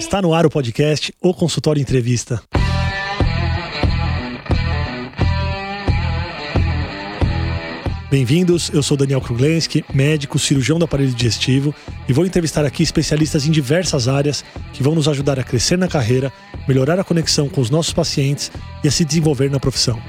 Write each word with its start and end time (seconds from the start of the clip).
Está 0.00 0.22
no 0.22 0.32
ar 0.32 0.46
o 0.46 0.50
podcast 0.50 1.12
O 1.20 1.34
Consultório 1.34 1.78
Entrevista. 1.78 2.42
Bem-vindos, 8.10 8.70
eu 8.72 8.82
sou 8.82 8.96
Daniel 8.96 9.20
Kruglenski, 9.20 9.84
médico, 9.92 10.38
cirurgião 10.38 10.78
do 10.78 10.86
aparelho 10.86 11.12
digestivo 11.12 11.74
e 12.08 12.14
vou 12.14 12.24
entrevistar 12.24 12.64
aqui 12.64 12.82
especialistas 12.82 13.46
em 13.46 13.50
diversas 13.50 14.08
áreas 14.08 14.42
que 14.72 14.82
vão 14.82 14.94
nos 14.94 15.06
ajudar 15.06 15.38
a 15.38 15.44
crescer 15.44 15.76
na 15.76 15.86
carreira, 15.86 16.32
melhorar 16.66 16.98
a 16.98 17.04
conexão 17.04 17.46
com 17.46 17.60
os 17.60 17.68
nossos 17.68 17.92
pacientes 17.92 18.50
e 18.82 18.88
a 18.88 18.90
se 18.90 19.04
desenvolver 19.04 19.50
na 19.50 19.60
profissão. 19.60 20.00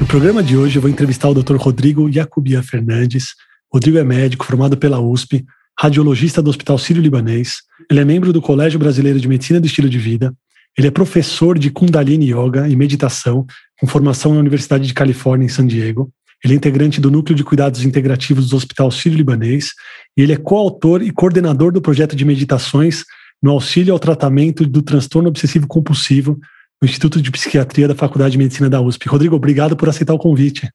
No 0.00 0.06
programa 0.06 0.44
de 0.44 0.56
hoje 0.56 0.78
eu 0.78 0.82
vou 0.82 0.90
entrevistar 0.90 1.28
o 1.28 1.34
Dr. 1.34 1.56
Rodrigo 1.56 2.10
Jacobia 2.10 2.62
Fernandes. 2.62 3.34
Rodrigo 3.70 3.98
é 3.98 4.04
médico 4.04 4.44
formado 4.44 4.76
pela 4.76 5.00
USP, 5.00 5.44
radiologista 5.84 6.40
do 6.40 6.48
Hospital 6.48 6.78
Sírio-Libanês. 6.78 7.56
Ele 7.90 8.00
é 8.00 8.04
membro 8.06 8.32
do 8.32 8.40
Colégio 8.40 8.78
Brasileiro 8.78 9.20
de 9.20 9.28
Medicina 9.28 9.60
do 9.60 9.66
Estilo 9.66 9.86
de 9.86 9.98
Vida. 9.98 10.32
Ele 10.78 10.88
é 10.88 10.90
professor 10.90 11.58
de 11.58 11.70
Kundalini 11.70 12.32
Yoga 12.32 12.66
e 12.66 12.74
Meditação, 12.74 13.44
com 13.78 13.86
formação 13.86 14.32
na 14.32 14.40
Universidade 14.40 14.86
de 14.86 14.94
Califórnia, 14.94 15.44
em 15.44 15.48
San 15.50 15.66
Diego. 15.66 16.10
Ele 16.42 16.54
é 16.54 16.56
integrante 16.56 17.02
do 17.02 17.10
Núcleo 17.10 17.36
de 17.36 17.44
Cuidados 17.44 17.84
Integrativos 17.84 18.48
do 18.48 18.56
Hospital 18.56 18.90
Sírio-Libanês 18.90 19.72
e 20.16 20.22
ele 20.22 20.32
é 20.32 20.38
coautor 20.38 21.02
e 21.02 21.10
coordenador 21.10 21.70
do 21.70 21.82
projeto 21.82 22.16
de 22.16 22.24
meditações 22.24 23.04
no 23.42 23.50
auxílio 23.50 23.92
ao 23.92 23.98
tratamento 23.98 24.66
do 24.66 24.80
transtorno 24.80 25.28
obsessivo 25.28 25.68
compulsivo 25.68 26.38
no 26.80 26.88
Instituto 26.88 27.20
de 27.20 27.30
Psiquiatria 27.30 27.88
da 27.88 27.94
Faculdade 27.94 28.32
de 28.32 28.38
Medicina 28.38 28.70
da 28.70 28.80
USP. 28.80 29.06
Rodrigo, 29.06 29.36
obrigado 29.36 29.76
por 29.76 29.90
aceitar 29.90 30.14
o 30.14 30.18
convite. 30.18 30.66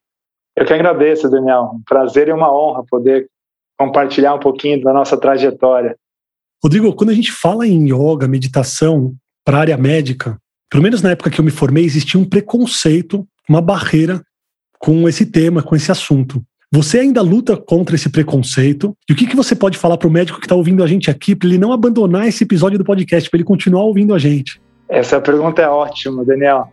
Eu 0.56 0.66
que 0.66 0.74
agradeço, 0.74 1.28
Daniel. 1.32 1.72
Um 1.74 1.82
prazer 1.84 2.28
e 2.28 2.32
uma 2.32 2.56
honra 2.56 2.84
poder 2.88 3.28
compartilhar 3.80 4.36
um 4.36 4.40
pouquinho 4.40 4.82
da 4.82 4.92
nossa 4.92 5.18
trajetória. 5.18 5.96
Rodrigo, 6.62 6.94
quando 6.94 7.12
a 7.12 7.14
gente 7.14 7.32
fala 7.32 7.66
em 7.66 7.86
yoga, 7.86 8.28
meditação 8.28 9.16
para 9.46 9.58
a 9.58 9.62
área 9.62 9.78
médica, 9.78 10.38
pelo 10.70 10.84
menos 10.84 11.02
na 11.02 11.12
época 11.12 11.30
que 11.30 11.40
eu 11.40 11.46
me 11.46 11.50
formei, 11.50 11.86
existia 11.86 12.20
um 12.20 12.26
preconceito, 12.26 13.26
uma 13.48 13.62
barreira 13.62 14.22
com 14.78 15.08
esse 15.08 15.26
tema, 15.26 15.64
com 15.64 15.76
esse 15.76 15.90
assunto. 15.90 16.44
Você 16.72 17.00
ainda 17.00 17.22
luta 17.22 17.56
contra 17.58 17.96
esse 17.96 18.10
preconceito? 18.10 18.96
E 19.10 19.14
o 19.14 19.16
que, 19.16 19.26
que 19.26 19.36
você 19.36 19.56
pode 19.56 19.78
falar 19.78 19.98
para 19.98 20.08
o 20.08 20.12
médico 20.12 20.40
que 20.40 20.46
está 20.46 20.56
ouvindo 20.56 20.84
a 20.84 20.88
gente 20.88 21.10
aqui 21.10 21.36
para 21.36 21.48
ele 21.48 21.58
não 21.58 21.72
abandonar 21.72 22.28
esse 22.28 22.44
episódio 22.44 22.78
do 22.78 22.84
podcast, 22.84 23.30
para 23.30 23.38
ele 23.38 23.46
continuar 23.46 23.84
ouvindo 23.84 24.14
a 24.14 24.20
gente? 24.20 24.62
Essa 24.88 25.22
pergunta 25.22 25.62
é 25.62 25.68
ótima, 25.68 26.24
Daniel. 26.26 26.68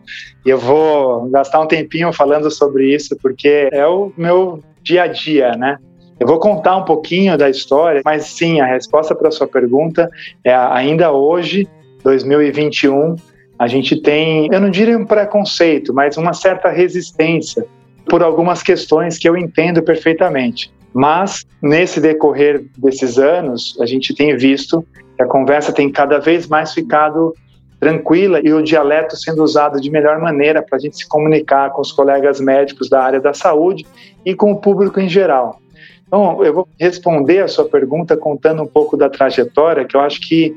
E 0.45 0.49
eu 0.49 0.59
vou 0.59 1.29
gastar 1.29 1.61
um 1.61 1.67
tempinho 1.67 2.11
falando 2.11 2.51
sobre 2.51 2.93
isso, 2.93 3.17
porque 3.21 3.69
é 3.71 3.87
o 3.87 4.11
meu 4.17 4.61
dia 4.83 5.03
a 5.03 5.07
dia, 5.07 5.53
né? 5.53 5.77
Eu 6.19 6.25
vou 6.25 6.39
contar 6.39 6.77
um 6.77 6.85
pouquinho 6.85 7.37
da 7.37 7.49
história, 7.49 8.01
mas 8.03 8.25
sim, 8.25 8.59
a 8.59 8.65
resposta 8.65 9.13
para 9.13 9.27
a 9.27 9.31
sua 9.31 9.47
pergunta 9.47 10.09
é 10.43 10.53
ainda 10.53 11.11
hoje, 11.11 11.67
2021, 12.03 13.15
a 13.59 13.67
gente 13.67 14.01
tem, 14.01 14.47
eu 14.51 14.59
não 14.59 14.69
diria 14.69 14.97
um 14.97 15.05
preconceito, 15.05 15.93
mas 15.93 16.17
uma 16.17 16.33
certa 16.33 16.69
resistência 16.69 17.65
por 18.05 18.23
algumas 18.23 18.63
questões 18.63 19.17
que 19.17 19.27
eu 19.27 19.37
entendo 19.37 19.81
perfeitamente. 19.83 20.71
Mas 20.93 21.45
nesse 21.61 21.99
decorrer 21.99 22.65
desses 22.77 23.19
anos, 23.19 23.77
a 23.79 23.85
gente 23.85 24.15
tem 24.15 24.35
visto 24.35 24.83
que 25.15 25.23
a 25.23 25.27
conversa 25.27 25.71
tem 25.71 25.91
cada 25.91 26.19
vez 26.19 26.47
mais 26.47 26.73
ficado 26.73 27.35
tranquila 27.79 28.39
e 28.43 28.51
o 28.51 28.61
dialeto 28.63 29.15
sendo 29.15 29.43
usado 29.43 29.79
de 29.79 29.91
melhor 29.91 30.19
maneira 30.19 30.63
para 30.63 30.77
a 30.77 30.79
gente 30.79 30.97
se 30.97 31.07
comunicar 31.07 31.71
com 31.71 31.81
os 31.81 31.91
colegas 31.91 32.39
médicos 32.39 32.89
da 32.89 33.01
área 33.01 33.19
da 33.19 33.33
saúde 33.33 33.85
e 34.25 34.33
com 34.33 34.51
o 34.51 34.57
público 34.59 34.99
em 34.99 35.07
geral. 35.07 35.61
Então, 36.07 36.43
eu 36.43 36.53
vou 36.53 36.67
responder 36.79 37.39
a 37.39 37.47
sua 37.47 37.67
pergunta 37.67 38.15
contando 38.15 38.63
um 38.63 38.67
pouco 38.67 38.95
da 38.95 39.09
trajetória, 39.09 39.85
que 39.85 39.95
eu 39.95 40.01
acho 40.01 40.21
que 40.21 40.55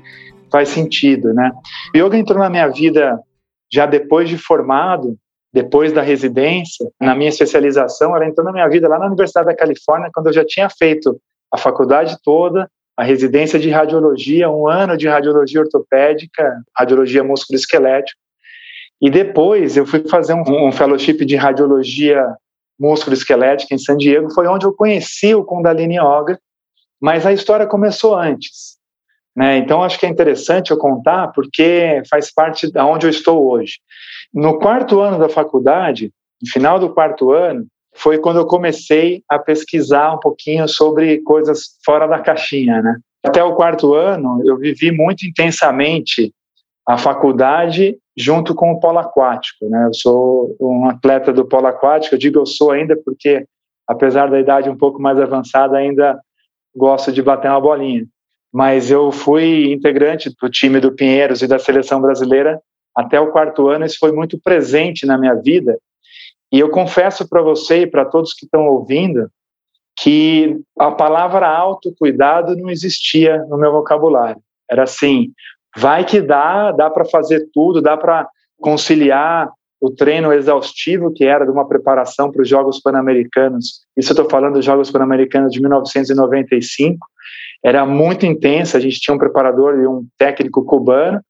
faz 0.51 0.69
sentido, 0.69 1.35
né? 1.35 1.51
O 1.95 1.99
yoga 1.99 2.17
entrou 2.17 2.39
na 2.39 2.49
minha 2.49 2.69
vida 2.69 3.19
já 3.73 3.87
depois 3.87 4.29
de 4.29 4.39
formado, 4.39 5.17
depois 5.53 5.93
da 5.93 6.03
residência, 6.03 6.89
na 7.01 7.15
minha 7.15 7.29
especialização, 7.29 8.15
ela 8.15 8.27
entrou 8.27 8.45
na 8.45 8.53
minha 8.53 8.69
vida 8.69 8.89
lá 8.89 8.99
na 8.99 9.07
Universidade 9.07 9.47
da 9.47 9.55
Califórnia, 9.55 10.11
quando 10.15 10.29
eu 10.29 10.33
já 10.33 10.45
tinha 10.45 10.69
feito 10.71 11.21
a 11.53 11.59
faculdade 11.59 12.17
toda, 12.23 12.69
a 12.97 13.03
residência 13.03 13.59
de 13.59 13.71
radiologia, 13.71 14.51
um 14.51 14.69
ano 14.69 14.97
de 14.97 15.09
radiologia 15.09 15.61
ortopédica, 15.61 16.63
radiologia 16.77 17.25
músculo-esquelético. 17.25 18.21
E 19.01 19.11
depois 19.11 19.77
eu 19.77 19.87
fui 19.87 20.07
fazer 20.07 20.35
um, 20.35 20.69
um 20.69 20.71
fellowship 20.71 21.25
de 21.25 21.35
radiologia 21.35 22.25
músculo-esquelética 22.81 23.75
em 23.75 23.79
San 23.79 23.97
Diego, 23.97 24.33
foi 24.33 24.49
onde 24.49 24.65
eu 24.65 24.73
conheci 24.73 25.35
o 25.35 25.45
Kundalini 25.45 25.99
Yoga, 25.99 26.41
mas 27.01 27.27
a 27.27 27.33
história 27.33 27.67
começou 27.67 28.17
antes. 28.17 28.79
Né? 29.37 29.59
Então 29.59 29.83
acho 29.83 29.99
que 29.99 30.07
é 30.07 30.09
interessante 30.09 30.71
eu 30.71 30.79
contar 30.79 31.29
porque 31.29 32.03
faz 32.09 32.33
parte 32.33 32.71
de 32.71 32.81
onde 32.81 33.07
eu 33.07 33.11
estou 33.11 33.47
hoje. 33.51 33.75
No 34.33 34.59
quarto 34.59 35.01
ano 35.01 35.19
da 35.19 35.29
faculdade, 35.29 36.11
no 36.43 36.51
final 36.51 36.79
do 36.79 36.93
quarto 36.93 37.33
ano, 37.33 37.67
foi 37.95 38.19
quando 38.19 38.39
eu 38.39 38.47
comecei 38.47 39.23
a 39.29 39.39
pesquisar 39.39 40.15
um 40.15 40.19
pouquinho 40.19 40.67
sobre 40.67 41.19
coisas 41.23 41.77
fora 41.85 42.07
da 42.07 42.19
caixinha, 42.19 42.81
né? 42.81 42.97
Até 43.23 43.43
o 43.45 43.55
quarto 43.55 43.95
ano, 43.95 44.41
eu 44.45 44.57
vivi 44.57 44.91
muito 44.91 45.27
intensamente 45.27 46.33
a 46.89 46.97
faculdade 46.97 47.99
junto 48.21 48.55
com 48.55 48.73
o 48.73 48.81
polo 48.81 48.99
aquático, 48.99 49.69
né? 49.69 49.87
Eu 49.87 49.95
sou 49.95 50.57
um 50.61 50.87
atleta 50.87 51.33
do 51.33 51.47
polo 51.47 51.67
aquático, 51.67 52.15
eu 52.15 52.19
digo 52.19 52.39
eu 52.39 52.47
sou 52.47 52.71
ainda 52.71 52.97
porque, 53.05 53.47
apesar 53.87 54.31
da 54.31 54.39
idade 54.39 54.71
um 54.71 54.77
pouco 54.77 55.01
mais 55.01 55.19
avançada, 55.19 55.77
ainda 55.77 56.21
gosto 56.75 57.13
de 57.13 57.23
bater 57.23 57.51
uma 57.51 57.61
bolinha. 57.61 58.07
Mas 58.53 58.91
eu 58.91 59.13
fui 59.13 59.73
integrante 59.73 60.31
do 60.41 60.51
time 60.51 60.81
do 60.81 60.93
Pinheiros 60.93 61.43
e 61.43 61.47
da 61.47 61.59
seleção 61.59 62.01
brasileira 62.01 62.61
até 62.95 63.21
o 63.21 63.31
quarto 63.31 63.69
ano, 63.69 63.85
isso 63.85 63.99
foi 63.99 64.13
muito 64.13 64.39
presente 64.41 65.07
na 65.07 65.17
minha 65.17 65.35
vida 65.35 65.79
e 66.53 66.59
eu 66.59 66.69
confesso 66.71 67.29
para 67.29 67.43
você 67.43 67.83
e 67.83 67.87
para 67.87 68.05
todos 68.05 68.35
que 68.35 68.45
estão 68.45 68.67
ouvindo 68.67 69.31
que 69.97 70.59
a 70.79 70.91
palavra 70.91 71.47
autocuidado 71.47 72.57
não 72.57 72.71
existia 72.71 73.45
no 73.45 73.57
meu 73.57 73.71
vocabulário. 73.71 74.41
Era 74.69 74.85
assim, 74.85 75.33
vai 75.77 76.05
que 76.05 76.21
dá, 76.21 76.73
dá 76.73 76.91
para 76.91 77.05
fazer 77.05 77.49
tudo, 77.53 77.81
dá 77.81 77.97
para 77.97 78.29
conciliar 78.61 79.51
o 79.81 79.91
treino 79.91 80.33
exaustivo 80.33 81.13
que 81.13 81.25
era 81.25 81.45
de 81.45 81.51
uma 81.51 81.67
preparação 81.67 82.31
para 82.31 82.43
os 82.43 82.49
Jogos 82.49 82.81
Pan-Americanos. 82.81 83.81
Isso 83.97 84.13
eu 84.13 84.15
estou 84.15 84.29
falando 84.29 84.55
dos 84.55 84.65
Jogos 84.65 84.91
Pan-Americanos 84.91 85.53
de 85.53 85.61
1995. 85.61 87.07
Era 87.65 87.87
muito 87.87 88.27
intensa, 88.27 88.77
a 88.77 88.81
gente 88.81 89.01
tinha 89.01 89.15
um 89.15 89.19
preparador 89.19 89.79
e 89.79 89.87
um 89.87 90.07
técnico 90.19 90.65
cubano, 90.65 91.21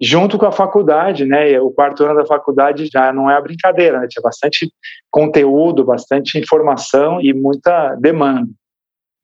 junto 0.00 0.38
com 0.38 0.46
a 0.46 0.52
faculdade, 0.52 1.24
né? 1.24 1.58
O 1.60 1.70
quarto 1.70 2.04
ano 2.04 2.14
da 2.14 2.26
faculdade 2.26 2.88
já 2.92 3.12
não 3.12 3.30
é 3.30 3.36
a 3.36 3.40
brincadeira, 3.40 3.98
né? 3.98 4.06
Tinha 4.08 4.22
bastante 4.22 4.70
conteúdo, 5.10 5.84
bastante 5.84 6.38
informação 6.38 7.20
e 7.20 7.32
muita 7.32 7.94
demanda. 7.96 8.48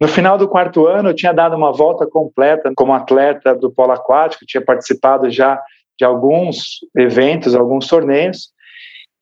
No 0.03 0.09
final 0.09 0.37
do 0.37 0.49
quarto 0.49 0.89
ano, 0.89 1.11
eu 1.11 1.15
tinha 1.15 1.33
dado 1.33 1.55
uma 1.55 1.71
volta 1.71 2.05
completa 2.05 2.73
como 2.75 2.93
atleta 2.93 3.55
do 3.55 3.71
polo 3.71 3.93
aquático, 3.93 4.45
tinha 4.45 4.61
participado 4.61 5.31
já 5.31 5.63
de 5.97 6.05
alguns 6.05 6.81
eventos, 6.97 7.55
alguns 7.55 7.87
torneios. 7.87 8.49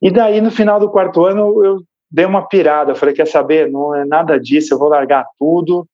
E 0.00 0.10
daí, 0.10 0.40
no 0.40 0.50
final 0.50 0.80
do 0.80 0.88
quarto 0.88 1.26
ano, 1.26 1.62
eu 1.62 1.82
dei 2.10 2.24
uma 2.24 2.48
pirada. 2.48 2.92
Eu 2.92 2.96
falei: 2.96 3.14
quer 3.14 3.26
saber? 3.26 3.70
Não 3.70 3.94
é 3.94 4.06
nada 4.06 4.40
disso, 4.40 4.72
eu 4.72 4.78
vou 4.78 4.88
largar 4.88 5.26
tudo. 5.38 5.86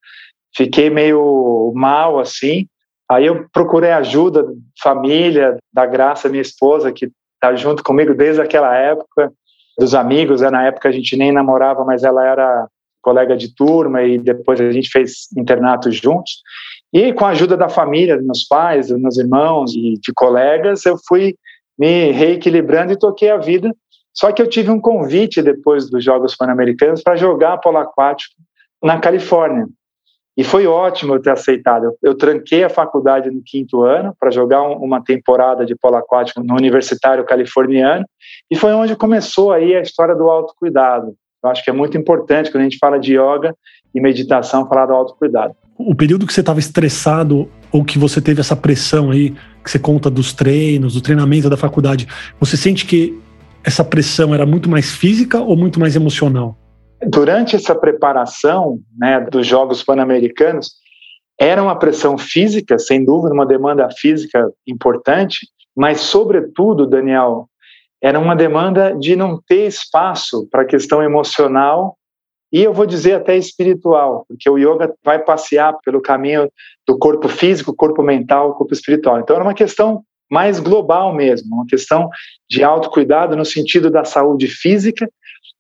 Fiquei 0.54 0.88
meio 0.88 1.72
mal 1.74 2.20
assim. 2.20 2.68
Aí 3.10 3.26
eu 3.26 3.44
procurei 3.52 3.90
ajuda, 3.90 4.46
família, 4.80 5.58
da 5.72 5.84
Graça, 5.84 6.28
minha 6.28 6.42
esposa, 6.42 6.92
que 6.92 7.10
está 7.34 7.56
junto 7.56 7.82
comigo 7.82 8.14
desde 8.14 8.40
aquela 8.40 8.72
época, 8.76 9.32
dos 9.76 9.96
amigos. 9.96 10.42
Né? 10.42 10.50
Na 10.50 10.64
época 10.64 10.88
a 10.88 10.92
gente 10.92 11.16
nem 11.16 11.32
namorava, 11.32 11.84
mas 11.84 12.04
ela 12.04 12.24
era 12.24 12.68
colega 13.06 13.36
de 13.36 13.54
turma 13.54 14.02
e 14.02 14.18
depois 14.18 14.60
a 14.60 14.72
gente 14.72 14.90
fez 14.90 15.28
internato 15.38 15.92
juntos. 15.92 16.42
E 16.92 17.12
com 17.12 17.24
a 17.24 17.28
ajuda 17.28 17.56
da 17.56 17.68
família, 17.68 18.16
dos 18.16 18.26
meus 18.26 18.44
pais, 18.44 18.88
dos 18.88 19.00
meus 19.00 19.16
irmãos 19.16 19.72
e 19.76 19.94
de 19.94 20.12
colegas, 20.12 20.84
eu 20.84 20.96
fui 21.06 21.36
me 21.78 22.10
reequilibrando 22.10 22.92
e 22.92 22.98
toquei 22.98 23.30
a 23.30 23.36
vida. 23.36 23.72
Só 24.12 24.32
que 24.32 24.42
eu 24.42 24.48
tive 24.48 24.72
um 24.72 24.80
convite 24.80 25.40
depois 25.40 25.88
dos 25.88 26.02
Jogos 26.02 26.34
Pan-Americanos 26.34 27.00
para 27.00 27.14
jogar 27.14 27.58
polo 27.58 27.78
aquático 27.78 28.34
na 28.82 28.98
Califórnia. 28.98 29.68
E 30.36 30.42
foi 30.42 30.66
ótimo 30.66 31.14
eu 31.14 31.22
ter 31.22 31.30
aceitado. 31.30 31.96
Eu, 32.02 32.14
tranquei 32.14 32.64
a 32.64 32.68
faculdade 32.68 33.30
no 33.30 33.40
quinto 33.42 33.82
ano 33.82 34.14
para 34.18 34.32
jogar 34.32 34.62
um, 34.62 34.74
uma 34.78 35.02
temporada 35.02 35.64
de 35.64 35.76
polo 35.76 35.96
aquático 35.96 36.42
no 36.42 36.54
Universitário 36.54 37.24
Californiano 37.24 38.04
e 38.50 38.56
foi 38.56 38.72
onde 38.72 38.96
começou 38.96 39.52
aí 39.52 39.76
a 39.76 39.80
história 39.80 40.14
do 40.14 40.28
autocuidado. 40.28 41.14
Eu 41.46 41.50
acho 41.50 41.64
que 41.64 41.70
é 41.70 41.72
muito 41.72 41.96
importante 41.96 42.50
quando 42.50 42.62
a 42.62 42.64
gente 42.64 42.78
fala 42.78 42.98
de 42.98 43.14
yoga 43.14 43.54
e 43.94 44.00
meditação 44.00 44.68
falar 44.68 44.86
do 44.86 44.92
autocuidado. 44.92 45.54
O 45.78 45.94
período 45.94 46.26
que 46.26 46.32
você 46.32 46.40
estava 46.40 46.58
estressado 46.58 47.48
ou 47.72 47.84
que 47.84 47.98
você 47.98 48.20
teve 48.20 48.40
essa 48.40 48.56
pressão 48.56 49.10
aí 49.10 49.34
que 49.62 49.70
você 49.70 49.78
conta 49.78 50.10
dos 50.10 50.32
treinos, 50.32 50.94
do 50.94 51.00
treinamento 51.00 51.50
da 51.50 51.56
faculdade, 51.56 52.06
você 52.38 52.56
sente 52.56 52.86
que 52.86 53.18
essa 53.64 53.84
pressão 53.84 54.34
era 54.34 54.46
muito 54.46 54.70
mais 54.70 54.94
física 54.94 55.40
ou 55.40 55.56
muito 55.56 55.80
mais 55.80 55.96
emocional? 55.96 56.56
Durante 57.04 57.56
essa 57.56 57.74
preparação 57.74 58.78
né, 58.96 59.20
dos 59.30 59.46
Jogos 59.46 59.82
Pan-Americanos, 59.82 60.70
era 61.38 61.62
uma 61.62 61.78
pressão 61.78 62.16
física, 62.16 62.78
sem 62.78 63.04
dúvida, 63.04 63.34
uma 63.34 63.44
demanda 63.44 63.88
física 63.90 64.50
importante, 64.66 65.46
mas, 65.76 66.00
sobretudo, 66.00 66.86
Daniel, 66.86 67.48
era 68.06 68.20
uma 68.20 68.36
demanda 68.36 68.96
de 68.96 69.16
não 69.16 69.42
ter 69.48 69.66
espaço 69.66 70.46
para 70.48 70.62
a 70.62 70.64
questão 70.64 71.02
emocional 71.02 71.96
e 72.52 72.62
eu 72.62 72.72
vou 72.72 72.86
dizer 72.86 73.14
até 73.14 73.36
espiritual, 73.36 74.24
porque 74.28 74.48
o 74.48 74.56
yoga 74.56 74.94
vai 75.04 75.18
passear 75.18 75.76
pelo 75.84 76.00
caminho 76.00 76.48
do 76.86 76.96
corpo 76.96 77.28
físico, 77.28 77.74
corpo 77.74 78.04
mental, 78.04 78.54
corpo 78.54 78.72
espiritual. 78.72 79.18
Então 79.18 79.34
era 79.34 79.44
uma 79.44 79.54
questão 79.54 80.04
mais 80.30 80.60
global 80.60 81.12
mesmo, 81.12 81.56
uma 81.56 81.66
questão 81.66 82.08
de 82.48 82.62
autocuidado 82.62 83.34
no 83.34 83.44
sentido 83.44 83.90
da 83.90 84.04
saúde 84.04 84.46
física, 84.46 85.10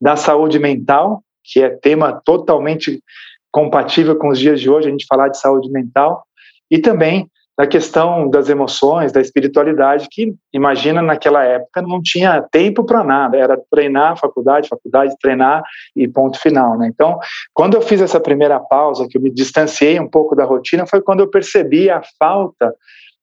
da 0.00 0.14
saúde 0.14 0.60
mental, 0.60 1.24
que 1.42 1.60
é 1.60 1.70
tema 1.70 2.22
totalmente 2.24 3.02
compatível 3.50 4.14
com 4.14 4.28
os 4.28 4.38
dias 4.38 4.60
de 4.60 4.70
hoje, 4.70 4.86
a 4.86 4.92
gente 4.92 5.06
falar 5.08 5.30
de 5.30 5.40
saúde 5.40 5.68
mental, 5.68 6.24
e 6.70 6.78
também 6.78 7.28
da 7.56 7.66
questão 7.66 8.28
das 8.28 8.50
emoções, 8.50 9.12
da 9.12 9.20
espiritualidade, 9.20 10.08
que 10.10 10.34
imagina 10.52 11.00
naquela 11.00 11.42
época 11.42 11.80
não 11.80 12.02
tinha 12.02 12.42
tempo 12.42 12.84
para 12.84 13.02
nada, 13.02 13.38
era 13.38 13.58
treinar, 13.70 14.18
faculdade, 14.18 14.68
faculdade, 14.68 15.16
treinar 15.20 15.62
e 15.96 16.06
ponto 16.06 16.38
final, 16.38 16.76
né? 16.76 16.90
Então, 16.92 17.18
quando 17.54 17.74
eu 17.74 17.80
fiz 17.80 18.02
essa 18.02 18.20
primeira 18.20 18.60
pausa, 18.60 19.06
que 19.08 19.16
eu 19.16 19.22
me 19.22 19.30
distanciei 19.30 19.98
um 19.98 20.08
pouco 20.08 20.36
da 20.36 20.44
rotina, 20.44 20.86
foi 20.86 21.00
quando 21.00 21.20
eu 21.20 21.30
percebi 21.30 21.88
a 21.88 22.02
falta 22.18 22.74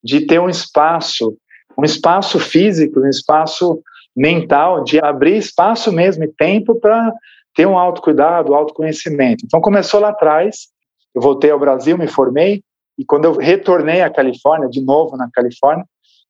de 0.04 0.22
ter 0.22 0.40
um 0.40 0.50
espaço, 0.50 1.38
um 1.78 1.84
espaço 1.84 2.40
físico, 2.40 3.02
um 3.02 3.08
espaço 3.08 3.80
mental, 4.16 4.84
de 4.84 5.00
abrir 5.00 5.38
espaço 5.38 5.92
mesmo 5.92 6.24
e 6.24 6.28
tempo 6.28 6.80
para 6.80 7.14
ter 7.56 7.68
um 7.68 7.78
autocuidado, 7.78 8.56
autoconhecimento. 8.56 9.46
Então 9.46 9.62
começou 9.62 10.00
lá 10.00 10.10
atrás, 10.10 10.70
eu 11.14 11.22
voltei 11.22 11.52
ao 11.52 11.60
Brasil, 11.60 11.96
me 11.98 12.08
formei, 12.08 12.64
e 12.98 13.06
quando 13.06 13.26
eu 13.26 13.34
retornei 13.34 14.02
à 14.02 14.10
Califórnia, 14.10 14.70
de 14.70 14.82
novo 14.82 15.18
na 15.18 15.30
Califórnia, 15.32 15.86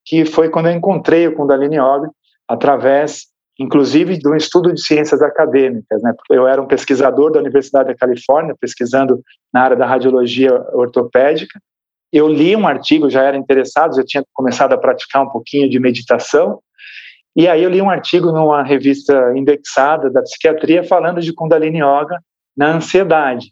que 0.06 0.26
foi 0.26 0.50
quando 0.50 0.68
eu 0.68 0.74
encontrei 0.74 1.28
o 1.28 1.36
Kundalini 1.36 1.78
Yoga, 1.78 2.10
através, 2.48 3.28
inclusive, 3.60 4.18
de 4.18 4.28
um 4.28 4.36
estudo 4.36 4.74
de 4.74 4.82
ciências 4.82 5.22
acadêmicas. 5.22 6.02
Né? 6.02 6.14
Eu 6.30 6.48
era 6.48 6.62
um 6.62 6.68
pesquisador 6.68 7.32
da 7.32 7.40
Universidade 7.40 7.90
da 7.90 7.96
Califórnia, 7.96 8.56
pesquisando 8.60 9.22
na 9.54 9.62
área 9.62 9.78
da 9.78 9.86
radiologia 9.86 10.52
ortopédica. 10.74 11.60
Eu 12.12 12.28
li 12.28 12.56
um 12.56 12.68
artigo, 12.68 13.10
já 13.10 13.24
era 13.24 13.38
interessado, 13.38 13.96
já 13.96 14.04
tinha 14.04 14.24
começado 14.34 14.74
a 14.74 14.78
praticar 14.78 15.24
um 15.24 15.30
pouquinho 15.30 15.70
de 15.70 15.80
meditação, 15.80 16.60
e 17.36 17.48
aí 17.48 17.64
eu 17.64 17.70
li 17.70 17.82
um 17.82 17.90
artigo 17.90 18.32
numa 18.32 18.62
revista 18.62 19.34
indexada 19.36 20.10
da 20.12 20.22
psiquiatria 20.22 20.84
falando 20.84 21.20
de 21.20 21.34
Kundalini 21.34 21.80
Yoga 21.80 22.20
na 22.56 22.76
ansiedade, 22.76 23.48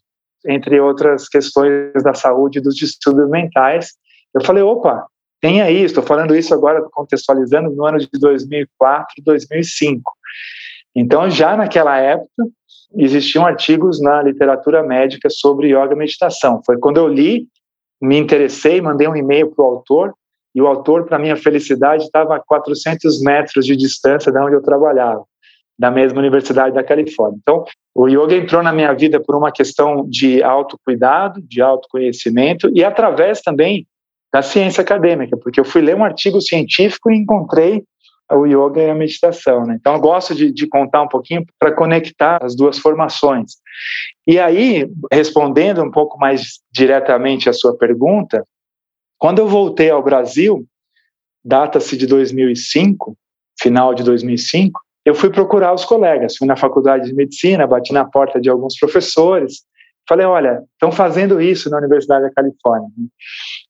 entre 0.48 0.80
outras 0.80 1.28
questões 1.28 2.04
da 2.04 2.14
saúde 2.14 2.62
dos 2.62 2.76
distúrbios 2.76 3.30
mentais. 3.30 3.92
Eu 4.34 4.44
falei, 4.44 4.64
opa, 4.64 5.06
tem 5.42 5.62
aí, 5.62 5.84
estou 5.84 6.04
falando 6.04 6.36
isso 6.36 6.54
agora 6.54 6.82
contextualizando 6.92 7.72
no 7.72 7.86
ano 7.86 7.98
de 7.98 8.08
2004, 8.14 9.16
2005. 9.24 10.12
Então, 10.96 11.30
já 11.30 11.56
naquela 11.58 11.98
época, 11.98 12.48
existiam 12.96 13.46
artigos 13.46 14.02
na 14.02 14.22
literatura 14.22 14.84
médica 14.84 15.30
sobre 15.30 15.70
yoga 15.70 15.94
e 15.94 15.98
meditação. 15.98 16.62
Foi 16.66 16.78
quando 16.78 16.98
eu 16.98 17.08
li, 17.08 17.48
me 18.02 18.18
interessei, 18.18 18.82
mandei 18.82 19.08
um 19.08 19.16
e-mail 19.16 19.52
para 19.52 19.64
o 19.64 19.68
autor, 19.68 20.14
e 20.54 20.62
o 20.62 20.68
autor, 20.68 21.06
para 21.06 21.18
minha 21.18 21.38
felicidade, 21.38 22.04
estava 22.04 22.36
a 22.36 22.40
400 22.40 23.22
metros 23.22 23.66
de 23.66 23.76
distância 23.76 24.32
de 24.32 24.38
onde 24.38 24.56
eu 24.56 24.62
trabalhava, 24.62 25.24
da 25.82 25.90
mesma 25.90 26.20
Universidade 26.20 26.76
da 26.76 26.84
Califórnia. 26.84 27.40
Então, 27.42 27.66
o 27.96 28.08
yoga 28.08 28.36
entrou 28.36 28.62
na 28.62 28.72
minha 28.72 28.94
vida 28.94 29.20
por 29.20 29.36
uma 29.36 29.52
questão 29.52 30.08
de 30.08 30.44
autocuidado, 30.44 31.42
de 31.42 31.60
autoconhecimento 31.60 32.70
e 32.76 32.84
através 32.84 33.42
também 33.42 33.88
da 34.32 34.44
ciência 34.44 34.84
acadêmica, 34.84 35.36
porque 35.36 35.60
eu 35.60 35.66
fui 35.66 35.82
ler 35.82 35.96
um 35.96 36.04
artigo 36.04 36.40
científico 36.40 37.10
e 37.10 37.18
encontrei 37.18 37.84
o 38.32 38.46
yoga 38.46 38.80
e 38.80 38.92
a 38.92 38.94
meditação. 38.94 39.66
Né? 39.66 39.76
Então, 39.80 39.96
eu 39.96 40.00
gosto 40.00 40.36
de, 40.36 40.52
de 40.54 40.68
contar 40.68 41.02
um 41.02 41.08
pouquinho 41.08 41.44
para 41.58 41.74
conectar 41.74 42.38
as 42.44 42.56
duas 42.56 42.78
formações. 42.78 43.54
E 44.28 44.38
aí, 44.38 44.88
respondendo 45.12 45.82
um 45.82 45.90
pouco 45.90 46.16
mais 46.20 46.60
diretamente 46.72 47.50
a 47.50 47.54
sua 47.54 47.76
pergunta, 47.76 48.46
quando 49.18 49.40
eu 49.40 49.48
voltei 49.48 49.90
ao 49.90 50.04
Brasil, 50.04 50.64
data-se 51.44 51.98
de 51.98 52.06
2005, 52.06 53.18
final 53.60 53.96
de 53.96 54.04
2005, 54.04 54.80
eu 55.06 55.16
fui 55.16 55.30
procurar 55.30 55.74
os 55.74 55.84
colegas, 55.86 56.38
fui 56.38 56.48
na 56.48 56.56
faculdade 56.56 57.08
de 57.08 57.14
medicina, 57.14 57.66
bati 57.66 57.92
na 57.92 58.06
porta 58.06 58.40
de 58.40 58.50
alguns 58.50 58.78
professores, 58.78 59.64
falei, 60.08 60.26
olha, 60.26 60.64
estão 60.74 60.92
fazendo 60.92 61.42
isso 61.42 61.70
na 61.70 61.78
Universidade 61.78 62.24
da 62.24 62.32
Califórnia. 62.32 62.90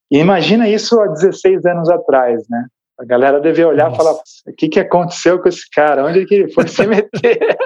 E 0.09 0.17
imagina 0.17 0.67
isso 0.67 0.99
há 0.99 1.07
16 1.07 1.65
anos 1.65 1.89
atrás, 1.89 2.43
né? 2.49 2.65
A 2.99 3.05
galera 3.05 3.39
devia 3.39 3.67
olhar 3.67 3.89
Nossa. 3.89 3.95
e 3.95 3.97
falar, 3.97 4.13
o 4.47 4.55
que, 4.55 4.69
que 4.69 4.79
aconteceu 4.79 5.39
com 5.39 5.49
esse 5.49 5.69
cara? 5.71 6.05
Onde 6.05 6.25
que 6.25 6.35
ele 6.35 6.51
foi 6.51 6.67
se 6.67 6.85
meter? 6.85 7.09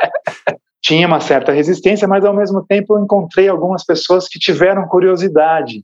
Tinha 0.81 1.07
uma 1.07 1.19
certa 1.19 1.51
resistência, 1.51 2.07
mas 2.07 2.23
ao 2.23 2.33
mesmo 2.33 2.63
tempo 2.63 2.93
eu 2.93 3.03
encontrei 3.03 3.49
algumas 3.49 3.83
pessoas 3.83 4.27
que 4.27 4.37
tiveram 4.37 4.87
curiosidade 4.87 5.83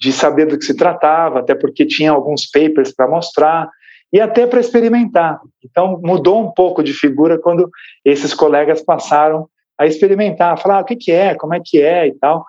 de 0.00 0.12
saber 0.12 0.46
do 0.46 0.56
que 0.56 0.64
se 0.64 0.76
tratava, 0.76 1.40
até 1.40 1.54
porque 1.54 1.84
tinha 1.84 2.12
alguns 2.12 2.48
papers 2.48 2.94
para 2.94 3.08
mostrar 3.08 3.68
e 4.12 4.20
até 4.20 4.46
para 4.46 4.60
experimentar. 4.60 5.40
Então 5.64 6.00
mudou 6.02 6.40
um 6.40 6.50
pouco 6.50 6.82
de 6.82 6.92
figura 6.92 7.38
quando 7.38 7.70
esses 8.04 8.32
colegas 8.32 8.82
passaram 8.82 9.48
a 9.78 9.86
experimentar, 9.86 10.54
a 10.54 10.56
falar 10.56 10.78
ah, 10.78 10.80
o 10.80 10.84
que, 10.84 10.96
que 10.96 11.12
é, 11.12 11.34
como 11.34 11.54
é 11.54 11.60
que 11.62 11.80
é 11.80 12.06
e 12.06 12.14
tal. 12.14 12.44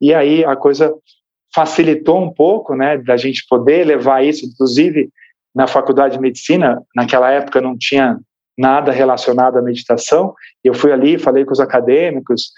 E 0.00 0.12
aí 0.12 0.44
a 0.44 0.56
coisa 0.56 0.92
facilitou 1.54 2.20
um 2.20 2.32
pouco, 2.32 2.74
né, 2.74 2.98
da 2.98 3.16
gente 3.16 3.44
poder 3.48 3.86
levar 3.86 4.24
isso, 4.24 4.46
inclusive 4.46 5.10
na 5.54 5.66
faculdade 5.66 6.14
de 6.14 6.20
medicina, 6.20 6.82
naquela 6.96 7.30
época 7.30 7.60
não 7.60 7.76
tinha 7.76 8.18
nada 8.56 8.90
relacionado 8.90 9.58
à 9.58 9.62
meditação. 9.62 10.34
Eu 10.64 10.74
fui 10.74 10.92
ali, 10.92 11.18
falei 11.18 11.44
com 11.44 11.52
os 11.52 11.60
acadêmicos, 11.60 12.52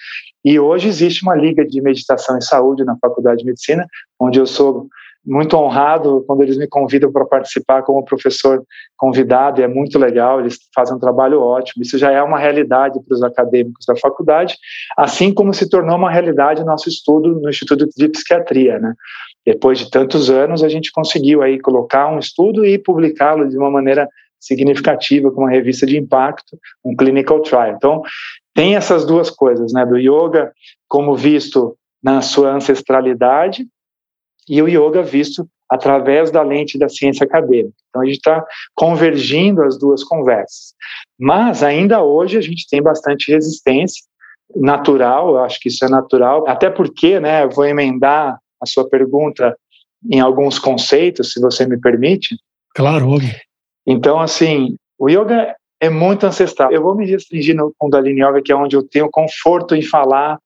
e 0.45 0.59
hoje 0.59 0.89
existe 0.89 1.23
uma 1.23 1.35
liga 1.35 1.65
de 1.65 1.81
meditação 1.81 2.39
e 2.39 2.45
saúde 2.45 2.85
na 2.85 2.97
Faculdade 2.99 3.39
de 3.39 3.47
Medicina, 3.47 3.87
onde 4.21 4.39
eu 4.39 4.47
sou 4.47 4.89
muito 5.27 5.57
honrado 5.57 6.23
quando 6.27 6.43
eles 6.43 6.59
me 6.59 6.67
convidam 6.67 7.11
para 7.11 7.25
participar 7.25 7.83
como 7.83 8.05
professor 8.05 8.63
convidado, 8.97 9.61
e 9.61 9.65
é 9.65 9.69
muito 9.69 9.99
legal, 9.99 10.41
eles 10.41 10.59
fazem 10.75 10.97
um 10.97 11.01
trabalho 11.01 11.41
ótimo. 11.41 11.83
Isso 11.83 11.97
já 11.97 12.11
é 12.11 12.23
uma 12.23 12.39
realidade 12.39 13.01
para 13.03 13.15
os 13.15 13.23
acadêmicos 13.23 13.87
da 13.87 13.97
faculdade, 13.97 14.57
assim 14.97 15.33
como 15.33 15.55
se 15.55 15.69
tornou 15.69 15.97
uma 15.97 16.11
realidade 16.11 16.65
nosso 16.65 16.89
estudo 16.89 17.41
no 17.41 17.49
Instituto 17.49 17.87
de 17.97 18.09
Psiquiatria, 18.09 18.79
né? 18.79 18.95
Depois 19.47 19.79
de 19.79 19.91
tantos 19.91 20.31
anos, 20.31 20.63
a 20.63 20.69
gente 20.69 20.93
conseguiu 20.93 21.43
aí 21.43 21.61
colocar 21.61 22.09
um 22.09 22.19
estudo 22.19 22.65
e 22.65 22.79
publicá-lo 22.79 23.49
de 23.49 23.57
uma 23.57 23.71
maneira 23.71 24.09
significativa 24.41 25.31
com 25.31 25.43
uma 25.43 25.51
revista 25.51 25.87
de 25.87 25.97
impacto, 25.97 26.59
um 26.85 26.95
clinical 26.95 27.41
trial. 27.41 27.71
Então, 27.71 28.03
tem 28.55 28.77
essas 28.77 29.07
duas 29.07 29.31
coisas, 29.31 29.73
né, 29.73 29.85
do 29.85 29.97
yoga 29.97 30.53
como 30.87 31.17
visto 31.17 31.77
na 32.03 32.21
sua 32.21 32.53
ancestralidade 32.53 33.67
e 34.49 34.61
o 34.61 34.69
yoga 34.69 35.03
visto 35.03 35.49
através 35.71 36.31
da 36.31 36.43
lente 36.43 36.79
da 36.79 36.89
ciência 36.89 37.25
acadêmica. 37.25 37.75
Então 37.89 38.03
a 38.03 38.05
gente 38.05 38.17
está 38.17 38.45
convergindo 38.75 39.63
as 39.63 39.79
duas 39.79 40.05
conversas. 40.05 40.75
Mas 41.19 41.63
ainda 41.63 42.03
hoje 42.03 42.37
a 42.39 42.41
gente 42.41 42.67
tem 42.69 42.83
bastante 42.83 43.33
resistência 43.33 44.03
natural, 44.55 45.31
eu 45.31 45.39
acho 45.45 45.59
que 45.59 45.69
isso 45.69 45.85
é 45.85 45.89
natural, 45.89 46.45
até 46.47 46.71
porque, 46.71 47.19
né, 47.19 47.45
eu 47.45 47.51
vou 47.51 47.65
emendar 47.65 48.39
a 48.61 48.67
sua 48.67 48.89
pergunta 48.89 49.57
em 50.11 50.21
alguns 50.21 50.59
conceitos, 50.59 51.33
se 51.33 51.41
você 51.41 51.67
me 51.67 51.81
permite. 51.81 52.37
Claro, 52.75 53.09
óbvio. 53.09 53.35
Então, 53.87 54.21
assim, 54.21 54.77
o 54.99 55.09
yoga 55.09 55.55
é 55.81 55.89
muito 55.89 56.27
ancestral. 56.27 56.73
Eu 56.73 56.83
vou 56.83 56.95
me 56.95 57.07
restringir 57.07 57.55
no 57.55 57.73
Kundalini 57.79 58.23
Yoga, 58.23 58.43
que 58.43 58.53
é 58.53 58.57
onde 58.57 58.77
eu 58.77 58.83
tenho 58.83 59.09
conforto 59.11 59.75
em 59.75 59.83
falar 59.83 60.39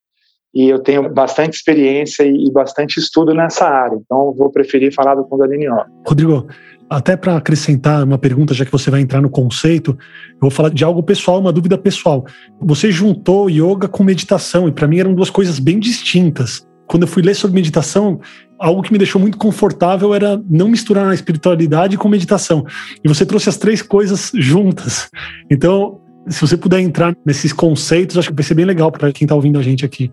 e 0.54 0.68
eu 0.68 0.78
tenho 0.78 1.12
bastante 1.12 1.54
experiência 1.54 2.24
e 2.24 2.50
bastante 2.50 2.98
estudo 2.98 3.34
nessa 3.34 3.66
área. 3.66 3.96
Então, 3.96 4.34
vou 4.34 4.50
preferir 4.50 4.92
falar 4.94 5.14
do 5.14 5.24
Kundalini. 5.24 5.66
Rodrigo, 6.06 6.48
até 6.90 7.16
para 7.16 7.36
acrescentar 7.36 8.02
uma 8.02 8.18
pergunta, 8.18 8.54
já 8.54 8.64
que 8.64 8.72
você 8.72 8.90
vai 8.90 9.00
entrar 9.00 9.20
no 9.20 9.28
conceito, 9.28 9.90
eu 9.90 10.40
vou 10.40 10.50
falar 10.50 10.70
de 10.70 10.82
algo 10.82 11.02
pessoal, 11.02 11.38
uma 11.38 11.52
dúvida 11.52 11.76
pessoal. 11.76 12.24
Você 12.60 12.90
juntou 12.90 13.50
yoga 13.50 13.86
com 13.88 14.02
meditação 14.02 14.66
e 14.66 14.72
para 14.72 14.88
mim 14.88 14.98
eram 14.98 15.14
duas 15.14 15.28
coisas 15.28 15.58
bem 15.58 15.78
distintas. 15.78 16.66
Quando 16.86 17.02
eu 17.02 17.08
fui 17.08 17.22
ler 17.22 17.34
sobre 17.34 17.54
meditação, 17.54 18.18
algo 18.58 18.82
que 18.82 18.90
me 18.90 18.96
deixou 18.96 19.20
muito 19.20 19.36
confortável 19.36 20.14
era 20.14 20.42
não 20.48 20.68
misturar 20.68 21.06
a 21.06 21.14
espiritualidade 21.14 21.98
com 21.98 22.08
meditação. 22.08 22.64
E 23.04 23.08
você 23.08 23.26
trouxe 23.26 23.50
as 23.50 23.58
três 23.58 23.82
coisas 23.82 24.32
juntas. 24.34 25.10
Então, 25.50 26.00
se 26.26 26.40
você 26.40 26.56
puder 26.56 26.80
entrar 26.80 27.14
nesses 27.26 27.52
conceitos, 27.52 28.16
acho 28.16 28.30
que 28.30 28.34
vai 28.34 28.44
ser 28.44 28.54
bem 28.54 28.64
legal 28.64 28.90
para 28.90 29.12
quem 29.12 29.26
está 29.26 29.34
ouvindo 29.34 29.58
a 29.58 29.62
gente 29.62 29.84
aqui. 29.84 30.10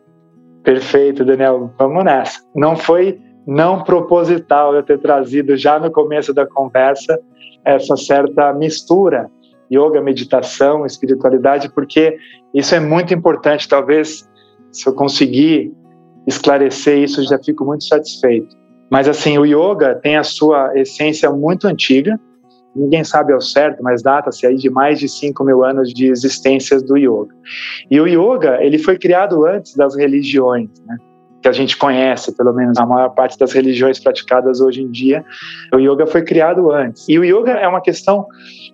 Perfeito, 0.65 1.23
Daniel. 1.23 1.71
Vamos 1.77 2.03
nessa. 2.03 2.41
Não 2.55 2.75
foi 2.75 3.21
não 3.45 3.83
proposital 3.83 4.75
eu 4.75 4.81
ter 4.81 4.99
trazido 4.99 5.55
já 5.55 5.79
no 5.79 5.91
começo 5.91 6.33
da 6.33 6.47
conversa 6.47 7.19
essa 7.63 7.95
certa 7.95 8.51
mistura 8.51 9.29
yoga, 9.71 10.01
meditação, 10.01 10.85
espiritualidade, 10.85 11.69
porque 11.69 12.17
isso 12.53 12.73
é 12.73 12.79
muito 12.79 13.13
importante. 13.13 13.69
Talvez 13.69 14.27
se 14.71 14.87
eu 14.89 14.93
conseguir 14.93 15.71
esclarecer 16.25 16.97
isso, 16.97 17.23
já 17.23 17.37
fico 17.37 17.63
muito 17.63 17.83
satisfeito. 17.83 18.55
Mas 18.89 19.07
assim, 19.07 19.37
o 19.37 19.45
yoga 19.45 19.95
tem 19.95 20.17
a 20.17 20.23
sua 20.23 20.71
essência 20.75 21.29
muito 21.29 21.67
antiga, 21.67 22.19
ninguém 22.75 23.03
sabe 23.03 23.31
ao 23.31 23.41
certo, 23.41 23.81
mas 23.81 24.01
data-se 24.01 24.45
aí 24.45 24.55
de 24.55 24.69
mais 24.69 24.99
de 24.99 25.07
5 25.07 25.43
mil 25.43 25.63
anos 25.63 25.93
de 25.93 26.07
existências 26.07 26.83
do 26.83 26.97
yoga. 26.97 27.33
E 27.89 27.99
o 27.99 28.07
yoga, 28.07 28.63
ele 28.63 28.77
foi 28.77 28.97
criado 28.97 29.45
antes 29.45 29.75
das 29.75 29.95
religiões, 29.95 30.69
né? 30.85 30.97
que 31.41 31.49
a 31.49 31.51
gente 31.51 31.77
conhece, 31.77 32.35
pelo 32.35 32.51
menos 32.53 32.75
a 32.79 32.87
maior 32.87 33.09
parte 33.09 33.37
das 33.37 33.53
religiões 33.53 33.99
praticadas 33.99 34.59
hoje 34.59 34.81
em 34.81 34.89
dia, 34.89 35.23
o 35.71 35.77
yoga 35.77 36.07
foi 36.07 36.23
criado 36.23 36.71
antes. 36.71 37.07
E 37.07 37.19
o 37.19 37.23
yoga 37.23 37.51
é 37.51 37.67
uma 37.67 37.81
questão 37.81 38.25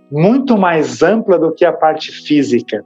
muito 0.10 0.58
mais 0.58 1.04
ampla 1.04 1.38
do 1.38 1.52
que 1.52 1.66
a 1.66 1.74
parte 1.74 2.14
física. 2.26 2.82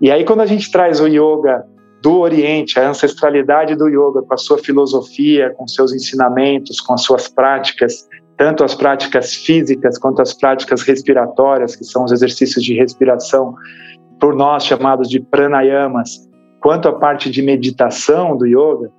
E 0.00 0.10
aí 0.10 0.24
quando 0.24 0.40
a 0.40 0.46
gente 0.46 0.68
traz 0.72 1.00
o 1.00 1.06
yoga 1.06 1.64
do 2.02 2.18
Oriente, 2.18 2.78
a 2.80 2.88
ancestralidade 2.88 3.76
do 3.76 3.88
yoga, 3.88 4.22
com 4.22 4.34
a 4.34 4.36
sua 4.36 4.58
filosofia, 4.58 5.54
com 5.56 5.68
seus 5.68 5.92
ensinamentos, 5.92 6.80
com 6.80 6.94
as 6.94 7.02
suas 7.02 7.28
práticas, 7.28 8.08
tanto 8.38 8.62
as 8.62 8.74
práticas 8.74 9.34
físicas 9.34 9.98
quanto 9.98 10.22
as 10.22 10.32
práticas 10.32 10.82
respiratórias, 10.82 11.74
que 11.74 11.84
são 11.84 12.04
os 12.04 12.12
exercícios 12.12 12.64
de 12.64 12.72
respiração, 12.74 13.52
por 14.20 14.34
nós 14.34 14.64
chamados 14.64 15.08
de 15.08 15.20
pranayamas, 15.20 16.28
quanto 16.60 16.88
a 16.88 16.92
parte 16.92 17.30
de 17.30 17.42
meditação 17.42 18.36
do 18.36 18.46
yoga, 18.46 18.90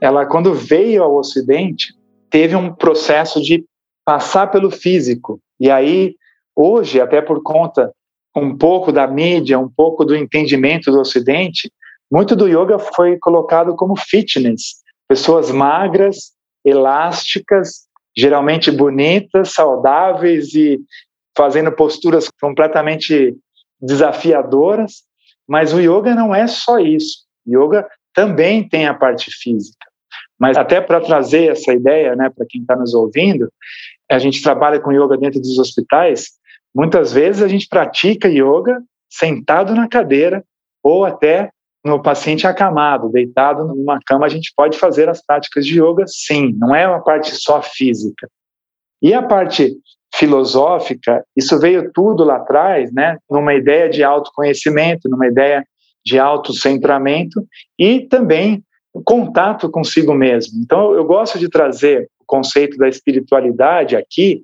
ela, 0.00 0.24
quando 0.24 0.54
veio 0.54 1.02
ao 1.02 1.16
Ocidente, 1.16 1.92
teve 2.30 2.54
um 2.54 2.72
processo 2.72 3.42
de 3.42 3.64
passar 4.04 4.46
pelo 4.46 4.70
físico. 4.70 5.40
E 5.58 5.68
aí, 5.68 6.14
hoje, 6.54 7.00
até 7.00 7.20
por 7.20 7.42
conta 7.42 7.92
um 8.36 8.56
pouco 8.56 8.92
da 8.92 9.06
mídia, 9.06 9.58
um 9.58 9.68
pouco 9.68 10.04
do 10.04 10.16
entendimento 10.16 10.92
do 10.92 11.00
Ocidente, 11.00 11.70
muito 12.10 12.36
do 12.36 12.48
yoga 12.48 12.78
foi 12.78 13.18
colocado 13.18 13.74
como 13.74 13.96
fitness. 13.96 14.76
Pessoas 15.08 15.50
magras, 15.50 16.32
elásticas, 16.64 17.89
geralmente 18.16 18.70
bonitas, 18.70 19.52
saudáveis 19.52 20.54
e 20.54 20.80
fazendo 21.36 21.72
posturas 21.72 22.28
completamente 22.40 23.36
desafiadoras. 23.80 25.02
Mas 25.48 25.72
o 25.72 25.80
yoga 25.80 26.14
não 26.14 26.34
é 26.34 26.46
só 26.46 26.78
isso. 26.78 27.24
O 27.46 27.64
yoga 27.64 27.88
também 28.14 28.68
tem 28.68 28.86
a 28.86 28.94
parte 28.94 29.30
física. 29.30 29.86
Mas 30.38 30.56
até 30.56 30.80
para 30.80 31.00
trazer 31.00 31.52
essa 31.52 31.72
ideia, 31.72 32.16
né, 32.16 32.30
para 32.30 32.46
quem 32.48 32.62
está 32.62 32.74
nos 32.74 32.94
ouvindo, 32.94 33.52
a 34.10 34.18
gente 34.18 34.42
trabalha 34.42 34.80
com 34.80 34.92
yoga 34.92 35.16
dentro 35.16 35.40
dos 35.40 35.58
hospitais. 35.58 36.30
Muitas 36.74 37.12
vezes 37.12 37.42
a 37.42 37.48
gente 37.48 37.68
pratica 37.68 38.28
yoga 38.28 38.82
sentado 39.08 39.74
na 39.74 39.88
cadeira 39.88 40.44
ou 40.82 41.04
até 41.04 41.50
no 41.84 42.02
paciente 42.02 42.46
acamado, 42.46 43.08
deitado 43.08 43.66
numa 43.66 43.98
cama, 44.04 44.26
a 44.26 44.28
gente 44.28 44.52
pode 44.54 44.78
fazer 44.78 45.08
as 45.08 45.24
práticas 45.24 45.64
de 45.64 45.80
yoga, 45.80 46.04
sim, 46.06 46.52
não 46.58 46.74
é 46.74 46.86
uma 46.86 47.02
parte 47.02 47.34
só 47.34 47.62
física. 47.62 48.28
E 49.02 49.14
a 49.14 49.22
parte 49.22 49.74
filosófica, 50.14 51.24
isso 51.36 51.58
veio 51.58 51.90
tudo 51.92 52.24
lá 52.24 52.36
atrás, 52.36 52.92
né, 52.92 53.16
numa 53.30 53.54
ideia 53.54 53.88
de 53.88 54.02
autoconhecimento, 54.02 55.08
numa 55.08 55.26
ideia 55.26 55.64
de 56.04 56.18
autocentramento 56.18 57.46
e 57.78 58.06
também 58.08 58.62
contato 59.04 59.70
consigo 59.70 60.12
mesmo. 60.14 60.60
Então, 60.62 60.92
eu 60.92 61.04
gosto 61.04 61.38
de 61.38 61.48
trazer 61.48 62.08
o 62.20 62.24
conceito 62.26 62.76
da 62.76 62.88
espiritualidade 62.88 63.96
aqui, 63.96 64.42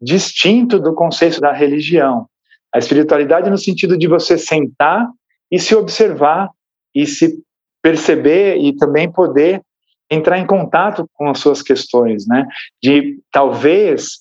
distinto 0.00 0.80
do 0.80 0.94
conceito 0.94 1.40
da 1.40 1.52
religião. 1.52 2.26
A 2.74 2.78
espiritualidade 2.78 3.48
no 3.48 3.56
sentido 3.56 3.96
de 3.96 4.08
você 4.08 4.36
sentar 4.36 5.08
e 5.50 5.58
se 5.58 5.74
observar 5.74 6.50
e 6.94 7.06
se 7.06 7.42
perceber 7.82 8.56
e 8.56 8.74
também 8.76 9.10
poder 9.10 9.62
entrar 10.10 10.38
em 10.38 10.46
contato 10.46 11.08
com 11.14 11.28
as 11.28 11.38
suas 11.38 11.62
questões, 11.62 12.26
né? 12.26 12.46
De 12.82 13.18
talvez 13.32 14.20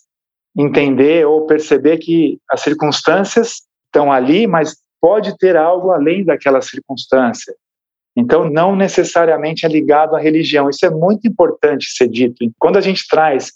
entender 0.58 1.26
ou 1.26 1.46
perceber 1.46 1.98
que 1.98 2.40
as 2.50 2.62
circunstâncias 2.62 3.62
estão 3.86 4.12
ali, 4.12 4.48
mas 4.48 4.76
pode 5.02 5.38
ter 5.38 5.56
algo 5.56 5.92
além 5.92 6.24
daquela 6.24 6.62
circunstância. 6.62 7.54
Então, 8.16 8.50
não 8.50 8.76
necessariamente 8.76 9.66
é 9.66 9.70
ligado 9.70 10.16
à 10.16 10.20
religião. 10.20 10.70
Isso 10.70 10.86
é 10.86 10.90
muito 10.90 11.28
importante 11.28 11.88
ser 11.92 12.08
dito. 12.08 12.38
Quando 12.60 12.78
a 12.78 12.82
gente 12.82 13.08
traz 13.08 13.52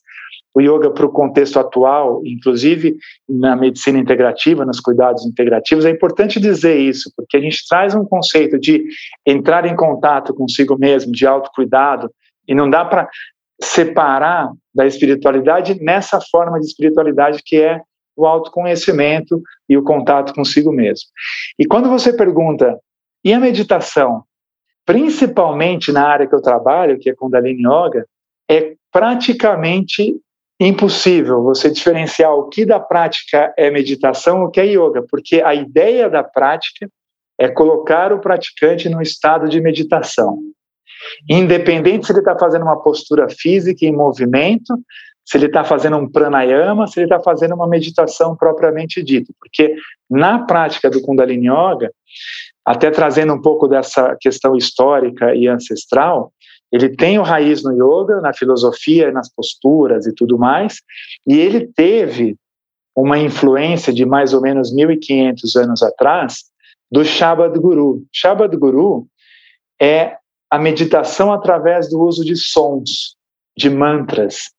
o 0.58 0.62
yoga 0.62 0.90
para 0.90 1.06
o 1.06 1.12
contexto 1.12 1.60
atual, 1.60 2.26
inclusive 2.26 2.98
na 3.30 3.56
medicina 3.56 4.00
integrativa, 4.00 4.66
nos 4.66 4.80
cuidados 4.80 5.24
integrativos, 5.24 5.86
é 5.86 5.92
importante 5.92 6.40
dizer 6.40 6.78
isso, 6.78 7.12
porque 7.16 7.38
a 7.38 7.40
gente 7.40 7.64
traz 7.70 7.94
um 7.94 8.04
conceito 8.04 8.58
de 8.58 8.84
entrar 9.24 9.68
em 9.68 9.76
contato 9.76 10.34
consigo 10.34 10.76
mesmo, 10.76 11.12
de 11.12 11.28
autocuidado, 11.28 12.10
e 12.48 12.56
não 12.56 12.68
dá 12.68 12.84
para 12.84 13.08
separar 13.62 14.52
da 14.74 14.88
espiritualidade 14.88 15.80
nessa 15.80 16.20
forma 16.32 16.60
de 16.60 16.66
espiritualidade 16.66 17.44
que 17.46 17.62
é 17.62 17.80
o 18.16 18.26
autoconhecimento 18.26 19.40
e 19.70 19.78
o 19.78 19.84
contato 19.84 20.34
consigo 20.34 20.72
mesmo. 20.72 21.06
E 21.60 21.68
quando 21.68 21.88
você 21.88 22.12
pergunta, 22.12 22.80
e 23.24 23.32
a 23.32 23.40
meditação? 23.40 24.24
Principalmente 24.84 25.92
na 25.92 26.08
área 26.08 26.26
que 26.26 26.34
eu 26.34 26.42
trabalho, 26.42 26.98
que 26.98 27.12
é 27.12 27.14
Kundalini 27.14 27.62
Yoga, 27.62 28.08
é 28.50 28.74
praticamente 28.92 30.20
impossível 30.60 31.44
você 31.44 31.70
diferenciar 31.70 32.34
o 32.34 32.50
que 32.50 32.66
da 32.66 32.80
prática 32.80 33.54
é 33.58 33.70
meditação, 33.70 34.44
o 34.44 34.50
que 34.50 34.60
é 34.60 34.66
yoga, 34.66 35.04
porque 35.10 35.42
a 35.42 35.54
ideia 35.54 36.10
da 36.10 36.24
prática 36.24 36.90
é 37.40 37.48
colocar 37.48 38.12
o 38.12 38.20
praticante 38.20 38.90
no 38.90 39.02
estado 39.02 39.48
de 39.48 39.62
meditação. 39.62 40.40
Independente 41.30 42.08
se 42.08 42.12
ele 42.12 42.20
está 42.20 42.38
fazendo 42.38 42.64
uma 42.64 42.82
postura 42.82 43.30
física 43.30 43.86
em 43.86 43.96
movimento, 43.96 44.74
se 45.24 45.38
ele 45.38 45.46
está 45.48 45.64
fazendo 45.64 45.98
um 45.98 46.10
pranayama, 46.10 46.88
se 46.88 47.00
ele 47.00 47.06
está 47.06 47.20
fazendo 47.20 47.54
uma 47.54 47.68
meditação 47.68 48.36
propriamente 48.36 49.04
dita. 49.04 49.32
Porque 49.40 49.76
na 50.10 50.46
prática 50.46 50.90
do 50.90 51.02
Kundalini 51.02 51.48
Yoga, 51.48 51.92
até 52.66 52.90
trazendo 52.90 53.34
um 53.34 53.42
pouco 53.42 53.68
dessa 53.68 54.16
questão 54.20 54.56
histórica 54.56 55.36
e 55.36 55.48
ancestral, 55.48 56.32
ele 56.72 56.90
tem 56.90 57.18
o 57.18 57.24
raiz 57.24 57.64
no 57.64 57.72
yoga, 57.72 58.20
na 58.22 58.34
filosofia, 58.34 59.12
nas 59.12 59.34
posturas 59.34 60.06
e 60.06 60.14
tudo 60.14 60.38
mais, 60.38 60.82
e 61.26 61.38
ele 61.38 61.68
teve 61.68 62.36
uma 62.96 63.18
influência 63.18 63.94
de 63.94 64.06
mais 64.06 64.34
ou 64.34 64.42
menos 64.42 64.74
1500 64.74 65.56
anos 65.56 65.84
atrás 65.84 66.46
do 66.92 67.06
Shabad 67.06 67.58
Guru. 67.60 68.04
Shabad 68.12 68.56
Guru 68.58 69.08
é 69.80 70.18
a 70.50 70.58
meditação 70.58 71.32
através 71.32 71.90
do 71.90 72.02
uso 72.02 72.26
de 72.26 72.36
sons, 72.36 73.16
de 73.56 73.70
mantras. 73.70 74.52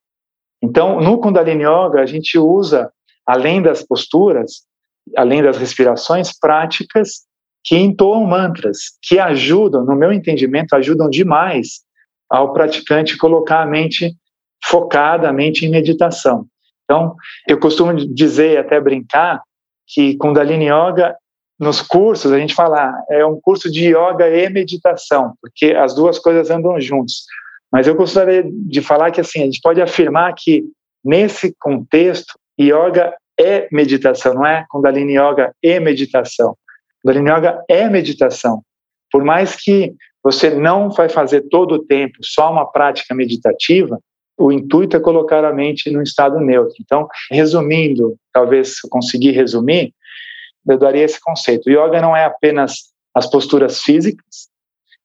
Então, 0.63 1.01
no 1.01 1.19
Kundalini 1.19 1.65
Yoga, 1.65 2.01
a 2.01 2.07
gente 2.07 2.39
usa, 2.39 2.91
além 3.27 3.61
das 3.61 3.83
posturas, 3.83 4.63
além 5.17 5.43
das 5.43 5.57
respirações, 5.57 6.39
práticas 6.39 7.27
que 7.65 7.77
entoam 7.77 8.25
mantras, 8.25 8.97
que 9.03 9.19
ajudam, 9.19 9.85
no 9.85 9.97
meu 9.97 10.13
entendimento, 10.13 10.75
ajudam 10.75 11.11
demais 11.11 11.81
ao 12.31 12.53
praticante 12.53 13.17
colocar 13.17 13.63
a 13.63 13.67
mente 13.67 14.15
focada, 14.65 15.29
a 15.29 15.33
mente 15.33 15.65
em 15.65 15.71
meditação. 15.71 16.47
Então, 16.85 17.15
eu 17.47 17.59
costumo 17.59 17.95
dizer, 17.95 18.59
até 18.59 18.81
brincar, 18.81 19.43
que 19.87 20.17
Kundalini 20.17 20.67
Yoga, 20.67 21.17
nos 21.59 21.81
cursos, 21.83 22.33
a 22.33 22.39
gente 22.39 22.55
fala, 22.55 22.95
é 23.11 23.25
um 23.27 23.41
curso 23.41 23.71
de 23.71 23.89
yoga 23.89 24.29
e 24.29 24.49
meditação, 24.49 25.35
porque 25.41 25.73
as 25.73 25.95
duas 25.95 26.19
coisas 26.19 26.51
andam 26.51 26.81
juntos. 26.81 27.25
Mas 27.73 27.87
eu 27.87 27.95
gostaria 27.95 28.45
de 28.47 28.81
falar 28.81 29.11
que, 29.11 29.21
assim, 29.21 29.43
a 29.43 29.45
gente 29.45 29.61
pode 29.61 29.81
afirmar 29.81 30.35
que, 30.37 30.65
nesse 31.05 31.55
contexto, 31.59 32.39
yoga 32.59 33.15
é 33.39 33.69
meditação, 33.73 34.35
não 34.35 34.47
é 34.47 34.65
Kundalini 34.69 35.17
Yoga 35.17 35.55
e 35.63 35.79
meditação. 35.79 36.57
Kundalini 37.03 37.31
Yoga 37.31 37.63
é 37.69 37.89
meditação. 37.89 38.63
Por 39.11 39.25
mais 39.25 39.57
que 39.57 39.95
você 40.23 40.51
não 40.51 40.91
vai 40.91 41.09
fazer 41.09 41.43
todo 41.49 41.77
o 41.77 41.85
tempo 41.85 42.19
só 42.23 42.51
uma 42.51 42.67
prática 42.67 43.15
meditativa, 43.15 43.99
o 44.37 44.53
intuito 44.53 44.97
é 44.97 45.01
colocar 45.01 45.45
a 45.45 45.53
mente 45.53 45.91
no 45.91 46.03
estado 46.03 46.39
neutro. 46.39 46.75
Então, 46.81 47.09
resumindo, 47.31 48.17
talvez 48.33 48.75
eu 48.85 48.91
conseguir 48.91 49.33
resumir, 49.33 49.93
eu 50.67 50.79
daria 50.79 51.05
esse 51.05 51.21
conceito. 51.21 51.67
O 51.67 51.71
yoga 51.71 52.01
não 52.01 52.17
é 52.17 52.25
apenas 52.25 52.93
as 53.15 53.29
posturas 53.29 53.83
físicas, 53.83 54.49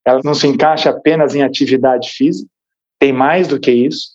ela 0.05 0.19
não 0.23 0.33
se 0.33 0.45
encaixa 0.45 0.89
apenas 0.89 1.33
em 1.33 1.41
atividade 1.41 2.11
física, 2.11 2.49
tem 2.99 3.11
mais 3.11 3.47
do 3.47 3.59
que 3.59 3.71
isso. 3.71 4.09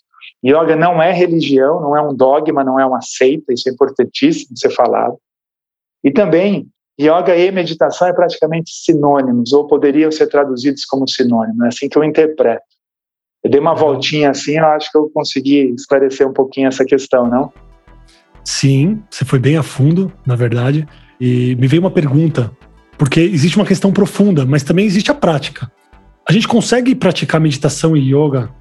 Yoga 0.44 0.76
não 0.76 1.02
é 1.02 1.12
religião, 1.12 1.80
não 1.80 1.96
é 1.96 2.02
um 2.02 2.14
dogma, 2.14 2.62
não 2.62 2.78
é 2.78 2.86
uma 2.86 3.00
seita, 3.00 3.52
isso 3.52 3.68
é 3.68 3.72
importantíssimo 3.72 4.56
ser 4.56 4.70
falado. 4.70 5.18
E 6.04 6.12
também 6.12 6.68
Yoga 7.00 7.36
e 7.36 7.50
meditação 7.52 8.08
é 8.08 8.12
praticamente 8.12 8.72
sinônimos, 8.72 9.52
ou 9.52 9.66
poderiam 9.66 10.10
ser 10.10 10.26
traduzidos 10.26 10.84
como 10.84 11.08
sinônimos, 11.08 11.64
é 11.64 11.68
assim 11.68 11.88
que 11.88 11.96
eu 11.96 12.02
interpreto. 12.02 12.64
Eu 13.44 13.50
dei 13.50 13.60
uma 13.60 13.74
voltinha 13.74 14.30
assim, 14.30 14.58
eu 14.58 14.66
acho 14.66 14.90
que 14.90 14.98
eu 14.98 15.08
consegui 15.14 15.72
esclarecer 15.74 16.26
um 16.28 16.32
pouquinho 16.32 16.66
essa 16.66 16.84
questão, 16.84 17.28
não? 17.28 17.52
Sim, 18.44 19.02
você 19.08 19.24
foi 19.24 19.38
bem 19.38 19.56
a 19.56 19.62
fundo, 19.62 20.12
na 20.26 20.34
verdade. 20.34 20.88
E 21.20 21.54
me 21.56 21.68
veio 21.68 21.82
uma 21.82 21.90
pergunta, 21.90 22.50
porque 22.96 23.20
existe 23.20 23.56
uma 23.56 23.66
questão 23.66 23.92
profunda, 23.92 24.44
mas 24.44 24.64
também 24.64 24.84
existe 24.84 25.10
a 25.10 25.14
prática. 25.14 25.70
A 26.28 26.32
gente 26.32 26.48
consegue 26.48 26.94
praticar 26.94 27.40
meditação 27.40 27.96
e 27.96 28.12
yoga 28.12 28.52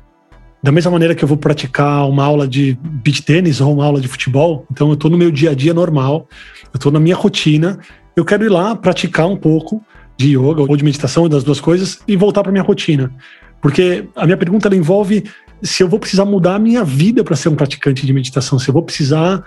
da 0.62 0.72
mesma 0.72 0.92
maneira 0.92 1.14
que 1.14 1.24
eu 1.24 1.28
vou 1.28 1.38
praticar 1.38 2.08
uma 2.10 2.24
aula 2.24 2.48
de 2.48 2.78
beach 2.82 3.22
tênis 3.22 3.62
ou 3.62 3.74
uma 3.74 3.86
aula 3.86 4.02
de 4.02 4.08
futebol, 4.08 4.66
então 4.72 4.88
eu 4.88 4.96
estou 4.96 5.10
no 5.10 5.18
meu 5.18 5.32
dia 5.32 5.52
a 5.52 5.54
dia 5.54 5.74
normal, 5.74 6.28
eu 6.74 6.78
estou 6.78 6.92
na 6.92 7.00
minha 7.00 7.16
rotina, 7.16 7.80
eu 8.16 8.26
quero 8.26 8.44
ir 8.44 8.50
lá 8.50 8.76
praticar 8.76 9.28
um 9.28 9.38
pouco 9.38 9.82
de 10.18 10.36
yoga 10.36 10.62
ou 10.62 10.76
de 10.76 10.84
meditação, 10.84 11.30
das 11.30 11.44
duas 11.44 11.60
coisas, 11.60 12.00
e 12.08 12.16
voltar 12.16 12.42
para 12.42 12.52
minha 12.52 12.64
rotina. 12.64 13.14
Porque 13.62 14.08
a 14.16 14.26
minha 14.26 14.38
pergunta 14.38 14.74
envolve 14.76 15.24
se 15.62 15.84
eu 15.84 15.88
vou 15.88 16.00
precisar 16.00 16.26
mudar 16.26 16.56
a 16.56 16.60
minha 16.60 16.84
vida 16.84 17.24
para 17.24 17.36
ser 17.36 17.50
um 17.50 17.56
praticante 17.56 18.06
de 18.06 18.14
meditação, 18.14 18.58
se 18.58 18.70
eu 18.70 18.74
vou 18.74 18.84
precisar 18.84 19.44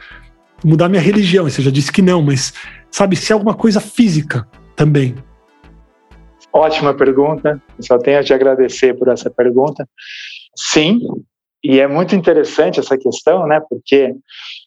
mudar 0.65 0.89
minha 0.89 1.03
religião. 1.03 1.49
Você 1.49 1.63
já 1.63 1.71
disse 1.71 1.91
que 1.91 2.03
não, 2.03 2.23
mas 2.23 2.53
sabe, 2.91 3.17
se 3.17 3.33
é 3.33 3.35
alguma 3.35 3.55
coisa 3.55 3.81
física 3.81 4.47
também. 4.77 5.15
Ótima 6.53 6.95
pergunta. 6.95 7.61
Só 7.81 7.99
tenho 7.99 8.19
a 8.19 8.23
te 8.23 8.35
agradecer 8.35 8.95
por 8.95 9.09
essa 9.09 9.31
pergunta. 9.31 9.89
Sim, 10.57 11.01
e 11.63 11.79
é 11.79 11.87
muito 11.87 12.15
interessante 12.15 12.81
essa 12.81 12.97
questão, 12.97 13.47
né? 13.47 13.61
Porque 13.69 14.15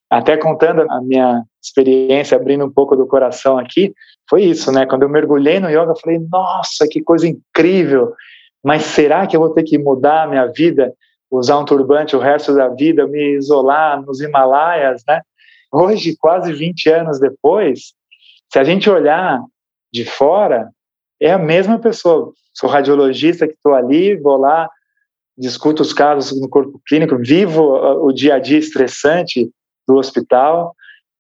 até 0.09 0.37
contando 0.37 0.81
a 0.89 1.01
minha 1.01 1.43
experiência, 1.61 2.37
abrindo 2.37 2.65
um 2.65 2.71
pouco 2.71 2.95
do 2.95 3.07
coração 3.07 3.57
aqui, 3.57 3.93
foi 4.29 4.43
isso, 4.43 4.71
né? 4.71 4.85
Quando 4.85 5.03
eu 5.03 5.09
mergulhei 5.09 5.59
no 5.59 5.69
yoga, 5.69 5.91
eu 5.91 5.99
falei: 5.99 6.19
"Nossa, 6.31 6.87
que 6.87 7.01
coisa 7.01 7.27
incrível! 7.27 8.13
Mas 8.63 8.83
será 8.83 9.27
que 9.27 9.35
eu 9.35 9.41
vou 9.41 9.53
ter 9.53 9.63
que 9.63 9.77
mudar 9.77 10.23
a 10.23 10.27
minha 10.27 10.45
vida, 10.47 10.93
usar 11.29 11.57
um 11.59 11.65
turbante 11.65 12.15
o 12.15 12.19
resto 12.19 12.53
da 12.55 12.69
vida, 12.69 13.07
me 13.07 13.35
isolar 13.35 14.01
nos 14.01 14.21
Himalaias, 14.21 15.03
né? 15.07 15.21
Hoje, 15.71 16.15
quase 16.17 16.53
20 16.53 16.89
anos 16.89 17.19
depois, 17.19 17.93
se 18.51 18.59
a 18.59 18.63
gente 18.63 18.89
olhar 18.89 19.41
de 19.91 20.05
fora, 20.05 20.69
é 21.19 21.31
a 21.31 21.39
mesma 21.39 21.79
pessoa. 21.79 22.31
Sou 22.53 22.69
radiologista 22.69 23.47
que 23.47 23.53
estou 23.53 23.73
ali, 23.73 24.15
vou 24.15 24.37
lá, 24.37 24.69
discuto 25.37 25.81
os 25.81 25.93
casos 25.93 26.39
no 26.39 26.49
corpo 26.49 26.81
clínico, 26.87 27.17
vivo 27.17 27.63
o 28.05 28.11
dia 28.11 28.35
a 28.35 28.39
dia 28.39 28.57
estressante 28.57 29.49
do 29.87 29.95
hospital 29.95 30.75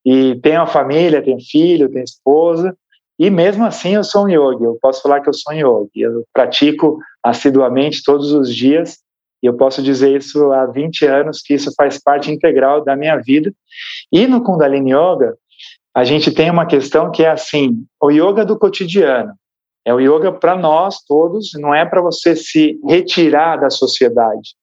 e 0.05 0.35
tenho 0.41 0.61
a 0.61 0.67
família, 0.67 1.21
tenho 1.21 1.39
filho, 1.39 1.89
tenho 1.89 2.03
esposa 2.03 2.75
e 3.17 3.29
mesmo 3.29 3.65
assim 3.65 3.95
eu 3.95 4.03
sou 4.03 4.25
um 4.25 4.29
yogi. 4.29 4.63
Eu 4.63 4.77
posso 4.81 5.01
falar 5.01 5.21
que 5.21 5.29
eu 5.29 5.33
sou 5.33 5.53
um 5.53 5.57
yogi. 5.57 6.01
Eu 6.01 6.23
pratico 6.33 6.99
assiduamente 7.23 8.03
todos 8.03 8.31
os 8.31 8.53
dias 8.53 8.97
e 9.41 9.45
eu 9.45 9.55
posso 9.55 9.83
dizer 9.83 10.15
isso 10.15 10.51
há 10.51 10.65
20 10.65 11.05
anos, 11.05 11.41
que 11.41 11.53
isso 11.53 11.71
faz 11.75 12.01
parte 12.01 12.31
integral 12.31 12.83
da 12.83 12.95
minha 12.95 13.17
vida. 13.17 13.51
E 14.11 14.25
no 14.25 14.41
Kundalini 14.41 14.91
Yoga, 14.91 15.35
a 15.93 16.03
gente 16.03 16.31
tem 16.31 16.49
uma 16.49 16.65
questão 16.65 17.11
que 17.11 17.23
é 17.23 17.29
assim: 17.29 17.85
o 18.01 18.09
yoga 18.09 18.45
do 18.45 18.57
cotidiano. 18.57 19.33
É 19.85 19.93
o 19.93 19.99
yoga 19.99 20.31
para 20.31 20.55
nós 20.55 21.03
todos, 21.05 21.51
não 21.55 21.73
é 21.73 21.85
para 21.85 22.01
você 22.01 22.35
se 22.35 22.79
retirar 22.87 23.57
da 23.57 23.69
sociedade. 23.69 24.55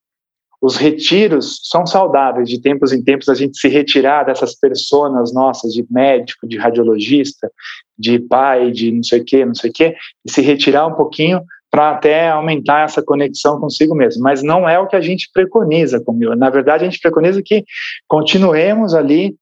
Os 0.60 0.76
retiros 0.76 1.58
são 1.64 1.86
saudáveis, 1.86 2.48
de 2.48 2.60
tempos 2.60 2.92
em 2.92 3.02
tempos 3.02 3.28
a 3.30 3.34
gente 3.34 3.58
se 3.58 3.68
retirar 3.68 4.24
dessas 4.24 4.54
personas 4.54 5.32
nossas, 5.32 5.72
de 5.72 5.86
médico, 5.90 6.46
de 6.46 6.58
radiologista, 6.58 7.50
de 7.98 8.18
pai, 8.18 8.70
de 8.70 8.92
não 8.92 9.02
sei 9.02 9.20
o 9.20 9.24
quê, 9.24 9.44
não 9.44 9.54
sei 9.54 9.70
o 9.70 9.72
quê, 9.72 9.94
e 10.24 10.30
se 10.30 10.42
retirar 10.42 10.86
um 10.86 10.94
pouquinho 10.94 11.42
para 11.70 11.90
até 11.92 12.28
aumentar 12.28 12.84
essa 12.84 13.02
conexão 13.02 13.58
consigo 13.58 13.94
mesmo. 13.94 14.22
Mas 14.22 14.42
não 14.42 14.68
é 14.68 14.78
o 14.78 14.86
que 14.86 14.96
a 14.96 15.00
gente 15.00 15.30
preconiza 15.32 16.00
comigo. 16.00 16.34
Na 16.34 16.50
verdade, 16.50 16.84
a 16.84 16.90
gente 16.90 17.00
preconiza 17.00 17.40
que 17.42 17.64
continuemos 18.06 18.94
ali 18.94 19.34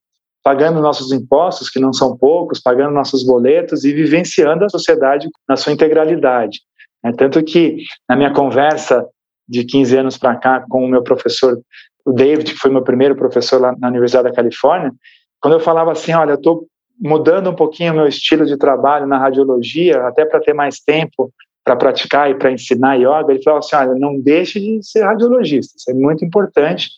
pagando 0.48 0.80
nossos 0.80 1.12
impostos, 1.12 1.68
que 1.68 1.78
não 1.78 1.92
são 1.92 2.16
poucos, 2.16 2.58
pagando 2.58 2.94
nossos 2.94 3.22
boletos 3.22 3.84
e 3.84 3.92
vivenciando 3.92 4.64
a 4.64 4.68
sociedade 4.70 5.28
na 5.46 5.58
sua 5.58 5.74
integralidade. 5.74 6.60
É, 7.04 7.12
tanto 7.12 7.44
que, 7.44 7.84
na 8.08 8.16
minha 8.16 8.32
conversa 8.32 9.06
de 9.46 9.62
15 9.62 9.98
anos 9.98 10.16
para 10.16 10.36
cá 10.36 10.64
com 10.66 10.82
o 10.82 10.88
meu 10.88 11.02
professor, 11.02 11.60
o 12.02 12.12
David, 12.14 12.54
que 12.54 12.58
foi 12.58 12.70
meu 12.70 12.80
primeiro 12.80 13.14
professor 13.14 13.60
lá 13.60 13.74
na 13.78 13.88
Universidade 13.88 14.30
da 14.30 14.34
Califórnia, 14.34 14.90
quando 15.38 15.52
eu 15.52 15.60
falava 15.60 15.92
assim, 15.92 16.14
olha, 16.14 16.30
eu 16.30 16.36
estou 16.36 16.66
mudando 16.98 17.50
um 17.50 17.54
pouquinho 17.54 17.92
o 17.92 17.96
meu 17.96 18.08
estilo 18.08 18.46
de 18.46 18.56
trabalho 18.56 19.06
na 19.06 19.18
radiologia, 19.18 20.06
até 20.06 20.24
para 20.24 20.40
ter 20.40 20.54
mais 20.54 20.80
tempo 20.80 21.30
para 21.62 21.76
praticar 21.76 22.30
e 22.30 22.34
para 22.36 22.50
ensinar 22.50 22.94
yoga, 22.94 23.34
ele 23.34 23.42
falou 23.42 23.58
assim: 23.58 23.76
olha, 23.76 23.94
não 23.96 24.18
deixe 24.18 24.58
de 24.58 24.82
ser 24.82 25.04
radiologista, 25.04 25.74
isso 25.76 25.90
é 25.90 25.92
muito 25.92 26.24
importante, 26.24 26.88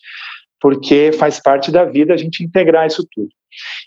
porque 0.57 1.11
faz 1.11 1.37
parte 1.37 1.69
da 1.69 1.83
vida 1.83 2.13
a 2.13 2.17
gente 2.17 2.45
integrar 2.45 2.87
isso 2.87 3.05
tudo. 3.11 3.27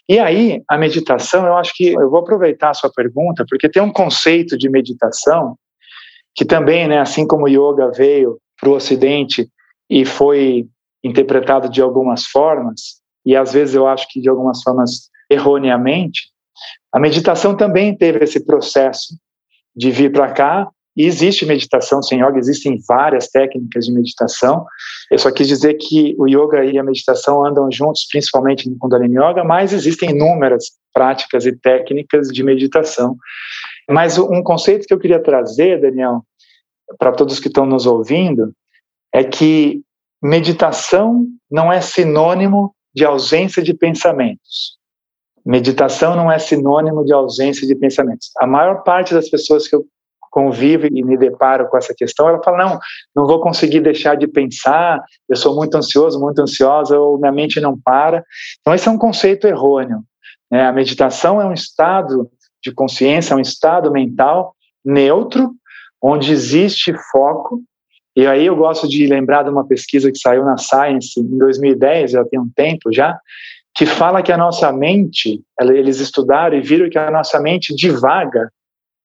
E 0.09 0.18
aí, 0.18 0.62
a 0.68 0.77
meditação, 0.77 1.46
eu 1.46 1.57
acho 1.57 1.72
que 1.74 1.88
eu 1.88 2.11
vou 2.11 2.20
aproveitar 2.20 2.70
a 2.70 2.74
sua 2.74 2.90
pergunta, 2.92 3.44
porque 3.48 3.68
tem 3.68 3.83
um 3.83 3.92
conceito 3.92 4.57
de 4.57 4.68
meditação 4.68 5.57
que 6.35 6.44
também, 6.44 6.88
né, 6.88 6.98
assim 6.98 7.27
como 7.27 7.44
o 7.44 7.48
yoga 7.48 7.90
veio 7.92 8.38
para 8.61 8.68
o 8.68 8.74
Ocidente 8.74 9.48
e 9.88 10.05
foi 10.05 10.66
interpretado 11.03 11.68
de 11.68 11.81
algumas 11.81 12.27
formas, 12.27 13.00
e 13.24 13.37
às 13.37 13.53
vezes 13.53 13.74
eu 13.74 13.87
acho 13.87 14.07
que 14.09 14.20
de 14.20 14.29
algumas 14.29 14.62
formas 14.62 15.11
erroneamente, 15.31 16.29
a 16.92 16.98
meditação 16.98 17.57
também 17.57 17.96
teve 17.96 18.22
esse 18.24 18.44
processo 18.44 19.16
de 19.74 19.90
vir 19.90 20.12
para 20.12 20.33
cá. 20.33 20.68
E 20.96 21.07
existe 21.07 21.44
meditação 21.44 22.02
sem 22.02 22.20
yoga, 22.20 22.38
existem 22.38 22.78
várias 22.87 23.28
técnicas 23.28 23.87
de 23.87 23.92
meditação. 23.92 24.64
Eu 25.11 25.18
só 25.18 25.30
quis 25.30 25.48
dizer 25.48 25.74
que 25.74 26.14
o 26.18 26.28
yoga 26.28 26.64
e 26.64 26.78
a 26.78 26.85
meditação 26.85 27.44
andam 27.44 27.70
juntos, 27.70 28.07
principalmente 28.11 28.68
no 28.70 28.78
Kundalini 28.78 29.16
Yoga, 29.16 29.42
mas 29.42 29.72
existem 29.72 30.11
inúmeras 30.11 30.66
práticas 30.92 31.44
e 31.46 31.52
técnicas 31.52 32.28
de 32.28 32.42
meditação. 32.44 33.16
Mas 33.90 34.18
um 34.18 34.42
conceito 34.42 34.87
que 34.87 34.94
eu 34.94 34.98
queria 34.98 35.20
trazer, 35.20 35.80
Daniel, 35.80 36.24
para 36.98 37.12
todos 37.12 37.40
que 37.40 37.48
estão 37.48 37.66
nos 37.66 37.87
ouvindo, 37.87 38.52
é 39.12 39.24
que 39.24 39.83
meditação 40.22 41.26
não 41.50 41.72
é 41.72 41.80
sinônimo 41.80 42.74
de 42.94 43.04
ausência 43.04 43.62
de 43.62 43.74
pensamentos. 43.74 44.78
Meditação 45.44 46.16
não 46.16 46.30
é 46.33 46.38
sinônimo 46.38 47.04
de 47.04 47.12
ausência 47.12 47.66
de 47.66 47.74
pensamentos. 47.74 48.30
A 48.38 48.46
maior 48.46 48.83
parte 48.83 49.12
das 49.12 49.28
pessoas 49.28 49.68
que 49.68 49.76
eu 49.76 49.85
convivo 50.34 50.86
e 50.86 51.04
me 51.04 51.16
deparo 51.16 51.68
com 51.68 51.76
essa 51.76 51.94
questão, 51.96 52.28
ela 52.28 52.42
fala: 52.42 52.64
não, 52.64 52.78
não 53.14 53.24
vou 53.24 53.40
conseguir 53.40 53.80
deixar 53.80 54.16
de 54.16 54.26
pensar, 54.26 55.00
eu 55.28 55.36
sou 55.36 55.54
muito 55.54 55.76
ansioso, 55.76 56.20
muito 56.20 56.42
ansiosa, 56.42 56.98
ou 56.98 57.16
minha 57.16 57.30
mente 57.30 57.60
não 57.60 57.78
para. 57.78 58.24
Então, 58.60 58.74
esse 58.74 58.88
é 58.88 58.90
um 58.90 58.98
conceito 58.98 59.46
errôneo. 59.46 60.02
Né? 60.50 60.66
A 60.66 60.72
meditação 60.72 61.40
é 61.40 61.46
um 61.46 61.52
estado 61.52 62.28
de 62.60 62.72
consciência, 62.72 63.32
é 63.32 63.36
um 63.36 63.40
estado 63.40 63.92
mental 63.92 64.56
neutro, 64.84 65.52
onde 66.02 66.32
existe 66.32 66.92
foco. 67.12 67.62
E 68.16 68.26
aí 68.26 68.46
eu 68.46 68.56
gosto 68.56 68.88
de 68.88 69.06
lembrar 69.06 69.44
de 69.44 69.50
uma 69.50 69.66
pesquisa 69.66 70.10
que 70.10 70.18
saiu 70.18 70.44
na 70.44 70.56
Science 70.56 71.18
em 71.18 71.38
2010, 71.38 72.12
já 72.12 72.24
tem 72.24 72.40
um 72.40 72.50
tempo 72.54 72.92
já, 72.92 73.18
que 73.74 73.86
fala 73.86 74.22
que 74.22 74.32
a 74.32 74.36
nossa 74.36 74.72
mente, 74.72 75.42
eles 75.60 75.98
estudaram 76.00 76.56
e 76.56 76.60
viram 76.60 76.88
que 76.88 76.98
a 76.98 77.10
nossa 77.10 77.40
mente 77.40 77.74
divaga 77.74 78.50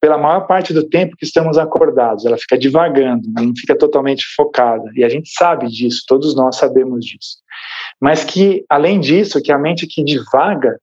pela 0.01 0.17
maior 0.17 0.47
parte 0.47 0.73
do 0.73 0.88
tempo 0.88 1.17
que 1.17 1.25
estamos 1.25 1.57
acordados, 1.57 2.25
ela 2.25 2.38
fica 2.38 2.57
divagando, 2.57 3.27
ela 3.35 3.45
não 3.45 3.53
fica 3.55 3.77
totalmente 3.77 4.25
focada. 4.35 4.89
E 4.95 5.03
a 5.03 5.09
gente 5.09 5.29
sabe 5.33 5.67
disso, 5.67 6.03
todos 6.07 6.35
nós 6.35 6.55
sabemos 6.55 7.05
disso. 7.05 7.38
Mas 7.99 8.23
que, 8.23 8.63
além 8.69 8.99
disso, 8.99 9.41
que 9.41 9.51
a 9.51 9.57
mente 9.57 9.85
que 9.85 10.03
divaga, 10.03 10.79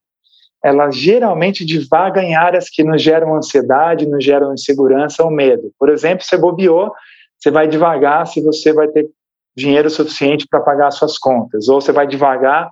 ela 0.63 0.91
geralmente 0.91 1.65
divaga 1.65 2.21
em 2.21 2.35
áreas 2.35 2.69
que 2.69 2.83
nos 2.83 3.01
geram 3.01 3.35
ansiedade, 3.35 4.05
nos 4.05 4.23
geram 4.23 4.53
insegurança 4.53 5.23
ou 5.23 5.31
medo. 5.31 5.71
Por 5.79 5.89
exemplo, 5.89 6.23
você 6.23 6.37
bobeou, 6.37 6.91
você 7.39 7.49
vai 7.49 7.67
devagar 7.67 8.27
se 8.27 8.41
você 8.41 8.71
vai 8.71 8.87
ter 8.87 9.07
dinheiro 9.55 9.89
suficiente 9.89 10.45
para 10.47 10.59
pagar 10.59 10.91
suas 10.91 11.17
contas, 11.17 11.67
ou 11.67 11.81
você 11.81 11.91
vai 11.91 12.05
devagar 12.05 12.69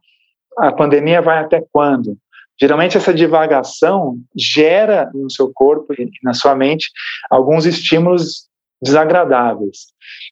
a 0.58 0.72
pandemia 0.72 1.22
vai 1.22 1.40
até 1.40 1.64
quando? 1.72 2.18
Geralmente 2.60 2.98
essa 2.98 3.14
divagação 3.14 4.18
gera 4.36 5.10
no 5.14 5.30
seu 5.30 5.52
corpo 5.54 5.94
e 5.94 6.10
na 6.24 6.34
sua 6.34 6.56
mente 6.56 6.90
alguns 7.30 7.66
estímulos 7.66 8.48
desagradáveis. 8.82 9.88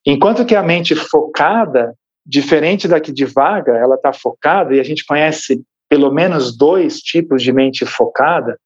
Enquanto 0.05 0.45
que 0.45 0.55
a 0.55 0.63
mente 0.63 0.95
focada, 0.95 1.93
diferente 2.25 2.87
da 2.87 2.99
que 2.99 3.11
divaga, 3.11 3.73
ela 3.73 3.95
está 3.95 4.13
focada 4.13 4.75
e 4.75 4.79
a 4.79 4.83
gente 4.83 5.05
conhece 5.05 5.61
pelo 5.89 6.11
menos 6.11 6.57
dois 6.57 6.99
tipos 6.99 7.43
de 7.43 7.51
mente 7.51 7.85
focada. 7.85 8.57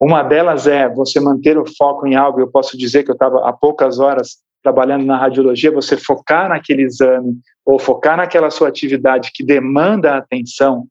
Uma 0.00 0.22
delas 0.22 0.66
é 0.66 0.88
você 0.88 1.20
manter 1.20 1.56
o 1.56 1.64
foco 1.76 2.06
em 2.06 2.14
algo. 2.14 2.40
Eu 2.40 2.48
posso 2.48 2.76
dizer 2.76 3.02
que 3.02 3.10
eu 3.10 3.14
estava 3.14 3.48
há 3.48 3.52
poucas 3.52 3.98
horas 3.98 4.38
trabalhando 4.62 5.06
na 5.06 5.16
radiologia, 5.16 5.70
você 5.70 5.96
focar 5.96 6.48
naquele 6.48 6.82
exame 6.82 7.38
ou 7.64 7.78
focar 7.78 8.16
naquela 8.16 8.50
sua 8.50 8.68
atividade 8.68 9.30
que 9.32 9.44
demanda 9.44 10.16
atenção 10.16 10.86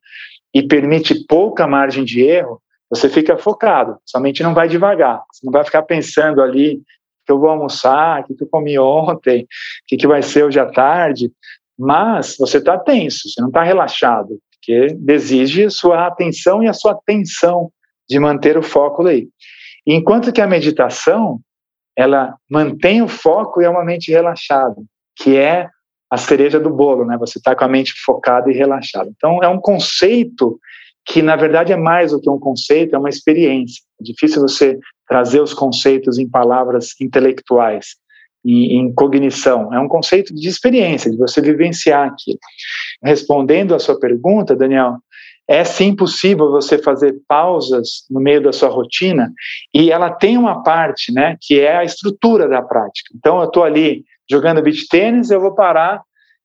e 0.56 0.64
permite 0.64 1.26
pouca 1.28 1.68
margem 1.68 2.06
de 2.06 2.22
erro, 2.22 2.62
você 2.90 3.10
fica 3.10 3.38
focado, 3.38 3.98
somente 4.06 4.42
não 4.42 4.54
vai 4.54 4.70
devagar, 4.70 5.22
você 5.30 5.46
não 5.46 5.52
vai 5.52 5.66
ficar 5.66 5.84
pensando 5.84 6.42
ali 6.42 6.82
que 7.26 7.32
eu 7.32 7.40
vou 7.40 7.50
almoçar, 7.50 8.22
o 8.22 8.24
que 8.24 8.42
eu 8.42 8.48
comi 8.48 8.80
ontem, 8.80 9.42
o 9.42 9.48
que, 9.88 9.98
que 9.98 10.08
vai 10.08 10.22
ser 10.22 10.46
hoje 10.46 10.60
à 10.60 10.66
tarde, 10.66 11.30
mas 11.78 12.38
você 12.40 12.60
está 12.60 12.78
tenso, 12.78 13.28
você 13.28 13.42
não 13.42 13.50
está 13.50 13.64
relaxado, 13.64 14.40
porque 14.54 14.96
exige 15.10 15.70
sua 15.70 16.08
atenção 16.08 16.64
e 16.64 16.70
a 16.70 16.74
sua 16.74 16.94
atenção 16.94 17.70
de 18.08 18.18
manter 18.18 18.58
o 18.58 18.64
foco 18.64 19.06
aí. 19.06 19.28
Enquanto 19.86 20.32
que 20.32 20.40
a 20.40 20.48
meditação, 20.48 21.42
ela 21.98 22.36
mantém 22.50 23.02
o 23.02 23.08
foco 23.08 23.62
e 23.62 23.66
é 23.66 23.70
uma 23.70 23.84
mente 23.84 24.12
relaxada, 24.12 24.76
que 25.18 25.36
é 25.36 25.68
a 26.16 26.18
cereja 26.18 26.60
do 26.60 26.70
bolo, 26.70 27.06
né? 27.06 27.18
Você 27.20 27.38
está 27.38 27.54
com 27.54 27.66
a 27.66 27.68
mente 27.68 27.94
focada 28.06 28.50
e 28.50 28.56
relaxada. 28.56 29.12
Então, 29.16 29.44
é 29.44 29.50
um 29.50 29.60
conceito 29.60 30.58
que, 31.06 31.22
na 31.22 31.36
verdade, 31.36 31.74
é 31.74 31.76
mais 31.76 32.12
do 32.12 32.22
que 32.22 32.30
um 32.30 32.40
conceito, 32.40 32.96
é 32.96 32.98
uma 32.98 33.10
experiência. 33.10 33.84
É 34.00 34.04
difícil 34.04 34.42
você 34.42 34.80
trazer 35.08 35.42
os 35.42 35.54
conceitos 35.54 36.18
em 36.18 36.28
palavras 36.28 36.94
intelectuais 37.00 37.98
e 38.44 38.78
em 38.78 38.94
cognição. 38.94 39.74
É 39.74 39.80
um 39.80 39.90
conceito 39.90 40.34
de 40.34 40.48
experiência, 40.48 41.12
de 41.12 41.18
você 41.18 41.42
vivenciar 41.42 42.08
aquilo. 42.08 42.40
Respondendo 43.04 43.76
à 43.76 43.80
sua 43.80 44.00
pergunta, 44.00 44.56
Daniel, 44.56 44.96
é 45.48 45.64
sim 45.64 45.94
possível 45.94 46.50
você 46.50 46.78
fazer 46.78 47.16
pausas 47.28 48.06
no 48.10 48.22
meio 48.22 48.42
da 48.42 48.54
sua 48.54 48.70
rotina 48.70 49.32
e 49.74 49.92
ela 49.92 50.10
tem 50.10 50.38
uma 50.38 50.64
parte, 50.64 51.12
né, 51.12 51.38
que 51.42 51.60
é 51.60 51.76
a 51.76 51.84
estrutura 51.84 52.48
da 52.48 52.62
prática. 52.62 53.12
Então, 53.16 53.40
eu 53.40 53.46
estou 53.46 53.64
ali 53.64 54.04
jogando 54.30 54.62
beach 54.62 54.88
tênis, 54.88 55.30
eu 55.30 55.40
vou 55.40 55.54
parar 55.54 56.02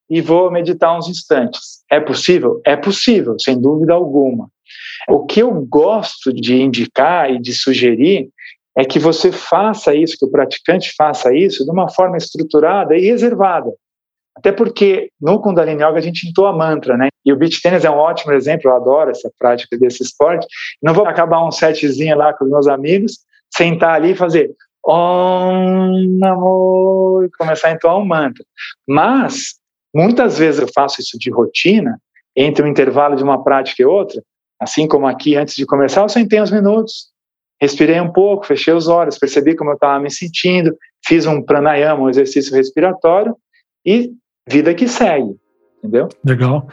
e 0.08 0.20
vou 0.20 0.50
meditar 0.50 0.96
uns 0.96 1.08
instantes. 1.08 1.82
É 1.90 2.00
possível? 2.00 2.60
É 2.64 2.76
possível, 2.76 3.38
sem 3.38 3.60
dúvida 3.60 3.92
alguma. 3.92 4.48
O 5.08 5.24
que 5.24 5.40
eu 5.40 5.52
gosto 5.52 6.32
de 6.32 6.60
indicar 6.60 7.30
e 7.30 7.38
de 7.38 7.52
sugerir 7.52 8.28
é 8.76 8.84
que 8.84 8.98
você 8.98 9.32
faça 9.32 9.94
isso, 9.94 10.16
que 10.18 10.24
o 10.24 10.30
praticante 10.30 10.92
faça 10.96 11.34
isso 11.34 11.64
de 11.64 11.70
uma 11.70 11.88
forma 11.88 12.16
estruturada 12.16 12.96
e 12.96 13.02
reservada. 13.02 13.72
Até 14.36 14.52
porque 14.52 15.10
no 15.20 15.40
Kundalini 15.40 15.82
Yoga 15.82 15.98
a 15.98 16.00
gente 16.00 16.28
entoa 16.28 16.52
mantra, 16.52 16.96
né? 16.96 17.08
E 17.24 17.32
o 17.32 17.36
beach 17.36 17.60
tennis 17.60 17.84
é 17.84 17.90
um 17.90 17.96
ótimo 17.96 18.32
exemplo, 18.32 18.70
eu 18.70 18.76
adoro 18.76 19.10
essa 19.10 19.30
prática 19.38 19.76
desse 19.76 20.02
esporte. 20.02 20.46
Não 20.82 20.94
vou 20.94 21.04
acabar 21.06 21.46
um 21.46 21.50
setzinho 21.50 22.16
lá 22.16 22.32
com 22.32 22.44
os 22.44 22.50
meus 22.50 22.66
amigos, 22.66 23.18
sentar 23.54 23.96
ali 23.96 24.12
e 24.12 24.16
fazer 24.16 24.50
Om 24.86 26.18
Namo 26.18 27.22
e 27.24 27.30
começar 27.38 27.68
a 27.68 27.72
entoar 27.72 27.98
um 27.98 28.04
mantra. 28.04 28.44
Mas, 28.88 29.54
muitas 29.94 30.38
vezes 30.38 30.60
eu 30.60 30.68
faço 30.74 31.00
isso 31.00 31.18
de 31.18 31.30
rotina, 31.30 32.00
entre 32.36 32.64
um 32.64 32.68
intervalo 32.68 33.16
de 33.16 33.22
uma 33.22 33.42
prática 33.42 33.82
e 33.82 33.86
outra, 33.86 34.22
assim 34.60 34.86
como 34.86 35.06
aqui 35.06 35.36
antes 35.36 35.54
de 35.54 35.66
começar, 35.66 36.02
eu 36.02 36.08
sentei 36.08 36.40
uns 36.40 36.50
minutos, 36.50 37.08
respirei 37.60 38.00
um 38.00 38.12
pouco, 38.12 38.46
fechei 38.46 38.72
os 38.72 38.88
olhos, 38.88 39.18
percebi 39.18 39.56
como 39.56 39.70
eu 39.70 39.74
estava 39.74 40.00
me 40.00 40.10
sentindo, 40.10 40.74
fiz 41.04 41.26
um 41.26 41.42
pranayama, 41.42 42.02
um 42.02 42.10
exercício 42.10 42.54
respiratório 42.54 43.34
e 43.84 44.10
vida 44.48 44.74
que 44.74 44.86
segue, 44.86 45.34
entendeu? 45.78 46.08
Legal. 46.24 46.68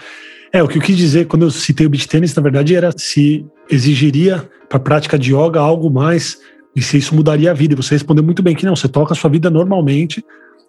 É, 0.52 0.64
o 0.64 0.68
que 0.68 0.78
eu 0.78 0.82
quis 0.82 0.98
dizer 0.98 1.28
quando 1.28 1.44
eu 1.44 1.52
citei 1.52 1.86
o 1.86 1.90
beach 1.90 2.08
tênis, 2.08 2.34
na 2.34 2.42
verdade, 2.42 2.76
era 2.76 2.92
se 2.98 3.46
exigiria 3.70 4.50
para 4.70 4.78
a 4.78 4.82
prática 4.82 5.18
de 5.18 5.34
yoga 5.34 5.60
algo 5.60 5.90
mais 5.90 6.38
e 6.78 6.82
se 6.84 6.96
isso 6.96 7.16
mudaria 7.16 7.50
a 7.50 7.56
vida. 7.56 7.74
E 7.74 7.76
você 7.76 7.96
respondeu 7.96 8.24
muito 8.24 8.44
bem 8.44 8.56
que 8.56 8.64
não, 8.64 8.76
você 8.76 8.88
toca 8.88 9.14
a 9.14 9.16
sua 9.16 9.32
vida 9.32 9.50
normalmente, 9.50 10.24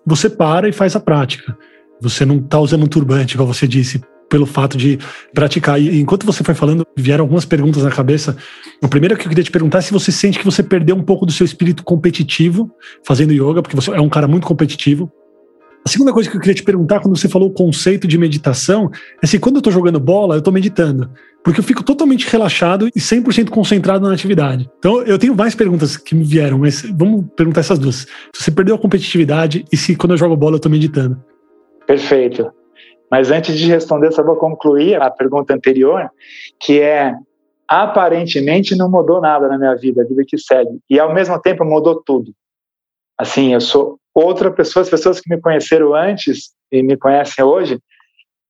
você 0.07 0.31
para 0.31 0.67
e 0.67 0.73
faz 0.73 0.97
a 0.97 1.01
prática. 1.01 1.55
Você 2.01 2.25
não 2.25 2.39
está 2.39 2.59
usando 2.59 2.85
um 2.85 2.87
turbante, 2.87 3.37
como 3.37 3.53
você 3.53 3.69
disse, 3.69 4.01
pelo 4.27 4.47
fato 4.47 4.79
de 4.79 4.99
praticar. 5.35 5.79
E 5.79 6.01
enquanto 6.01 6.25
você 6.25 6.43
foi 6.43 6.55
falando, 6.55 6.87
vieram 6.97 7.25
algumas 7.25 7.45
perguntas 7.45 7.83
na 7.83 7.91
cabeça. 7.91 8.35
A 8.81 8.89
primeira 8.89 9.17
que 9.17 9.27
eu 9.27 9.29
queria 9.29 9.45
te 9.45 9.51
perguntar 9.51 9.79
é 9.79 9.83
se 9.83 9.93
você 9.93 10.11
sente 10.11 10.39
que 10.39 10.47
você 10.47 10.63
perdeu 10.63 10.97
um 10.97 11.03
pouco 11.03 11.27
do 11.27 11.33
seu 11.33 11.45
espírito 11.45 11.85
competitivo 11.85 12.71
fazendo 13.05 13.35
yoga, 13.35 13.61
porque 13.61 13.77
você 13.77 13.91
é 13.91 14.01
um 14.01 14.09
cara 14.09 14.27
muito 14.27 14.47
competitivo. 14.47 15.13
A 15.85 15.89
segunda 15.89 16.13
coisa 16.13 16.31
que 16.31 16.37
eu 16.37 16.41
queria 16.41 16.55
te 16.55 16.63
perguntar, 16.63 17.01
quando 17.01 17.17
você 17.17 17.29
falou 17.29 17.49
o 17.49 17.53
conceito 17.53 18.07
de 18.07 18.19
meditação, 18.19 18.91
é 19.23 19.27
se 19.27 19.39
quando 19.39 19.57
eu 19.57 19.61
estou 19.61 19.73
jogando 19.73 19.99
bola, 19.99 20.35
eu 20.35 20.39
estou 20.39 20.53
meditando. 20.53 21.11
Porque 21.43 21.61
eu 21.61 21.65
fico 21.65 21.83
totalmente 21.83 22.29
relaxado 22.29 22.89
e 22.89 23.01
100% 23.01 23.49
concentrado 23.49 24.07
na 24.07 24.13
atividade. 24.13 24.69
Então, 24.79 25.03
eu 25.03 25.19
tenho 25.19 25.35
mais 25.35 25.55
perguntas 25.55 25.97
que 25.97 26.15
me 26.15 26.25
vieram, 26.25 26.59
mas 26.59 26.83
vamos 26.83 27.25
perguntar 27.35 27.61
essas 27.61 27.79
duas. 27.79 28.07
Se 28.35 28.43
você 28.45 28.51
perdeu 28.51 28.75
a 28.75 28.79
competitividade 28.79 29.65
e 29.73 29.77
se 29.77 29.97
quando 29.97 30.13
eu 30.13 30.19
jogo 30.19 30.37
bola 30.37 30.55
eu 30.55 30.59
estou 30.59 30.71
meditando. 30.71 31.23
Perfeito. 31.87 32.53
Mas 33.11 33.31
antes 33.31 33.57
de 33.57 33.67
responder, 33.67 34.13
só 34.13 34.23
vou 34.23 34.37
concluir 34.37 35.01
a 35.01 35.11
pergunta 35.11 35.55
anterior, 35.55 36.11
que 36.61 36.81
é 36.81 37.15
aparentemente 37.67 38.77
não 38.77 38.91
mudou 38.91 39.21
nada 39.21 39.47
na 39.49 39.59
minha 39.59 39.75
vida, 39.75 40.03
a 40.03 40.07
vida 40.07 40.25
que 40.27 40.39
segue. 40.39 40.81
E 40.89 40.99
ao 40.99 41.13
mesmo 41.13 41.39
tempo 41.41 41.65
mudou 41.65 42.03
tudo. 42.03 42.33
Assim, 43.19 43.53
eu 43.53 43.61
sou 43.61 43.99
outra 44.25 44.51
pessoa, 44.51 44.83
as 44.83 44.91
pessoas 44.91 45.21
que 45.21 45.29
me 45.29 45.41
conheceram 45.41 45.95
antes 45.95 46.51
e 46.71 46.83
me 46.83 46.97
conhecem 46.97 47.45
hoje, 47.45 47.79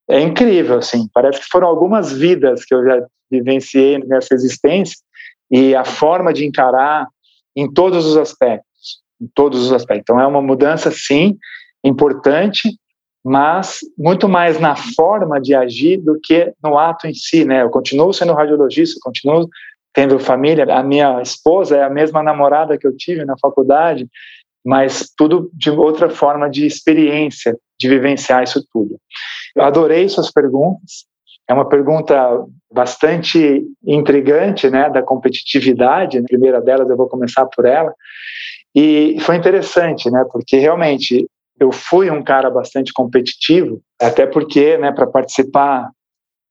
é 0.08 0.20
incrível, 0.20 0.78
assim. 0.78 1.08
Parece 1.12 1.40
que 1.40 1.46
foram 1.46 1.68
algumas 1.68 2.12
vidas 2.12 2.64
que 2.64 2.74
eu 2.74 2.84
já 2.84 3.06
vivenciei 3.30 3.98
nessa 3.98 4.34
existência 4.34 4.96
e 5.50 5.74
a 5.74 5.84
forma 5.84 6.32
de 6.32 6.46
encarar 6.46 7.06
em 7.54 7.70
todos 7.72 8.06
os 8.06 8.16
aspectos, 8.16 9.02
em 9.20 9.28
todos 9.34 9.66
os 9.66 9.72
aspectos. 9.72 10.02
Então 10.02 10.20
é 10.20 10.26
uma 10.26 10.40
mudança, 10.40 10.90
sim, 10.90 11.36
importante, 11.84 12.70
mas 13.24 13.80
muito 13.96 14.28
mais 14.28 14.58
na 14.58 14.76
forma 14.76 15.40
de 15.40 15.54
agir 15.54 15.98
do 15.98 16.18
que 16.22 16.52
no 16.62 16.78
ato 16.78 17.06
em 17.06 17.14
si, 17.14 17.44
né? 17.44 17.62
Eu 17.62 17.70
continuo 17.70 18.12
sendo 18.12 18.32
radiologista, 18.32 18.98
continuo 19.02 19.48
tendo 19.92 20.18
família, 20.18 20.64
a 20.72 20.82
minha 20.82 21.20
esposa 21.20 21.76
é 21.76 21.82
a 21.82 21.90
mesma 21.90 22.22
namorada 22.22 22.78
que 22.78 22.86
eu 22.86 22.96
tive 22.96 23.24
na 23.24 23.34
faculdade, 23.40 24.08
mas 24.68 25.10
tudo 25.16 25.50
de 25.54 25.70
outra 25.70 26.10
forma 26.10 26.50
de 26.50 26.66
experiência, 26.66 27.56
de 27.80 27.88
vivenciar 27.88 28.42
isso 28.42 28.62
tudo. 28.70 28.98
Eu 29.56 29.62
adorei 29.62 30.06
suas 30.10 30.30
perguntas. 30.30 31.06
É 31.48 31.54
uma 31.54 31.66
pergunta 31.66 32.14
bastante 32.70 33.62
intrigante, 33.82 34.68
né, 34.68 34.90
da 34.90 35.02
competitividade. 35.02 36.18
A 36.18 36.22
primeira 36.22 36.60
delas, 36.60 36.86
eu 36.90 36.98
vou 36.98 37.08
começar 37.08 37.46
por 37.46 37.64
ela. 37.64 37.90
E 38.74 39.16
foi 39.20 39.36
interessante, 39.36 40.10
né, 40.10 40.22
porque 40.30 40.58
realmente 40.58 41.26
eu 41.58 41.72
fui 41.72 42.10
um 42.10 42.22
cara 42.22 42.50
bastante 42.50 42.92
competitivo, 42.92 43.80
até 43.98 44.26
porque, 44.26 44.76
né, 44.76 44.92
para 44.92 45.06
participar 45.06 45.88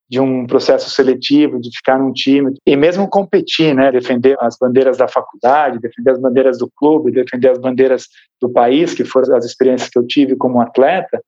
de 0.10 0.20
um 0.22 0.48
processo 0.48 0.90
seletivo, 0.90 1.60
de 1.60 1.70
ficar 1.76 2.00
num 2.00 2.14
time 2.14 2.54
e 2.66 2.76
mesmo 2.76 3.10
competir, 3.10 3.76
né, 3.76 3.92
defender 3.92 4.38
as 4.40 4.58
bandeiras 4.58 4.98
da 4.98 5.08
faculdade, 5.08 5.80
defender 5.80 6.12
as 6.12 6.20
bandeiras 6.20 6.58
do 6.58 6.72
clube, 6.76 7.12
defender 7.12 7.50
as 7.50 7.58
bandeiras 7.58 8.08
do 8.42 8.50
país, 8.50 8.94
que 8.94 9.04
foram 9.04 9.36
as 9.36 9.44
experiências 9.44 9.90
que 9.90 10.00
eu 10.00 10.08
tive 10.08 10.36
como 10.38 10.62
atleta. 10.62 11.22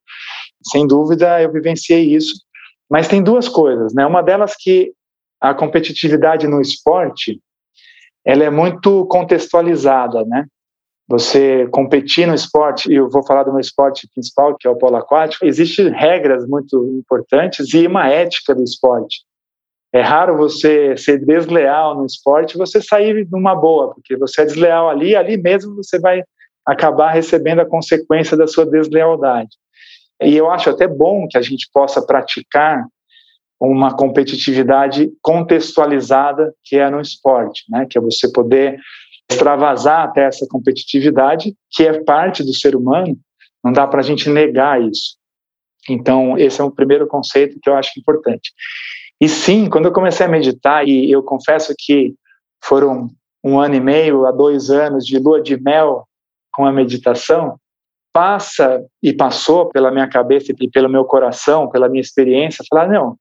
Sem 0.72 0.88
dúvida, 0.88 1.42
eu 1.42 1.52
vivenciei 1.52 2.16
isso. 2.16 2.36
Mas 2.90 3.08
tem 3.08 3.22
duas 3.22 3.50
coisas, 3.50 3.94
né? 3.94 4.06
Uma 4.06 4.22
delas 4.22 4.56
que 4.58 4.94
a 5.42 5.54
competitividade 5.54 6.48
no 6.48 6.62
esporte, 6.62 7.40
ela 8.26 8.44
é 8.44 8.50
muito 8.50 9.06
contextualizada, 9.08 10.24
né? 10.26 10.46
Você 11.10 11.68
competir 11.70 12.28
no 12.28 12.36
esporte, 12.36 12.92
e 12.92 12.96
eu 12.96 13.10
vou 13.10 13.26
falar 13.26 13.42
do 13.42 13.52
meu 13.52 13.60
esporte 13.60 14.08
principal, 14.14 14.56
que 14.56 14.68
é 14.68 14.70
o 14.70 14.76
polo 14.76 14.96
aquático, 14.96 15.44
existem 15.44 15.90
regras 15.90 16.48
muito 16.48 16.78
importantes 17.00 17.74
e 17.74 17.88
uma 17.88 18.08
ética 18.08 18.54
do 18.54 18.64
esporte. 18.64 19.24
É 19.92 20.02
raro 20.02 20.38
você 20.38 20.96
ser 20.96 21.26
desleal 21.26 21.98
no 21.98 22.06
esporte 22.06 22.56
você 22.56 22.80
sair 22.80 23.28
numa 23.32 23.56
boa, 23.56 23.92
porque 23.92 24.16
você 24.16 24.42
é 24.42 24.46
desleal 24.46 24.88
ali, 24.88 25.16
ali 25.16 25.36
mesmo 25.36 25.76
você 25.76 25.98
vai 25.98 26.22
acabar 26.64 27.10
recebendo 27.10 27.62
a 27.62 27.66
consequência 27.66 28.38
da 28.38 28.46
sua 28.46 28.68
deslealdade. 28.68 29.50
E 30.22 30.38
eu 30.38 30.52
acho 30.52 30.70
até 30.70 30.88
bom 30.88 31.28
que 31.28 31.40
a 31.40 31.42
gente 31.42 31.68
possa 31.74 32.06
praticar 32.06 32.86
uma 33.60 33.96
competitividade 33.96 35.12
contextualizada 35.24 36.54
que 36.64 36.78
é 36.78 36.88
no 36.90 37.02
esporte, 37.02 37.64
né? 37.68 37.88
Que 37.90 37.98
é 37.98 38.02
você 38.02 38.32
poder 38.32 38.80
extravasar 39.30 40.06
até 40.06 40.26
essa 40.26 40.48
competitividade, 40.48 41.56
que 41.70 41.84
é 41.84 42.04
parte 42.04 42.44
do 42.44 42.54
ser 42.54 42.76
humano, 42.76 43.18
não 43.64 43.72
dá 43.72 43.86
para 43.88 44.00
a 44.00 44.04
gente 44.04 44.30
negar 44.30 44.82
isso. 44.82 45.18
Então, 45.90 46.38
esse 46.38 46.60
é 46.60 46.64
o 46.64 46.72
primeiro 46.72 47.08
conceito 47.08 47.60
que 47.62 47.70
eu 47.70 47.76
acho 47.76 48.00
importante. 48.00 48.52
E 49.22 49.28
sim, 49.28 49.70
quando 49.70 49.86
eu 49.86 49.92
comecei 49.92 50.26
a 50.26 50.30
meditar, 50.30 50.88
e 50.88 51.12
eu 51.12 51.22
confesso 51.22 51.74
que 51.78 52.14
foram 52.64 53.10
um 53.44 53.60
ano 53.60 53.76
e 53.76 53.80
meio 53.80 54.26
a 54.26 54.32
dois 54.32 54.70
anos 54.70 55.06
de 55.06 55.18
lua 55.18 55.42
de 55.42 55.62
mel 55.62 56.06
com 56.52 56.66
a 56.66 56.72
meditação, 56.72 57.58
passa 58.14 58.84
e 59.02 59.14
passou 59.14 59.70
pela 59.70 59.92
minha 59.92 60.08
cabeça 60.08 60.54
e 60.60 60.70
pelo 60.70 60.90
meu 60.90 61.06
coração, 61.06 61.70
pela 61.70 61.90
minha 61.90 62.02
experiência, 62.02 62.66
falar: 62.70 62.88
não, 62.88 63.18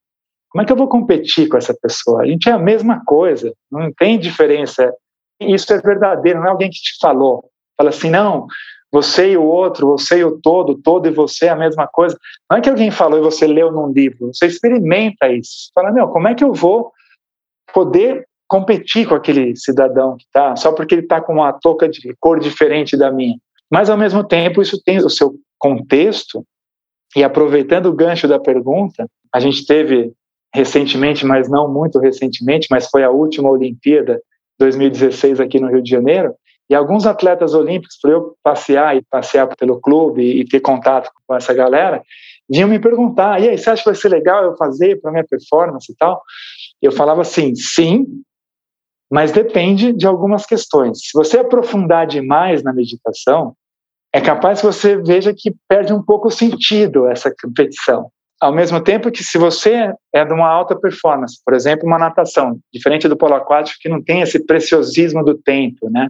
como 0.50 0.62
é 0.62 0.64
que 0.64 0.72
eu 0.72 0.76
vou 0.76 0.88
competir 0.88 1.48
com 1.48 1.56
essa 1.56 1.76
pessoa? 1.80 2.22
A 2.22 2.26
gente 2.26 2.48
é 2.48 2.52
a 2.52 2.58
mesma 2.58 3.02
coisa, 3.04 3.52
não 3.70 3.92
tem 3.92 4.18
diferença 4.18 4.92
isso 5.40 5.72
é 5.72 5.80
verdadeiro, 5.80 6.40
não 6.40 6.46
é 6.46 6.50
alguém 6.50 6.70
que 6.70 6.76
te 6.76 6.98
falou. 7.00 7.44
Fala 7.76 7.90
assim, 7.90 8.10
não, 8.10 8.46
você 8.90 9.32
e 9.32 9.36
o 9.36 9.44
outro, 9.44 9.86
você 9.88 10.18
e 10.18 10.24
o 10.24 10.40
todo, 10.40 10.76
todo 10.76 11.06
e 11.06 11.12
você 11.12 11.46
é 11.46 11.50
a 11.50 11.56
mesma 11.56 11.86
coisa. 11.86 12.18
Não 12.50 12.58
é 12.58 12.60
que 12.60 12.70
alguém 12.70 12.90
falou 12.90 13.18
e 13.18 13.22
você 13.22 13.46
leu 13.46 13.70
num 13.70 13.92
livro, 13.92 14.32
você 14.32 14.46
experimenta 14.46 15.28
isso. 15.28 15.70
Fala, 15.74 15.92
meu, 15.92 16.08
como 16.08 16.28
é 16.28 16.34
que 16.34 16.44
eu 16.44 16.52
vou 16.52 16.92
poder 17.72 18.26
competir 18.48 19.06
com 19.06 19.14
aquele 19.14 19.54
cidadão 19.56 20.16
que 20.16 20.24
está, 20.24 20.56
só 20.56 20.72
porque 20.72 20.94
ele 20.94 21.02
está 21.02 21.20
com 21.20 21.34
uma 21.34 21.52
touca 21.52 21.88
de 21.88 22.14
cor 22.18 22.40
diferente 22.40 22.96
da 22.96 23.12
minha? 23.12 23.36
Mas, 23.70 23.90
ao 23.90 23.98
mesmo 23.98 24.24
tempo, 24.24 24.62
isso 24.62 24.82
tem 24.82 24.98
o 24.98 25.10
seu 25.10 25.34
contexto, 25.58 26.42
e 27.16 27.24
aproveitando 27.24 27.86
o 27.86 27.92
gancho 27.92 28.28
da 28.28 28.38
pergunta, 28.38 29.06
a 29.32 29.40
gente 29.40 29.66
teve 29.66 30.12
recentemente, 30.54 31.26
mas 31.26 31.48
não 31.48 31.70
muito 31.70 31.98
recentemente, 31.98 32.68
mas 32.70 32.88
foi 32.88 33.04
a 33.04 33.10
última 33.10 33.50
Olimpíada 33.50 34.20
2016 34.58 35.40
aqui 35.40 35.60
no 35.60 35.68
Rio 35.68 35.82
de 35.82 35.90
Janeiro, 35.90 36.34
e 36.70 36.74
alguns 36.74 37.06
atletas 37.06 37.54
olímpicos, 37.54 37.98
para 38.00 38.10
eu 38.10 38.34
passear 38.42 38.96
e 38.96 39.02
passear 39.10 39.46
pelo 39.56 39.80
clube 39.80 40.22
e 40.22 40.44
ter 40.44 40.60
contato 40.60 41.10
com 41.26 41.34
essa 41.34 41.54
galera, 41.54 42.02
vinham 42.48 42.68
me 42.68 42.78
perguntar: 42.78 43.40
e 43.40 43.48
aí, 43.48 43.58
você 43.58 43.70
acha 43.70 43.82
que 43.82 43.88
vai 43.88 43.94
ser 43.94 44.08
legal 44.08 44.44
eu 44.44 44.56
fazer 44.56 45.00
para 45.00 45.10
minha 45.10 45.24
performance 45.24 45.90
e 45.90 45.96
tal? 45.96 46.22
Eu 46.82 46.92
falava 46.92 47.22
assim: 47.22 47.54
sim, 47.54 48.06
mas 49.10 49.32
depende 49.32 49.92
de 49.92 50.06
algumas 50.06 50.44
questões. 50.44 50.98
Se 51.00 51.10
você 51.14 51.38
aprofundar 51.38 52.06
demais 52.06 52.62
na 52.62 52.72
meditação, 52.72 53.54
é 54.12 54.20
capaz 54.20 54.60
que 54.60 54.66
você 54.66 54.96
veja 54.96 55.34
que 55.34 55.54
perde 55.66 55.92
um 55.92 56.02
pouco 56.02 56.28
o 56.28 56.30
sentido 56.30 57.06
essa 57.06 57.32
competição. 57.42 58.10
Ao 58.40 58.52
mesmo 58.52 58.80
tempo 58.80 59.10
que 59.10 59.24
se 59.24 59.36
você 59.36 59.92
é 60.12 60.24
de 60.24 60.32
uma 60.32 60.48
alta 60.48 60.78
performance, 60.78 61.40
por 61.44 61.54
exemplo, 61.54 61.86
uma 61.86 61.98
natação, 61.98 62.58
diferente 62.72 63.08
do 63.08 63.16
polo 63.16 63.34
aquático 63.34 63.78
que 63.80 63.88
não 63.88 64.02
tem 64.02 64.20
esse 64.20 64.44
preciosismo 64.46 65.24
do 65.24 65.36
tempo, 65.36 65.90
né? 65.90 66.08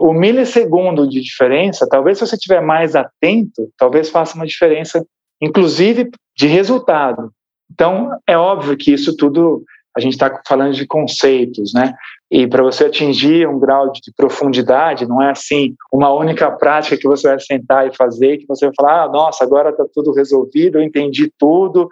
O 0.00 0.12
milissegundo 0.12 1.08
de 1.08 1.20
diferença, 1.20 1.88
talvez 1.88 2.18
se 2.18 2.26
você 2.26 2.34
estiver 2.34 2.60
mais 2.60 2.96
atento, 2.96 3.70
talvez 3.78 4.10
faça 4.10 4.34
uma 4.34 4.46
diferença, 4.46 5.06
inclusive 5.40 6.10
de 6.36 6.48
resultado. 6.48 7.30
Então, 7.70 8.10
é 8.26 8.36
óbvio 8.36 8.76
que 8.76 8.92
isso 8.92 9.16
tudo 9.16 9.64
a 9.96 10.00
gente 10.00 10.14
está 10.14 10.42
falando 10.46 10.74
de 10.74 10.86
conceitos, 10.86 11.72
né? 11.72 11.94
E 12.30 12.46
para 12.46 12.62
você 12.62 12.86
atingir 12.86 13.46
um 13.46 13.58
grau 13.58 13.92
de 13.92 14.00
profundidade, 14.16 15.06
não 15.06 15.22
é 15.22 15.30
assim 15.30 15.74
uma 15.92 16.12
única 16.12 16.50
prática 16.50 16.96
que 16.96 17.06
você 17.06 17.28
vai 17.28 17.38
sentar 17.38 17.86
e 17.86 17.94
fazer, 17.94 18.38
que 18.38 18.46
você 18.46 18.66
vai 18.66 18.74
falar, 18.74 19.04
ah, 19.04 19.08
nossa, 19.08 19.44
agora 19.44 19.70
está 19.70 19.84
tudo 19.92 20.12
resolvido, 20.12 20.78
eu 20.78 20.82
entendi 20.82 21.30
tudo 21.38 21.88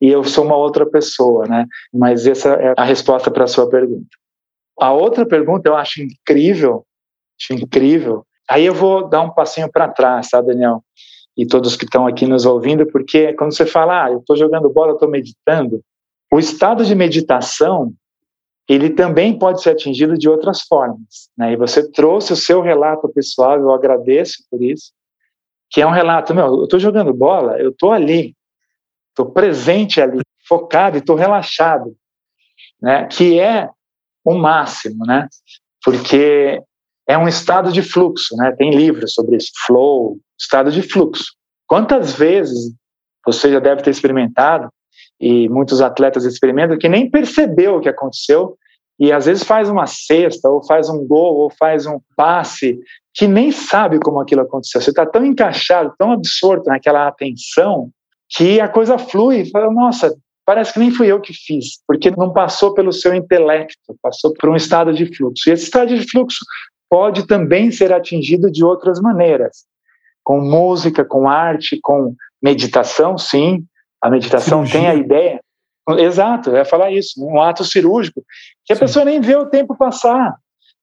e 0.00 0.08
eu 0.08 0.24
sou 0.24 0.44
uma 0.44 0.56
outra 0.56 0.84
pessoa, 0.84 1.46
né? 1.46 1.66
Mas 1.94 2.26
essa 2.26 2.50
é 2.54 2.74
a 2.76 2.84
resposta 2.84 3.30
para 3.30 3.44
a 3.44 3.48
sua 3.48 3.68
pergunta. 3.68 4.08
A 4.78 4.92
outra 4.92 5.24
pergunta 5.24 5.68
eu 5.68 5.76
acho 5.76 6.02
incrível, 6.02 6.84
acho 7.40 7.54
incrível. 7.54 8.24
Aí 8.48 8.66
eu 8.66 8.74
vou 8.74 9.08
dar 9.08 9.22
um 9.22 9.30
passinho 9.30 9.70
para 9.70 9.88
trás, 9.88 10.28
tá, 10.28 10.40
Daniel? 10.40 10.82
E 11.36 11.46
todos 11.46 11.76
que 11.76 11.84
estão 11.84 12.06
aqui 12.06 12.26
nos 12.26 12.44
ouvindo, 12.44 12.86
porque 12.86 13.32
quando 13.34 13.54
você 13.54 13.66
fala, 13.66 14.04
ah, 14.04 14.10
eu 14.10 14.18
estou 14.18 14.36
jogando 14.36 14.68
bola, 14.68 14.92
estou 14.92 15.08
meditando, 15.08 15.80
o 16.32 16.38
estado 16.38 16.84
de 16.84 16.94
meditação, 16.94 17.92
ele 18.68 18.90
também 18.90 19.38
pode 19.38 19.62
ser 19.62 19.70
atingido 19.70 20.18
de 20.18 20.28
outras 20.28 20.62
formas. 20.62 21.30
Né? 21.36 21.52
E 21.52 21.56
você 21.56 21.88
trouxe 21.90 22.32
o 22.32 22.36
seu 22.36 22.60
relato 22.60 23.08
pessoal, 23.08 23.58
eu 23.58 23.70
agradeço 23.70 24.44
por 24.50 24.62
isso, 24.62 24.92
que 25.70 25.80
é 25.80 25.86
um 25.86 25.90
relato, 25.90 26.34
meu, 26.34 26.46
eu 26.46 26.64
estou 26.64 26.78
jogando 26.78 27.12
bola, 27.12 27.58
eu 27.58 27.70
estou 27.70 27.92
ali, 27.92 28.34
estou 29.10 29.30
presente 29.30 30.00
ali, 30.00 30.20
focado 30.48 30.96
e 30.96 31.00
estou 31.00 31.16
relaxado, 31.16 31.96
né? 32.80 33.06
que 33.06 33.38
é 33.38 33.68
o 34.24 34.34
máximo, 34.34 35.04
né? 35.06 35.28
porque 35.84 36.60
é 37.08 37.16
um 37.16 37.28
estado 37.28 37.72
de 37.72 37.82
fluxo, 37.82 38.36
né? 38.36 38.52
tem 38.52 38.70
livros 38.70 39.14
sobre 39.14 39.36
isso, 39.36 39.52
flow, 39.64 40.18
estado 40.38 40.72
de 40.72 40.82
fluxo. 40.82 41.34
Quantas 41.68 42.14
vezes 42.14 42.74
você 43.24 43.50
já 43.50 43.60
deve 43.60 43.82
ter 43.82 43.90
experimentado 43.90 44.68
e 45.20 45.48
muitos 45.48 45.80
atletas 45.80 46.24
experimentam 46.24 46.78
que 46.78 46.88
nem 46.88 47.10
percebeu 47.10 47.76
o 47.76 47.80
que 47.80 47.88
aconteceu 47.88 48.56
e 48.98 49.12
às 49.12 49.26
vezes 49.26 49.44
faz 49.44 49.68
uma 49.68 49.86
cesta 49.86 50.48
ou 50.48 50.64
faz 50.64 50.88
um 50.88 51.06
gol 51.06 51.36
ou 51.36 51.50
faz 51.50 51.86
um 51.86 52.00
passe 52.16 52.78
que 53.14 53.26
nem 53.26 53.50
sabe 53.50 53.98
como 53.98 54.20
aquilo 54.20 54.42
aconteceu. 54.42 54.80
Você 54.80 54.90
está 54.90 55.06
tão 55.06 55.24
encaixado, 55.24 55.94
tão 55.98 56.12
absorto 56.12 56.66
naquela 56.66 57.06
atenção 57.06 57.90
que 58.28 58.60
a 58.60 58.68
coisa 58.68 58.98
flui 58.98 59.44
fala, 59.50 59.72
nossa, 59.72 60.14
parece 60.44 60.72
que 60.72 60.78
nem 60.78 60.90
fui 60.90 61.10
eu 61.10 61.20
que 61.20 61.32
fiz, 61.32 61.80
porque 61.86 62.10
não 62.10 62.32
passou 62.32 62.74
pelo 62.74 62.92
seu 62.92 63.14
intelecto, 63.14 63.96
passou 64.02 64.32
por 64.32 64.50
um 64.50 64.56
estado 64.56 64.92
de 64.92 65.06
fluxo. 65.14 65.48
E 65.48 65.52
esse 65.52 65.64
estado 65.64 65.94
de 65.94 66.10
fluxo 66.10 66.44
pode 66.88 67.26
também 67.26 67.70
ser 67.70 67.92
atingido 67.92 68.50
de 68.50 68.64
outras 68.64 69.00
maneiras, 69.00 69.64
com 70.22 70.40
música, 70.40 71.04
com 71.04 71.28
arte, 71.28 71.78
com 71.82 72.14
meditação, 72.42 73.18
sim, 73.18 73.64
a 74.02 74.10
meditação 74.10 74.66
Cirurgia. 74.66 74.80
tem 74.80 74.88
a 74.88 74.94
ideia. 74.94 75.40
Exato, 75.98 76.54
é 76.56 76.64
falar 76.64 76.90
isso, 76.90 77.24
um 77.24 77.40
ato 77.40 77.64
cirúrgico, 77.64 78.22
que 78.64 78.72
a 78.72 78.76
Sim. 78.76 78.80
pessoa 78.80 79.04
nem 79.04 79.20
vê 79.20 79.36
o 79.36 79.46
tempo 79.46 79.76
passar. 79.76 80.34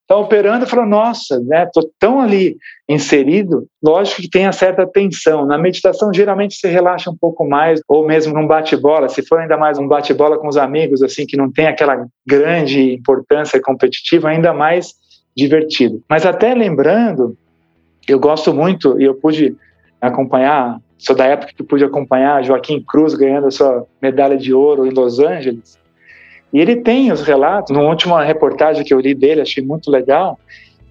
Está 0.02 0.18
operando 0.18 0.66
e 0.66 0.70
fala, 0.70 0.86
nossa, 0.86 1.40
né, 1.42 1.66
tô 1.74 1.90
tão 1.98 2.20
ali 2.20 2.58
inserido, 2.90 3.68
lógico 3.82 4.22
que 4.22 4.30
tem 4.30 4.46
a 4.46 4.52
certa 4.52 4.86
tensão. 4.86 5.46
Na 5.46 5.58
meditação, 5.58 6.14
geralmente 6.14 6.56
se 6.56 6.68
relaxa 6.68 7.10
um 7.10 7.16
pouco 7.16 7.48
mais, 7.48 7.82
ou 7.88 8.06
mesmo 8.06 8.34
num 8.34 8.46
bate-bola, 8.46 9.08
se 9.08 9.26
for 9.26 9.40
ainda 9.40 9.58
mais 9.58 9.80
um 9.80 9.88
bate-bola 9.88 10.38
com 10.38 10.48
os 10.48 10.58
amigos, 10.58 11.02
assim, 11.02 11.26
que 11.26 11.38
não 11.38 11.52
tem 11.52 11.68
aquela 11.68 12.06
grande 12.28 12.94
importância 12.94 13.62
competitiva, 13.62 14.30
ainda 14.30 14.54
mais 14.54 14.94
divertido. 15.36 16.04
Mas 16.10 16.26
até 16.26 16.54
lembrando, 16.54 17.38
eu 18.08 18.20
gosto 18.20 18.54
muito, 18.54 19.00
e 19.00 19.06
eu 19.06 19.16
pude 19.16 19.56
acompanhar 20.02 20.80
Sou 20.98 21.16
da 21.16 21.26
época 21.26 21.54
que 21.56 21.64
pude 21.64 21.84
acompanhar 21.84 22.44
Joaquim 22.44 22.82
Cruz 22.82 23.14
ganhando 23.14 23.48
a 23.48 23.52
sua 23.52 23.86
medalha 24.02 24.38
de 24.38 24.54
ouro 24.54 24.86
em 24.86 24.92
Los 24.92 25.20
Angeles. 25.20 25.78
E 26.54 26.60
ele 26.60 26.78
tem 26.78 27.12
os 27.12 27.22
relatos, 27.22 27.76
na 27.76 27.82
última 27.82 28.24
reportagem 28.24 28.86
que 28.86 28.94
eu 28.94 29.00
li 29.00 29.16
dele, 29.16 29.42
achei 29.42 29.64
muito 29.64 29.90
legal, 29.90 30.40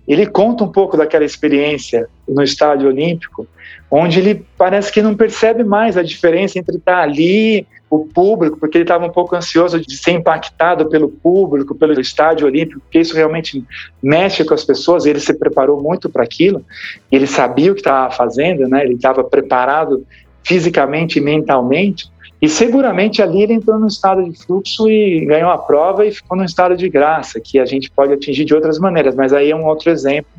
ele 0.07 0.27
conta 0.27 0.65
um 0.65 0.73
pouco 0.73 0.97
daquela 0.97 1.25
experiência 1.25 2.09
no 2.29 2.43
estádio 2.43 2.89
olímpico, 2.89 3.47
onde 3.91 4.19
ele 4.19 4.45
parece 4.57 4.91
que 4.91 5.03
não 5.03 5.15
percebe 5.15 5.63
mais 5.63 5.97
a 5.97 6.03
diferença 6.03 6.59
entre 6.59 6.77
estar 6.77 7.01
ali 7.01 7.67
o 7.93 8.07
público, 8.07 8.57
porque 8.59 8.79
ele 8.79 8.85
estava 8.85 9.05
um 9.05 9.11
pouco 9.11 9.37
ansioso 9.37 9.79
de 9.79 9.99
ser 9.99 10.13
impactado 10.13 10.89
pelo 10.89 11.11
público, 11.11 11.75
pelo 11.75 12.01
estádio 12.01 12.47
olímpico, 12.47 12.81
porque 12.81 13.01
isso 13.01 13.15
realmente 13.15 13.63
mexe 14.03 14.43
com 14.45 14.55
as 14.55 14.65
pessoas. 14.65 15.05
ele 15.05 15.21
se 15.21 15.35
preparou 15.35 15.79
muito 15.83 16.09
para 16.09 16.23
aquilo, 16.23 16.65
ele 17.11 17.27
sabia 17.27 17.71
o 17.71 17.75
que 17.75 17.83
estava 17.83 18.11
fazendo, 18.11 18.67
né? 18.67 18.83
Ele 18.83 18.95
estava 18.95 19.23
preparado 19.23 20.07
fisicamente 20.43 21.19
e 21.19 21.21
mentalmente. 21.21 22.11
E 22.43 22.49
seguramente 22.49 23.23
ali 23.23 23.41
ele 23.41 23.53
entrou 23.53 23.79
no 23.79 23.87
estado 23.87 24.29
de 24.29 24.37
fluxo 24.37 24.91
e 24.91 25.25
ganhou 25.25 25.49
a 25.49 25.59
prova 25.59 26.05
e 26.05 26.11
ficou 26.11 26.37
no 26.37 26.45
estado 26.45 26.77
de 26.77 26.89
graça, 26.89 27.39
que 27.39 27.57
a 27.61 27.65
gente 27.65 27.89
pode 27.89 28.13
atingir 28.13 28.45
de 28.45 28.53
outras 28.53 28.81
maneiras, 28.81 29.15
mas 29.15 29.33
aí 29.33 29.53
é 29.53 29.57
um 29.57 29.65
outro 29.65 29.89
exemplo 29.91 30.33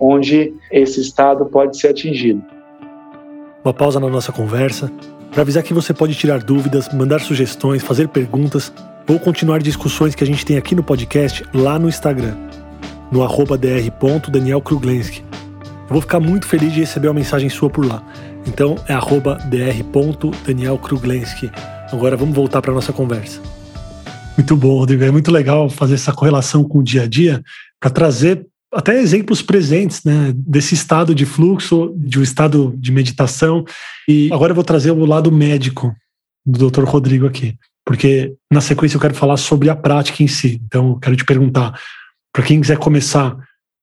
onde 0.00 0.54
esse 0.70 0.98
estado 1.02 1.44
pode 1.44 1.78
ser 1.78 1.88
atingido. 1.88 2.42
Uma 3.62 3.74
pausa 3.74 4.00
na 4.00 4.08
nossa 4.08 4.32
conversa 4.32 4.90
para 5.30 5.42
avisar 5.42 5.62
que 5.62 5.74
você 5.74 5.92
pode 5.92 6.14
tirar 6.14 6.42
dúvidas, 6.42 6.88
mandar 6.92 7.20
sugestões, 7.20 7.82
fazer 7.82 8.08
perguntas 8.08 8.72
ou 9.06 9.20
continuar 9.20 9.58
discussões 9.60 10.14
que 10.14 10.24
a 10.24 10.26
gente 10.26 10.46
tem 10.46 10.56
aqui 10.56 10.74
no 10.74 10.82
podcast 10.82 11.44
lá 11.52 11.78
no 11.78 11.86
Instagram, 11.86 12.34
no 13.10 13.20
dr.danielkruglenski. 13.26 15.22
Eu 15.82 15.88
vou 15.90 16.00
ficar 16.00 16.18
muito 16.18 16.46
feliz 16.46 16.72
de 16.72 16.80
receber 16.80 17.08
uma 17.08 17.14
mensagem 17.14 17.50
sua 17.50 17.68
por 17.68 17.84
lá. 17.84 18.02
Então 18.46 18.76
é 18.88 18.94
arroba 18.94 19.38
dr.danielkruglenski. 19.46 21.50
Agora 21.92 22.16
vamos 22.16 22.34
voltar 22.34 22.62
para 22.62 22.72
nossa 22.72 22.92
conversa. 22.92 23.40
Muito 24.36 24.56
bom, 24.56 24.78
Rodrigo. 24.78 25.04
É 25.04 25.10
muito 25.10 25.30
legal 25.30 25.68
fazer 25.68 25.94
essa 25.94 26.12
correlação 26.12 26.64
com 26.64 26.78
o 26.78 26.82
dia 26.82 27.02
a 27.02 27.06
dia 27.06 27.42
para 27.78 27.90
trazer 27.90 28.46
até 28.72 28.98
exemplos 28.98 29.42
presentes 29.42 30.02
né, 30.02 30.32
desse 30.34 30.74
estado 30.74 31.14
de 31.14 31.26
fluxo, 31.26 31.94
de 31.96 32.18
um 32.18 32.22
estado 32.22 32.74
de 32.78 32.90
meditação. 32.90 33.64
E 34.08 34.32
agora 34.32 34.52
eu 34.52 34.54
vou 34.54 34.64
trazer 34.64 34.90
o 34.90 35.04
lado 35.04 35.30
médico 35.30 35.94
do 36.44 36.70
Dr. 36.70 36.84
Rodrigo 36.84 37.26
aqui, 37.26 37.54
porque 37.84 38.34
na 38.50 38.60
sequência 38.60 38.96
eu 38.96 39.00
quero 39.00 39.14
falar 39.14 39.36
sobre 39.36 39.68
a 39.68 39.76
prática 39.76 40.22
em 40.22 40.28
si. 40.28 40.60
Então, 40.66 40.90
eu 40.90 40.96
quero 40.96 41.16
te 41.16 41.24
perguntar, 41.24 41.78
para 42.32 42.42
quem 42.42 42.60
quiser 42.60 42.78
começar, 42.78 43.36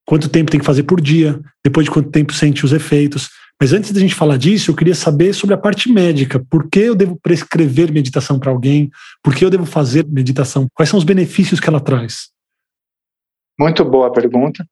quanto 0.06 0.28
tempo 0.28 0.50
tem 0.50 0.60
que 0.60 0.66
fazer 0.66 0.84
por 0.84 1.00
dia, 1.00 1.40
depois 1.64 1.86
de 1.86 1.92
quanto 1.92 2.10
tempo 2.10 2.34
sente 2.34 2.66
os 2.66 2.74
efeitos. 2.74 3.30
Mas 3.60 3.74
antes 3.74 3.92
da 3.92 4.00
gente 4.00 4.16
falar 4.16 4.38
disso, 4.38 4.72
eu 4.72 4.76
queria 4.76 4.96
saber 4.96 5.34
sobre 5.34 5.54
a 5.54 5.58
parte 5.58 5.92
médica. 5.92 6.42
Por 6.50 6.70
que 6.70 6.80
eu 6.80 6.96
devo 6.96 7.20
prescrever 7.22 7.92
meditação 7.92 8.40
para 8.40 8.52
alguém? 8.52 8.90
Por 9.22 9.36
que 9.36 9.44
eu 9.44 9.50
devo 9.50 9.66
fazer 9.66 10.06
meditação? 10.08 10.68
Quais 10.74 10.90
são 10.90 10.98
os 10.98 11.04
benefícios 11.04 11.60
que 11.60 11.68
ela 11.68 11.82
traz? 11.82 12.30
Muito 13.60 13.84
boa 13.84 14.10
pergunta. 14.14 14.66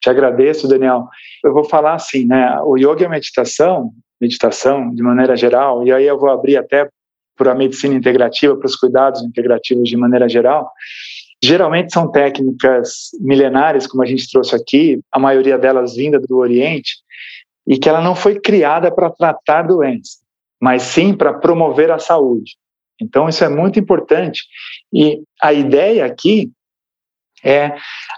Te 0.00 0.08
agradeço, 0.08 0.66
Daniel. 0.66 1.06
Eu 1.44 1.52
vou 1.52 1.64
falar 1.64 1.94
assim, 1.94 2.24
né? 2.24 2.58
O 2.62 2.78
yoga 2.78 3.02
e 3.02 3.04
a 3.04 3.10
meditação, 3.10 3.92
meditação 4.18 4.94
de 4.94 5.02
maneira 5.02 5.36
geral, 5.36 5.86
e 5.86 5.92
aí 5.92 6.06
eu 6.06 6.18
vou 6.18 6.30
abrir 6.30 6.56
até 6.56 6.88
para 7.36 7.52
a 7.52 7.54
medicina 7.54 7.94
integrativa, 7.94 8.56
para 8.56 8.66
os 8.66 8.76
cuidados 8.76 9.22
integrativos 9.22 9.86
de 9.86 9.96
maneira 9.98 10.26
geral. 10.26 10.70
Geralmente 11.42 11.92
são 11.92 12.10
técnicas 12.10 13.10
milenares, 13.20 13.86
como 13.86 14.02
a 14.02 14.06
gente 14.06 14.30
trouxe 14.30 14.54
aqui, 14.54 15.00
a 15.12 15.18
maioria 15.18 15.58
delas 15.58 15.94
vinda 15.94 16.18
do 16.18 16.36
Oriente, 16.36 16.96
e 17.70 17.78
que 17.78 17.88
ela 17.88 18.00
não 18.00 18.16
foi 18.16 18.40
criada 18.40 18.92
para 18.92 19.08
tratar 19.10 19.62
doenças, 19.62 20.18
mas 20.60 20.82
sim 20.82 21.14
para 21.14 21.34
promover 21.34 21.92
a 21.92 22.00
saúde. 22.00 22.56
Então 23.00 23.28
isso 23.28 23.44
é 23.44 23.48
muito 23.48 23.78
importante. 23.78 24.42
E 24.92 25.22
a 25.40 25.52
ideia 25.52 26.04
aqui 26.04 26.50
é 27.44 27.76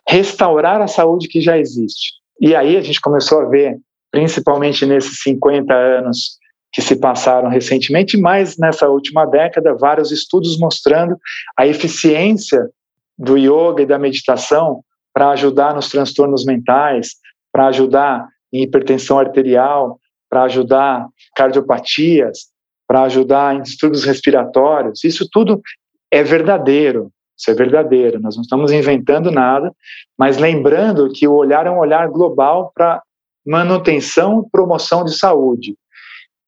restaurar 0.08 0.80
a 0.80 0.88
saúde 0.88 1.28
que 1.28 1.42
já 1.42 1.58
existe. 1.58 2.14
E 2.40 2.56
aí 2.56 2.78
a 2.78 2.80
gente 2.80 2.98
começou 2.98 3.42
a 3.42 3.44
ver, 3.44 3.76
principalmente 4.10 4.86
nesses 4.86 5.20
50 5.20 5.74
anos 5.74 6.38
que 6.72 6.80
se 6.80 6.96
passaram 6.96 7.50
recentemente, 7.50 8.16
mas 8.16 8.56
nessa 8.56 8.88
última 8.88 9.26
década, 9.26 9.76
vários 9.78 10.10
estudos 10.10 10.58
mostrando 10.58 11.14
a 11.58 11.66
eficiência 11.66 12.70
do 13.18 13.36
yoga 13.36 13.82
e 13.82 13.86
da 13.86 13.98
meditação 13.98 14.82
para 15.12 15.30
ajudar 15.32 15.74
nos 15.74 15.90
transtornos 15.90 16.46
mentais, 16.46 17.10
para 17.52 17.66
ajudar 17.66 18.26
em 18.52 18.62
hipertensão 18.62 19.18
arterial, 19.18 19.98
para 20.28 20.44
ajudar 20.44 21.06
cardiopatias, 21.36 22.50
para 22.86 23.02
ajudar 23.02 23.54
em 23.54 23.62
distúrbios 23.62 24.04
respiratórios. 24.04 25.04
Isso 25.04 25.28
tudo 25.30 25.60
é 26.10 26.22
verdadeiro. 26.22 27.10
Isso 27.36 27.50
é 27.50 27.54
verdadeiro. 27.54 28.20
Nós 28.20 28.36
não 28.36 28.42
estamos 28.42 28.70
inventando 28.70 29.30
nada, 29.30 29.72
mas 30.16 30.38
lembrando 30.38 31.10
que 31.12 31.26
o 31.26 31.34
olhar 31.34 31.66
é 31.66 31.70
um 31.70 31.78
olhar 31.78 32.08
global 32.08 32.70
para 32.74 33.02
manutenção 33.44 34.48
promoção 34.50 35.04
de 35.04 35.16
saúde. 35.16 35.74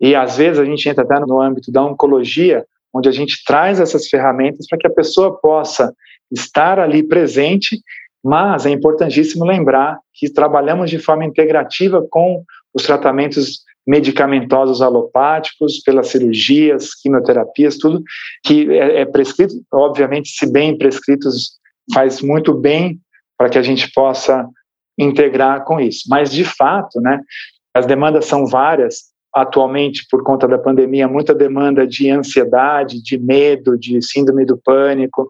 E 0.01 0.15
às 0.15 0.37
vezes 0.37 0.59
a 0.59 0.65
gente 0.65 0.89
entra 0.89 1.03
até 1.03 1.19
no 1.21 1.41
âmbito 1.41 1.73
da 1.73 1.83
oncologia, 1.83 2.65
onde 2.93 3.09
a 3.09 3.13
gente 3.13 3.43
traz 3.45 3.81
essas 3.81 4.09
ferramentas 4.09 4.67
para 4.69 4.79
que 4.79 4.87
a 4.87 4.93
pessoa 4.93 5.37
possa 5.41 5.93
estar 6.31 6.79
ali 6.79 7.03
presente, 7.03 7.81
mas 8.25 8.65
é 8.65 8.71
importantíssimo 8.71 9.45
lembrar 9.45 9.99
que 10.15 10.33
trabalhamos 10.33 10.89
de 10.89 10.99
forma 10.99 11.25
integrativa 11.25 12.05
com 12.09 12.43
os 12.73 12.83
tratamentos 12.85 13.63
medicamentosos 13.87 14.81
alopáticos, 14.81 15.81
pelas 15.81 16.09
cirurgias, 16.09 16.95
quimioterapias, 16.95 17.77
tudo 17.77 18.03
que 18.43 18.71
é, 18.71 19.03
é 19.03 19.05
prescrito, 19.05 19.55
obviamente, 19.71 20.31
se 20.31 20.51
bem 20.51 20.79
prescritos, 20.79 21.59
faz 21.93 22.23
muito 22.23 22.55
bem 22.55 22.99
para 23.37 23.51
que 23.51 23.59
a 23.59 23.63
gente 23.63 23.93
possa 23.93 24.49
integrar 24.99 25.65
com 25.65 25.79
isso. 25.79 26.05
Mas, 26.09 26.33
de 26.33 26.45
fato, 26.45 27.01
né, 27.01 27.21
as 27.75 27.85
demandas 27.85 28.25
são 28.25 28.47
várias. 28.47 29.13
Atualmente, 29.35 30.07
por 30.09 30.23
conta 30.23 30.47
da 30.47 30.57
pandemia, 30.57 31.09
muita 31.09 31.35
demanda 31.35 31.85
de 31.85 32.09
ansiedade, 32.09 33.03
de 33.03 33.19
medo, 33.19 33.77
de 33.77 34.01
síndrome 34.01 34.45
do 34.47 34.57
pânico, 34.57 35.29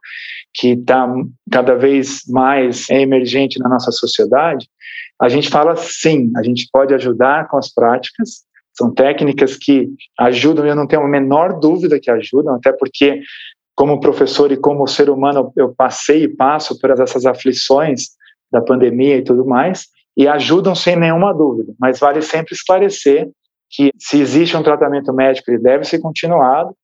que 0.52 0.72
está 0.72 1.10
cada 1.50 1.74
vez 1.74 2.20
mais 2.28 2.90
emergente 2.90 3.58
na 3.58 3.68
nossa 3.68 3.90
sociedade. 3.90 4.68
A 5.20 5.28
gente 5.28 5.48
fala 5.48 5.74
sim, 5.76 6.30
a 6.36 6.42
gente 6.42 6.68
pode 6.70 6.92
ajudar 6.92 7.48
com 7.48 7.56
as 7.56 7.72
práticas, 7.72 8.44
são 8.76 8.92
técnicas 8.92 9.56
que 9.56 9.88
ajudam, 10.20 10.66
eu 10.66 10.76
não 10.76 10.86
tenho 10.86 11.02
a 11.02 11.08
menor 11.08 11.58
dúvida 11.58 11.98
que 11.98 12.10
ajudam, 12.10 12.56
até 12.56 12.72
porque, 12.72 13.22
como 13.74 14.00
professor 14.00 14.52
e 14.52 14.56
como 14.56 14.86
ser 14.86 15.08
humano, 15.08 15.50
eu 15.56 15.74
passei 15.74 16.24
e 16.24 16.28
passo 16.28 16.78
por 16.78 16.90
essas 16.90 17.24
aflições 17.24 18.08
da 18.52 18.60
pandemia 18.60 19.16
e 19.16 19.24
tudo 19.24 19.46
mais, 19.46 19.86
e 20.16 20.28
ajudam 20.28 20.74
sem 20.74 20.94
nenhuma 20.94 21.32
dúvida, 21.32 21.72
mas 21.78 21.98
vale 21.98 22.20
sempre 22.20 22.54
esclarecer 22.54 23.30
que 23.74 23.90
se 23.98 24.20
existe 24.20 24.56
um 24.56 24.62
tratamento 24.62 25.12
médico, 25.12 25.50
ele 25.50 25.62
deve 25.62 25.84
ser 25.84 25.98
continuado, 25.98 26.74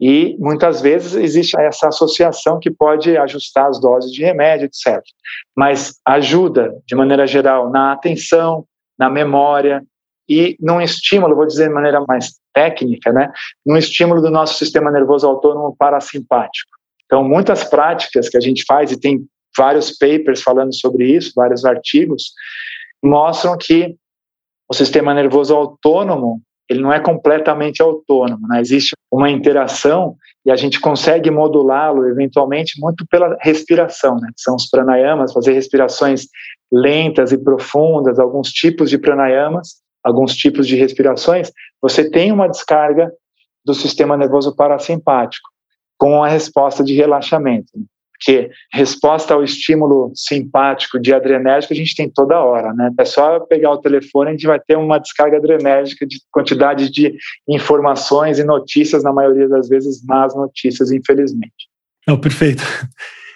e 0.00 0.36
muitas 0.38 0.82
vezes 0.82 1.14
existe 1.14 1.58
essa 1.58 1.88
associação 1.88 2.58
que 2.58 2.70
pode 2.70 3.16
ajustar 3.16 3.68
as 3.68 3.80
doses 3.80 4.12
de 4.12 4.22
remédio, 4.22 4.66
etc. 4.66 5.00
Mas 5.56 5.94
ajuda, 6.04 6.74
de 6.86 6.94
maneira 6.94 7.26
geral, 7.26 7.70
na 7.70 7.92
atenção, 7.92 8.66
na 8.98 9.08
memória 9.08 9.82
e 10.28 10.56
num 10.60 10.80
estímulo, 10.80 11.36
vou 11.36 11.46
dizer 11.46 11.68
de 11.68 11.74
maneira 11.74 12.04
mais 12.06 12.34
técnica, 12.52 13.12
né, 13.12 13.32
num 13.64 13.76
estímulo 13.76 14.20
do 14.20 14.30
nosso 14.30 14.58
sistema 14.58 14.90
nervoso 14.90 15.26
autônomo 15.26 15.74
parasimpático. 15.76 16.70
Então, 17.06 17.22
muitas 17.22 17.64
práticas 17.64 18.28
que 18.28 18.36
a 18.36 18.40
gente 18.40 18.64
faz, 18.66 18.90
e 18.90 18.98
tem 18.98 19.24
vários 19.56 19.96
papers 19.96 20.42
falando 20.42 20.74
sobre 20.74 21.06
isso, 21.06 21.32
vários 21.36 21.64
artigos, 21.64 22.32
mostram 23.02 23.56
que 23.56 23.94
o 24.74 24.76
sistema 24.76 25.14
nervoso 25.14 25.54
autônomo 25.54 26.42
ele 26.68 26.80
não 26.80 26.92
é 26.92 26.98
completamente 26.98 27.82
autônomo, 27.82 28.48
né? 28.48 28.60
existe 28.60 28.96
uma 29.12 29.30
interação 29.30 30.16
e 30.44 30.50
a 30.50 30.56
gente 30.56 30.80
consegue 30.80 31.30
modulá-lo 31.30 32.08
eventualmente 32.08 32.80
muito 32.80 33.06
pela 33.06 33.36
respiração, 33.40 34.16
né? 34.16 34.30
são 34.36 34.56
os 34.56 34.68
pranayamas, 34.68 35.32
fazer 35.32 35.52
respirações 35.52 36.26
lentas 36.72 37.32
e 37.32 37.38
profundas, 37.38 38.18
alguns 38.18 38.48
tipos 38.48 38.88
de 38.88 38.98
pranayamas, 38.98 39.82
alguns 40.02 40.34
tipos 40.34 40.66
de 40.66 40.74
respirações, 40.74 41.52
você 41.80 42.10
tem 42.10 42.32
uma 42.32 42.48
descarga 42.48 43.12
do 43.64 43.74
sistema 43.74 44.16
nervoso 44.16 44.56
parasimpático 44.56 45.48
com 45.98 46.24
a 46.24 46.28
resposta 46.28 46.82
de 46.82 46.94
relaxamento. 46.94 47.70
Porque 48.16 48.50
resposta 48.72 49.34
ao 49.34 49.42
estímulo 49.42 50.12
simpático 50.14 51.00
de 51.00 51.12
adrenérgico 51.12 51.74
a 51.74 51.76
gente 51.76 51.96
tem 51.96 52.08
toda 52.08 52.38
hora, 52.38 52.72
né? 52.72 52.90
É 52.98 53.04
só 53.04 53.40
pegar 53.40 53.72
o 53.72 53.80
telefone, 53.80 54.30
a 54.30 54.32
gente 54.32 54.46
vai 54.46 54.60
ter 54.60 54.78
uma 54.78 54.98
descarga 54.98 55.36
adrenérgica 55.36 56.06
de 56.06 56.20
quantidade 56.30 56.90
de 56.90 57.14
informações 57.48 58.38
e 58.38 58.44
notícias, 58.44 59.02
na 59.02 59.12
maioria 59.12 59.48
das 59.48 59.68
vezes, 59.68 60.02
más 60.04 60.34
notícias, 60.34 60.92
infelizmente. 60.92 61.68
Não, 62.06 62.18
perfeito. 62.18 62.62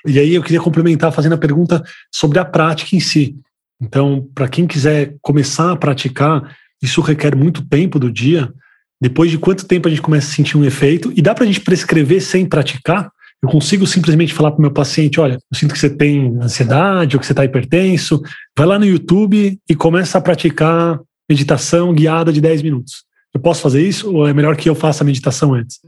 E 0.07 0.19
aí 0.19 0.35
eu 0.35 0.43
queria 0.43 0.61
complementar 0.61 1.13
fazendo 1.13 1.35
a 1.35 1.39
pergunta 1.39 1.83
sobre 2.15 2.39
a 2.39 2.45
prática 2.45 2.95
em 2.95 3.01
si. 3.01 3.37
Então, 3.81 4.27
para 4.35 4.49
quem 4.49 4.67
quiser 4.67 5.17
começar 5.21 5.73
a 5.73 5.77
praticar, 5.77 6.57
isso 6.83 7.01
requer 7.01 7.35
muito 7.35 7.67
tempo 7.69 7.99
do 7.99 8.11
dia. 8.11 8.53
Depois 9.01 9.31
de 9.31 9.39
quanto 9.39 9.67
tempo 9.67 9.87
a 9.87 9.91
gente 9.91 10.03
começa 10.03 10.29
a 10.29 10.35
sentir 10.35 10.57
um 10.57 10.65
efeito? 10.65 11.13
E 11.17 11.23
dá 11.23 11.35
para 11.35 11.45
a 11.45 11.47
gente 11.47 11.61
prescrever 11.61 12.21
sem 12.21 12.47
praticar? 12.47 13.11
Eu 13.43 13.49
consigo 13.49 13.87
simplesmente 13.87 14.35
falar 14.35 14.51
para 14.51 14.59
o 14.59 14.63
meu 14.63 14.73
paciente: 14.73 15.21
olha, 15.21 15.35
eu 15.35 15.59
sinto 15.59 15.73
que 15.73 15.79
você 15.79 15.91
tem 15.91 16.37
ansiedade 16.43 17.17
ou 17.17 17.21
que 17.21 17.27
você 17.27 17.33
está 17.33 17.45
hipertenso. 17.45 18.21
Vai 18.57 18.67
lá 18.67 18.79
no 18.79 18.85
YouTube 18.85 19.59
e 19.69 19.75
começa 19.75 20.19
a 20.19 20.21
praticar 20.21 21.01
meditação 21.29 21.93
guiada 21.93 22.33
de 22.33 22.41
10 22.41 22.63
minutos. 22.63 23.05
Eu 23.33 23.41
posso 23.41 23.63
fazer 23.63 23.83
isso 23.83 24.13
ou 24.15 24.27
é 24.27 24.33
melhor 24.33 24.57
que 24.57 24.69
eu 24.69 24.75
faça 24.75 25.05
a 25.05 25.07
meditação 25.07 25.55
antes? 25.55 25.79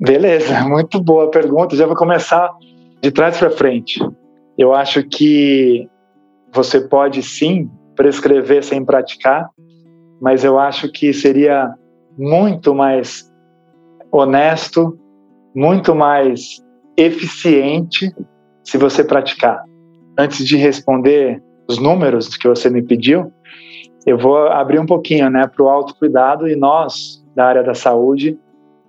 Beleza, 0.00 0.62
muito 0.68 1.00
boa 1.00 1.30
pergunta. 1.30 1.74
Já 1.74 1.86
vou 1.86 1.96
começar 1.96 2.50
de 3.02 3.10
trás 3.10 3.36
para 3.38 3.50
frente. 3.50 3.98
Eu 4.56 4.72
acho 4.72 5.02
que 5.02 5.88
você 6.52 6.80
pode 6.80 7.22
sim 7.22 7.68
prescrever 7.96 8.62
sem 8.62 8.84
praticar, 8.84 9.48
mas 10.20 10.44
eu 10.44 10.58
acho 10.58 10.90
que 10.92 11.12
seria 11.12 11.74
muito 12.16 12.74
mais 12.74 13.28
honesto, 14.12 14.96
muito 15.54 15.94
mais 15.94 16.61
eficiente 16.96 18.12
se 18.64 18.78
você 18.78 19.02
praticar. 19.04 19.62
Antes 20.18 20.46
de 20.46 20.56
responder 20.56 21.42
os 21.68 21.78
números 21.78 22.36
que 22.36 22.48
você 22.48 22.68
me 22.68 22.82
pediu, 22.82 23.32
eu 24.06 24.18
vou 24.18 24.48
abrir 24.48 24.78
um 24.78 24.86
pouquinho 24.86 25.30
né, 25.30 25.46
para 25.46 25.64
o 25.64 25.68
autocuidado 25.68 26.48
e 26.48 26.56
nós, 26.56 27.24
da 27.34 27.46
área 27.46 27.62
da 27.62 27.74
saúde, 27.74 28.38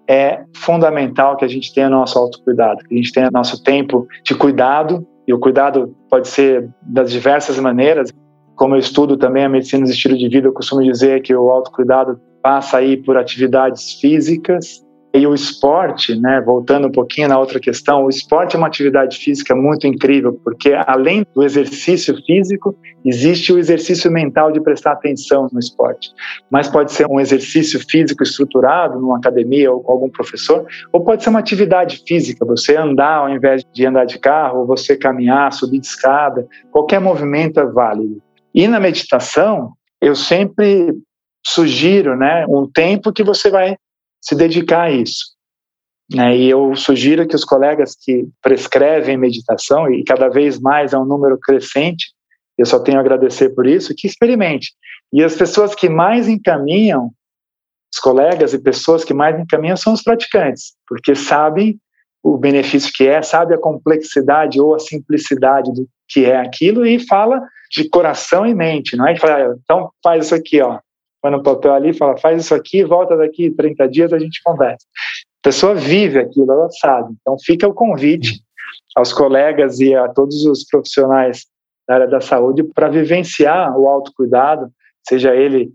é 0.08 0.44
fundamental 0.56 1.38
que 1.38 1.46
a 1.46 1.48
gente 1.48 1.74
tenha 1.74 1.90
nosso 1.90 2.18
autocuidado, 2.18 2.84
que 2.84 2.94
a 2.94 2.98
gente 2.98 3.12
tenha 3.12 3.32
nosso 3.32 3.64
tempo 3.64 4.08
de 4.24 4.36
cuidado, 4.36 5.06
e 5.26 5.34
o 5.34 5.40
cuidado 5.40 5.96
pode 6.10 6.28
ser 6.28 6.70
das 6.82 7.10
diversas 7.12 7.58
maneiras. 7.58 8.12
Como 8.56 8.76
eu 8.76 8.80
estudo 8.80 9.16
também 9.18 9.46
a 9.46 9.50
medicina 9.50 9.86
do 9.86 9.92
estilo 9.92 10.18
de 10.18 10.28
vida, 10.28 10.48
eu 10.48 10.54
costumo 10.54 10.84
dizer 10.84 11.22
que 11.22 11.34
o 11.34 11.50
autocuidado 11.50 12.20
passa 12.42 12.78
aí 12.78 12.98
por 12.98 13.16
atividades 13.16 13.94
físicas, 14.02 14.84
e 15.14 15.28
o 15.28 15.34
esporte, 15.36 16.20
né, 16.20 16.42
voltando 16.42 16.88
um 16.88 16.92
pouquinho 16.92 17.28
na 17.28 17.38
outra 17.38 17.60
questão, 17.60 18.06
o 18.06 18.10
esporte 18.10 18.56
é 18.56 18.58
uma 18.58 18.66
atividade 18.66 19.20
física 19.20 19.54
muito 19.54 19.86
incrível, 19.86 20.34
porque 20.44 20.74
além 20.88 21.24
do 21.36 21.44
exercício 21.44 22.16
físico, 22.26 22.76
existe 23.06 23.54
o 23.54 23.60
exercício 23.60 24.12
mental 24.12 24.52
de 24.52 24.60
prestar 24.60 24.94
atenção 24.94 25.48
no 25.52 25.60
esporte. 25.60 26.10
Mas 26.50 26.68
pode 26.68 26.92
ser 26.92 27.06
um 27.06 27.20
exercício 27.20 27.80
físico 27.88 28.24
estruturado 28.24 29.00
numa 29.00 29.18
academia 29.18 29.72
ou 29.72 29.82
com 29.82 29.92
algum 29.92 30.10
professor, 30.10 30.66
ou 30.92 31.02
pode 31.02 31.22
ser 31.22 31.30
uma 31.30 31.40
atividade 31.40 32.02
física, 32.08 32.44
você 32.44 32.76
andar 32.76 33.18
ao 33.18 33.30
invés 33.30 33.64
de 33.72 33.86
andar 33.86 34.06
de 34.06 34.18
carro, 34.18 34.66
você 34.66 34.98
caminhar, 34.98 35.54
subir 35.54 35.80
de 35.80 35.86
escada, 35.86 36.48
qualquer 36.72 37.00
movimento 37.00 37.60
é 37.60 37.66
válido. 37.68 38.20
E 38.52 38.68
na 38.68 38.80
meditação, 38.80 39.74
eu 40.02 40.16
sempre 40.16 40.92
sugiro, 41.46 42.16
né, 42.16 42.46
um 42.48 42.66
tempo 42.66 43.14
que 43.14 43.24
você 43.24 43.52
vai 43.52 43.76
se 44.24 44.36
dedicar 44.36 44.84
a 44.84 44.92
isso. 44.92 45.34
Né? 46.10 46.38
E 46.38 46.50
eu 46.50 46.76
sugiro 46.76 47.28
que 47.28 47.36
os 47.36 47.44
colegas 47.44 47.96
que 47.96 48.26
prescrevem 48.42 49.18
meditação, 49.18 49.92
e 49.92 50.04
cada 50.04 50.30
vez 50.30 50.60
mais 50.60 50.94
é 50.94 50.98
um 50.98 51.06
número 51.06 51.38
crescente, 51.38 52.08
eu 52.58 52.66
só 52.66 52.80
tenho 52.80 52.98
a 52.98 53.02
agradecer 53.02 53.50
por 53.50 53.68
isso, 53.68 53.94
que 53.96 54.08
experimente. 54.08 54.72
E 55.12 55.24
as 55.24 55.36
pessoas 55.36 55.76
que 55.76 55.90
mais 55.90 56.28
encaminham, 56.28 57.12
os 57.94 58.00
colegas 58.00 58.54
e 58.54 58.60
pessoas 58.60 59.04
que 59.04 59.14
mais 59.14 59.40
encaminham 59.40 59.76
são 59.76 59.94
os 59.94 60.02
praticantes, 60.02 60.74
porque 60.88 61.16
sabem 61.16 61.78
o 62.24 62.38
benefício 62.38 62.92
que 62.94 63.06
é, 63.06 63.22
sabe 63.22 63.54
a 63.54 63.60
complexidade 63.60 64.60
ou 64.60 64.74
a 64.74 64.80
simplicidade 64.80 65.74
do 65.74 65.88
que 66.08 66.26
é 66.26 66.38
aquilo 66.38 66.86
e 66.86 67.06
fala 67.06 67.42
de 67.70 67.90
coração 67.90 68.46
e 68.46 68.54
mente, 68.54 68.96
não 68.96 69.08
é 69.08 69.14
ah, 69.14 69.56
então 69.64 69.90
faz 70.02 70.26
isso 70.26 70.36
aqui, 70.36 70.62
ó, 70.62 70.80
põe 71.24 71.32
no 71.32 71.42
papel 71.42 71.74
ali, 71.74 71.94
fala, 71.94 72.18
faz 72.18 72.44
isso 72.44 72.54
aqui, 72.54 72.84
volta 72.84 73.16
daqui 73.16 73.50
30 73.50 73.88
dias, 73.88 74.12
a 74.12 74.20
gente 74.20 74.42
conversa. 74.44 74.86
A 75.42 75.48
pessoa 75.48 75.74
vive 75.74 76.20
aquilo, 76.20 76.52
ela 76.52 76.70
sabe. 76.70 77.16
Então 77.22 77.38
fica 77.42 77.66
o 77.66 77.74
convite 77.74 78.42
aos 78.94 79.14
colegas 79.14 79.80
e 79.80 79.96
a 79.96 80.10
todos 80.10 80.46
os 80.46 80.66
profissionais 80.66 81.46
da 81.88 81.96
área 81.96 82.08
da 82.08 82.20
saúde 82.20 82.64
para 82.64 82.90
vivenciar 82.90 83.78
o 83.78 83.88
autocuidado, 83.88 84.70
seja 85.08 85.34
ele 85.34 85.72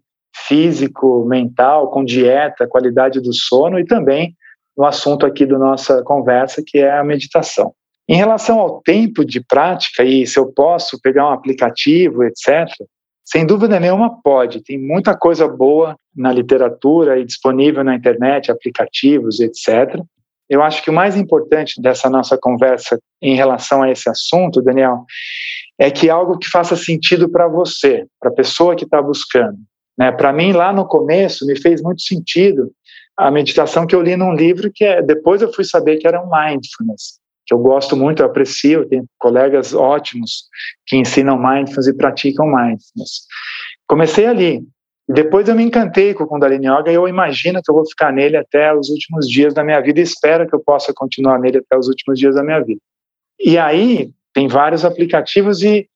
físico, 0.46 1.24
mental, 1.24 1.90
com 1.90 2.04
dieta, 2.04 2.68
qualidade 2.68 3.20
do 3.20 3.32
sono 3.32 3.78
e 3.78 3.84
também 3.84 4.34
no 4.76 4.84
assunto 4.84 5.26
aqui 5.26 5.44
da 5.44 5.58
nossa 5.58 6.02
conversa, 6.02 6.62
que 6.64 6.78
é 6.78 6.96
a 6.96 7.02
meditação. 7.02 7.72
Em 8.08 8.16
relação 8.16 8.60
ao 8.60 8.80
tempo 8.82 9.24
de 9.24 9.42
prática 9.42 10.04
e 10.04 10.26
se 10.26 10.38
eu 10.38 10.52
posso 10.52 11.00
pegar 11.00 11.28
um 11.28 11.32
aplicativo, 11.32 12.22
etc., 12.22 12.68
Sem 13.30 13.44
dúvida 13.44 13.78
nenhuma, 13.78 14.22
pode. 14.22 14.62
Tem 14.62 14.78
muita 14.78 15.14
coisa 15.14 15.46
boa 15.46 15.94
na 16.16 16.32
literatura 16.32 17.18
e 17.18 17.26
disponível 17.26 17.84
na 17.84 17.94
internet, 17.94 18.50
aplicativos, 18.50 19.38
etc. 19.38 20.00
Eu 20.48 20.62
acho 20.62 20.82
que 20.82 20.88
o 20.88 20.94
mais 20.94 21.14
importante 21.14 21.78
dessa 21.82 22.08
nossa 22.08 22.38
conversa 22.40 22.98
em 23.20 23.36
relação 23.36 23.82
a 23.82 23.90
esse 23.90 24.08
assunto, 24.08 24.62
Daniel, 24.62 25.04
é 25.78 25.90
que 25.90 26.08
algo 26.08 26.38
que 26.38 26.48
faça 26.48 26.74
sentido 26.74 27.28
para 27.28 27.46
você, 27.46 28.06
para 28.18 28.30
a 28.30 28.34
pessoa 28.34 28.74
que 28.74 28.84
está 28.84 29.02
buscando. 29.02 29.58
Né? 29.98 30.10
Para 30.10 30.32
mim, 30.32 30.52
lá 30.52 30.72
no 30.72 30.86
começo, 30.86 31.44
me 31.44 31.60
fez 31.60 31.82
muito 31.82 32.00
sentido 32.00 32.72
a 33.14 33.30
meditação 33.30 33.86
que 33.86 33.94
eu 33.94 34.00
li 34.00 34.16
num 34.16 34.32
livro 34.32 34.70
que 34.74 34.84
é, 34.84 35.02
depois 35.02 35.42
eu 35.42 35.52
fui 35.52 35.64
saber 35.64 35.98
que 35.98 36.06
era 36.08 36.22
um 36.22 36.30
mindfulness, 36.30 37.17
que 37.48 37.54
eu 37.54 37.58
gosto 37.58 37.96
muito, 37.96 38.22
eu 38.22 38.26
aprecio, 38.26 38.86
tenho 38.86 39.06
colegas 39.18 39.72
ótimos 39.72 40.44
que 40.86 40.96
ensinam 40.96 41.38
mindfulness 41.38 41.86
e 41.86 41.96
praticam 41.96 42.46
mindfulness. 42.46 43.22
Comecei 43.86 44.26
ali, 44.26 44.62
depois 45.08 45.48
eu 45.48 45.54
me 45.54 45.64
encantei 45.64 46.12
com 46.12 46.24
o 46.24 46.26
Kundalini 46.26 46.66
Yoga 46.66 46.92
e 46.92 46.94
eu 46.94 47.08
imagino 47.08 47.62
que 47.64 47.70
eu 47.70 47.74
vou 47.74 47.88
ficar 47.88 48.12
nele 48.12 48.36
até 48.36 48.74
os 48.74 48.90
últimos 48.90 49.26
dias 49.26 49.54
da 49.54 49.64
minha 49.64 49.80
vida 49.80 49.98
e 49.98 50.02
espero 50.02 50.46
que 50.46 50.54
eu 50.54 50.60
possa 50.60 50.92
continuar 50.94 51.38
nele 51.38 51.58
até 51.58 51.78
os 51.78 51.88
últimos 51.88 52.18
dias 52.18 52.34
da 52.34 52.44
minha 52.44 52.60
vida. 52.62 52.80
E 53.40 53.56
aí 53.56 54.10
tem 54.34 54.46
vários 54.46 54.84
aplicativos 54.84 55.62
e 55.62 55.88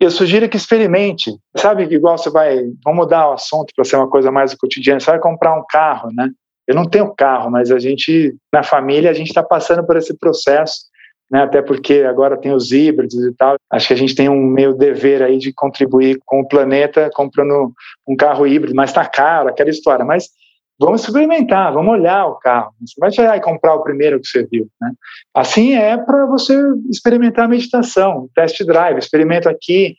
eu 0.00 0.10
sugiro 0.10 0.48
que 0.48 0.56
experimente. 0.56 1.30
Sabe, 1.56 1.84
igual 1.84 2.18
você 2.18 2.30
vai, 2.30 2.56
vamos 2.84 3.04
mudar 3.04 3.30
o 3.30 3.34
assunto 3.34 3.72
para 3.76 3.84
ser 3.84 3.94
uma 3.94 4.10
coisa 4.10 4.32
mais 4.32 4.52
cotidiana, 4.54 4.98
você 4.98 5.12
vai 5.12 5.20
comprar 5.20 5.56
um 5.56 5.64
carro, 5.68 6.08
né? 6.12 6.28
Eu 6.66 6.74
não 6.74 6.84
tenho 6.84 7.14
carro, 7.14 7.48
mas 7.48 7.70
a 7.70 7.78
gente, 7.78 8.34
na 8.52 8.64
família, 8.64 9.08
a 9.08 9.14
gente 9.14 9.28
está 9.28 9.44
passando 9.44 9.86
por 9.86 9.96
esse 9.96 10.18
processo 10.18 10.86
né, 11.30 11.42
até 11.42 11.60
porque 11.60 12.04
agora 12.08 12.36
tem 12.36 12.52
os 12.52 12.70
híbridos 12.70 13.14
e 13.24 13.32
tal. 13.34 13.56
Acho 13.70 13.88
que 13.88 13.94
a 13.94 13.96
gente 13.96 14.14
tem 14.14 14.28
um 14.28 14.44
meio 14.44 14.74
dever 14.74 15.22
aí 15.22 15.38
de 15.38 15.52
contribuir 15.52 16.18
com 16.24 16.40
o 16.40 16.48
planeta 16.48 17.10
comprando 17.12 17.72
um 18.06 18.16
carro 18.16 18.46
híbrido, 18.46 18.74
mas 18.74 18.90
está 18.90 19.04
caro, 19.04 19.48
aquela 19.48 19.70
história. 19.70 20.04
Mas 20.04 20.28
vamos 20.78 21.02
experimentar, 21.02 21.72
vamos 21.72 21.92
olhar 21.92 22.26
o 22.26 22.36
carro. 22.36 22.72
Você 22.80 22.94
vai 22.98 23.10
chegar 23.10 23.36
e 23.36 23.40
comprar 23.40 23.74
o 23.74 23.82
primeiro 23.82 24.20
que 24.20 24.28
você 24.28 24.44
viu. 24.44 24.68
Né? 24.80 24.92
Assim 25.34 25.74
é 25.74 25.96
para 25.96 26.26
você 26.26 26.56
experimentar 26.90 27.46
a 27.46 27.48
meditação, 27.48 28.28
test 28.34 28.62
drive, 28.64 28.98
experimento 28.98 29.48
aqui, 29.48 29.96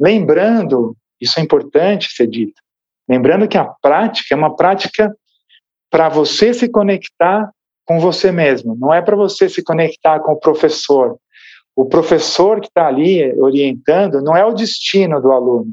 lembrando, 0.00 0.96
isso 1.20 1.40
é 1.40 1.42
importante 1.42 2.12
ser 2.12 2.28
dito, 2.28 2.60
lembrando 3.08 3.48
que 3.48 3.58
a 3.58 3.64
prática 3.64 4.34
é 4.34 4.36
uma 4.36 4.54
prática 4.54 5.12
para 5.90 6.08
você 6.08 6.52
se 6.54 6.68
conectar 6.68 7.50
com 7.88 7.98
você 7.98 8.30
mesmo, 8.30 8.76
não 8.78 8.92
é 8.92 9.00
para 9.00 9.16
você 9.16 9.48
se 9.48 9.64
conectar 9.64 10.20
com 10.20 10.32
o 10.32 10.38
professor. 10.38 11.16
O 11.74 11.86
professor 11.86 12.60
que 12.60 12.66
está 12.66 12.86
ali 12.86 13.32
orientando 13.40 14.20
não 14.20 14.36
é 14.36 14.44
o 14.44 14.52
destino 14.52 15.18
do 15.22 15.32
aluno. 15.32 15.72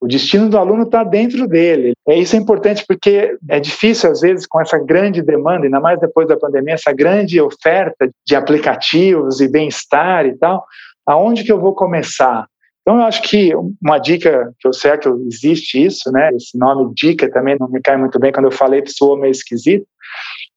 O 0.00 0.08
destino 0.08 0.48
do 0.48 0.58
aluno 0.58 0.82
está 0.82 1.04
dentro 1.04 1.46
dele. 1.46 1.92
É 2.08 2.18
isso 2.18 2.34
é 2.34 2.38
importante 2.38 2.84
porque 2.86 3.36
é 3.48 3.60
difícil 3.60 4.10
às 4.10 4.22
vezes 4.22 4.44
com 4.44 4.60
essa 4.60 4.76
grande 4.76 5.22
demanda, 5.22 5.66
ainda 5.66 5.78
mais 5.78 6.00
depois 6.00 6.26
da 6.26 6.36
pandemia, 6.36 6.74
essa 6.74 6.92
grande 6.92 7.40
oferta 7.40 8.10
de 8.26 8.34
aplicativos 8.34 9.40
e 9.40 9.48
bem-estar 9.48 10.26
e 10.26 10.36
tal. 10.36 10.64
Aonde 11.06 11.44
que 11.44 11.52
eu 11.52 11.60
vou 11.60 11.76
começar? 11.76 12.46
Então, 12.86 13.00
eu 13.00 13.04
acho 13.04 13.20
que 13.22 13.52
uma 13.82 13.98
dica, 13.98 14.54
que 14.60 14.68
eu 14.68 14.72
sei 14.72 14.96
que 14.96 15.08
existe 15.08 15.84
isso, 15.84 16.08
né? 16.12 16.30
Esse 16.32 16.56
nome 16.56 16.94
dica 16.94 17.28
também 17.32 17.56
não 17.58 17.68
me 17.68 17.80
cai 17.80 17.96
muito 17.96 18.16
bem 18.16 18.30
quando 18.30 18.44
eu 18.44 18.52
falei, 18.52 18.80
pessoa 18.80 19.18
meio 19.18 19.32
esquisito. 19.32 19.84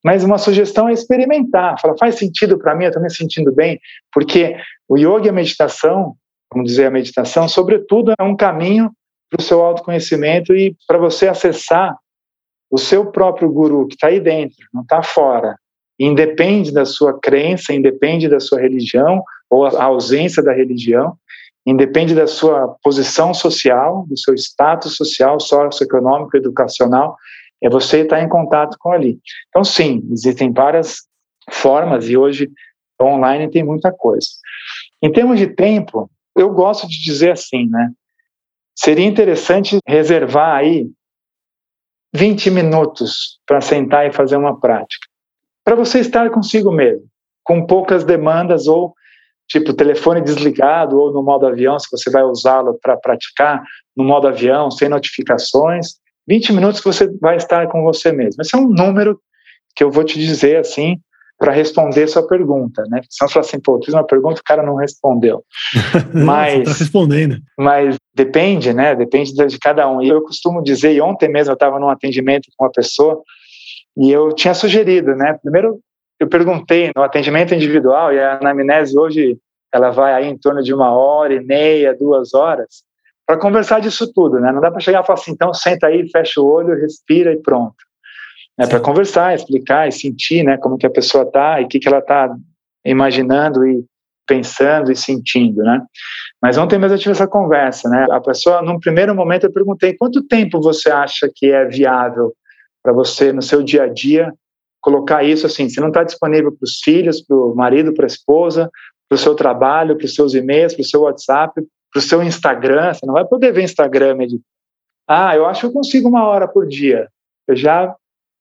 Mas 0.04 0.22
uma 0.22 0.38
sugestão 0.38 0.88
é 0.88 0.92
experimentar. 0.92 1.80
Fala, 1.80 1.96
faz 1.98 2.14
sentido 2.14 2.56
para 2.56 2.72
mim, 2.76 2.84
eu 2.84 2.90
estou 2.90 3.02
me 3.02 3.12
sentindo 3.12 3.52
bem, 3.52 3.80
porque 4.12 4.56
o 4.88 4.96
yoga 4.96 5.26
e 5.26 5.28
a 5.28 5.32
meditação, 5.32 6.14
vamos 6.52 6.70
dizer, 6.70 6.86
a 6.86 6.90
meditação, 6.92 7.48
sobretudo, 7.48 8.12
é 8.16 8.22
um 8.22 8.36
caminho 8.36 8.92
para 9.28 9.40
o 9.40 9.42
seu 9.42 9.60
autoconhecimento 9.60 10.54
e 10.54 10.76
para 10.86 10.98
você 10.98 11.26
acessar 11.26 11.96
o 12.70 12.78
seu 12.78 13.10
próprio 13.10 13.50
guru, 13.50 13.88
que 13.88 13.94
está 13.94 14.06
aí 14.06 14.20
dentro, 14.20 14.56
não 14.72 14.82
está 14.82 15.02
fora. 15.02 15.56
Independe 15.98 16.72
da 16.72 16.84
sua 16.84 17.18
crença, 17.18 17.74
independe 17.74 18.28
da 18.28 18.38
sua 18.38 18.60
religião 18.60 19.20
ou 19.50 19.66
a 19.66 19.82
ausência 19.82 20.40
da 20.40 20.52
religião, 20.52 21.16
independe 21.66 22.14
da 22.14 22.26
sua 22.26 22.74
posição 22.82 23.34
social, 23.34 24.04
do 24.08 24.18
seu 24.18 24.34
status 24.34 24.96
social, 24.96 25.38
socioeconômico, 25.38 26.36
educacional, 26.36 27.16
é 27.62 27.68
você 27.68 28.00
estar 28.00 28.20
em 28.22 28.28
contato 28.28 28.76
com 28.78 28.92
ali. 28.92 29.18
Então, 29.48 29.62
sim, 29.62 30.06
existem 30.10 30.52
várias 30.52 31.02
formas 31.50 32.08
e 32.08 32.16
hoje 32.16 32.50
online 33.00 33.50
tem 33.50 33.62
muita 33.62 33.92
coisa. 33.92 34.28
Em 35.02 35.12
termos 35.12 35.38
de 35.38 35.48
tempo, 35.48 36.10
eu 36.36 36.50
gosto 36.50 36.86
de 36.88 37.02
dizer 37.02 37.32
assim, 37.32 37.68
né? 37.68 37.90
Seria 38.74 39.06
interessante 39.06 39.78
reservar 39.86 40.56
aí 40.56 40.88
20 42.14 42.50
minutos 42.50 43.38
para 43.46 43.60
sentar 43.60 44.06
e 44.06 44.12
fazer 44.12 44.36
uma 44.36 44.58
prática. 44.58 45.06
Para 45.64 45.76
você 45.76 46.00
estar 46.00 46.30
consigo 46.30 46.72
mesmo, 46.72 47.04
com 47.44 47.66
poucas 47.66 48.04
demandas 48.04 48.66
ou 48.66 48.94
tipo 49.50 49.74
telefone 49.74 50.20
desligado 50.20 50.98
ou 50.98 51.12
no 51.12 51.22
modo 51.22 51.46
avião, 51.46 51.78
se 51.78 51.88
você 51.90 52.08
vai 52.08 52.22
usá-lo 52.22 52.78
para 52.80 52.96
praticar, 52.96 53.62
no 53.96 54.04
modo 54.04 54.28
avião, 54.28 54.70
sem 54.70 54.88
notificações, 54.88 55.96
20 56.28 56.52
minutos 56.52 56.80
que 56.80 56.86
você 56.86 57.08
vai 57.20 57.36
estar 57.36 57.66
com 57.66 57.82
você 57.82 58.12
mesmo. 58.12 58.40
Esse 58.40 58.54
é 58.54 58.58
um 58.58 58.68
número 58.68 59.20
que 59.74 59.82
eu 59.82 59.90
vou 59.90 60.04
te 60.04 60.18
dizer 60.18 60.58
assim 60.58 60.98
para 61.36 61.52
responder 61.52 62.06
sua 62.06 62.26
pergunta, 62.26 62.84
né? 62.88 63.00
Se 63.08 63.18
você 63.18 63.32
falar 63.32 63.46
assim, 63.46 63.58
pô, 63.58 63.80
fiz 63.82 63.94
uma 63.94 64.06
pergunta, 64.06 64.40
o 64.40 64.44
cara 64.44 64.62
não 64.62 64.76
respondeu. 64.76 65.42
mas 66.14 66.64
tá 66.64 66.72
respondendo. 66.78 67.38
Mas 67.58 67.96
depende, 68.14 68.72
né? 68.72 68.94
Depende 68.94 69.32
de 69.32 69.58
cada 69.58 69.90
um. 69.90 70.02
E 70.02 70.08
eu 70.08 70.22
costumo 70.22 70.62
dizer, 70.62 70.92
e 70.92 71.00
ontem 71.00 71.28
mesmo 71.28 71.50
eu 71.50 71.54
estava 71.54 71.80
num 71.80 71.88
atendimento 71.88 72.50
com 72.56 72.66
uma 72.66 72.70
pessoa 72.70 73.20
e 73.96 74.12
eu 74.12 74.32
tinha 74.34 74.54
sugerido, 74.54 75.16
né? 75.16 75.36
Primeiro 75.42 75.80
eu 76.20 76.28
perguntei 76.28 76.90
no 76.94 77.02
atendimento 77.02 77.54
individual 77.54 78.12
e 78.12 78.20
a 78.20 78.36
anamnese 78.36 78.96
hoje 78.96 79.38
ela 79.72 79.90
vai 79.90 80.12
aí 80.12 80.26
em 80.26 80.36
torno 80.36 80.62
de 80.62 80.74
uma 80.74 80.92
hora 80.92 81.32
e 81.32 81.40
meia, 81.40 81.96
duas 81.96 82.34
horas 82.34 82.84
para 83.30 83.38
conversar 83.38 83.80
disso 83.80 84.12
tudo, 84.12 84.40
né? 84.40 84.50
Não 84.50 84.60
dá 84.60 84.72
para 84.72 84.80
chegar 84.80 85.04
e 85.04 85.06
falar 85.06 85.18
assim, 85.18 85.30
então 85.30 85.54
senta 85.54 85.86
aí, 85.86 86.10
fecha 86.10 86.40
o 86.40 86.46
olho, 86.46 86.74
respira 86.74 87.32
e 87.32 87.40
pronto. 87.40 87.76
É 88.58 88.66
para 88.66 88.80
conversar, 88.80 89.36
explicar 89.36 89.88
e 89.88 89.92
sentir, 89.92 90.42
né, 90.42 90.58
como 90.58 90.76
que 90.76 90.84
a 90.84 90.90
pessoa 90.90 91.22
está 91.22 91.60
e 91.60 91.64
o 91.64 91.68
que 91.68 91.78
que 91.78 91.86
ela 91.86 92.00
está 92.00 92.34
imaginando 92.84 93.64
e 93.64 93.84
pensando 94.26 94.90
e 94.90 94.96
sentindo, 94.96 95.62
né? 95.62 95.80
Mas 96.42 96.58
ontem 96.58 96.76
mesmo 96.76 96.96
eu 96.96 96.98
tive 96.98 97.12
essa 97.12 97.28
conversa, 97.28 97.88
né? 97.88 98.04
A 98.10 98.20
pessoa, 98.20 98.62
num 98.62 98.80
primeiro 98.80 99.14
momento, 99.14 99.44
eu 99.44 99.52
perguntei 99.52 99.96
quanto 99.96 100.26
tempo 100.26 100.60
você 100.60 100.90
acha 100.90 101.30
que 101.32 101.52
é 101.52 101.64
viável 101.66 102.34
para 102.82 102.92
você 102.92 103.32
no 103.32 103.42
seu 103.42 103.62
dia 103.62 103.84
a 103.84 103.86
dia 103.86 104.32
colocar 104.80 105.22
isso 105.22 105.46
assim? 105.46 105.68
Se 105.68 105.80
não 105.80 105.88
está 105.88 106.02
disponível 106.02 106.52
para 106.52 106.64
os 106.64 106.78
filhos, 106.82 107.20
para 107.20 107.36
o 107.36 107.54
marido, 107.54 107.92
para 107.92 108.06
a 108.06 108.06
esposa, 108.06 108.70
para 109.08 109.16
o 109.16 109.18
seu 109.18 109.34
trabalho, 109.34 109.96
para 109.96 110.06
os 110.06 110.14
seus 110.14 110.34
e-mails, 110.34 110.74
para 110.74 110.82
o 110.82 110.86
seu 110.86 111.02
WhatsApp, 111.02 111.60
para 111.92 111.98
o 111.98 112.02
seu 112.02 112.22
Instagram, 112.22 112.94
você 112.94 113.04
não 113.04 113.14
vai 113.14 113.24
poder 113.24 113.52
ver 113.52 113.64
Instagram 113.64 114.18
de 114.26 114.40
ah, 115.12 115.34
eu 115.34 115.44
acho 115.44 115.62
que 115.62 115.66
eu 115.66 115.72
consigo 115.72 116.08
uma 116.08 116.24
hora 116.24 116.46
por 116.46 116.68
dia. 116.68 117.08
Eu 117.48 117.56
já 117.56 117.92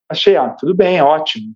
achei, 0.07 0.35
ah, 0.35 0.49
tudo 0.49 0.75
bem, 0.75 1.01
ótimo. 1.01 1.51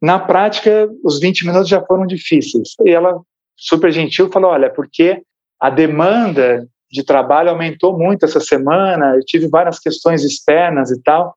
Na 0.00 0.18
prática, 0.18 0.90
os 1.02 1.18
20 1.18 1.46
minutos 1.46 1.68
já 1.70 1.80
foram 1.80 2.06
difíceis. 2.06 2.74
E 2.84 2.90
ela, 2.90 3.18
super 3.56 3.90
gentil, 3.90 4.30
falou: 4.30 4.50
olha, 4.50 4.68
porque 4.68 5.22
a 5.58 5.70
demanda 5.70 6.68
de 6.90 7.02
trabalho 7.02 7.48
aumentou 7.48 7.96
muito 7.96 8.26
essa 8.26 8.40
semana, 8.40 9.14
eu 9.14 9.24
tive 9.24 9.48
várias 9.48 9.78
questões 9.78 10.22
externas 10.22 10.90
e 10.90 11.00
tal. 11.02 11.34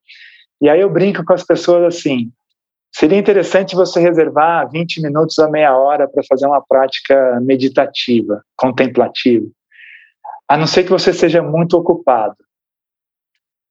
E 0.62 0.68
aí 0.68 0.82
eu 0.82 0.90
brinco 0.90 1.24
com 1.24 1.32
as 1.32 1.44
pessoas 1.44 1.96
assim: 1.96 2.34
seria 2.98 3.18
interessante 3.18 3.76
você 3.76 4.00
reservar 4.00 4.70
20 4.72 5.02
minutos 5.02 5.38
a 5.40 5.50
meia 5.50 5.76
hora 5.76 6.08
para 6.08 6.24
fazer 6.28 6.46
uma 6.48 6.62
prática 6.62 7.40
meditativa, 7.42 8.42
contemplativa 8.56 9.46
a 10.48 10.58
não 10.58 10.68
ser 10.68 10.84
que 10.84 10.92
você 10.92 11.12
seja 11.12 11.42
muito 11.42 11.76
ocupado. 11.78 12.36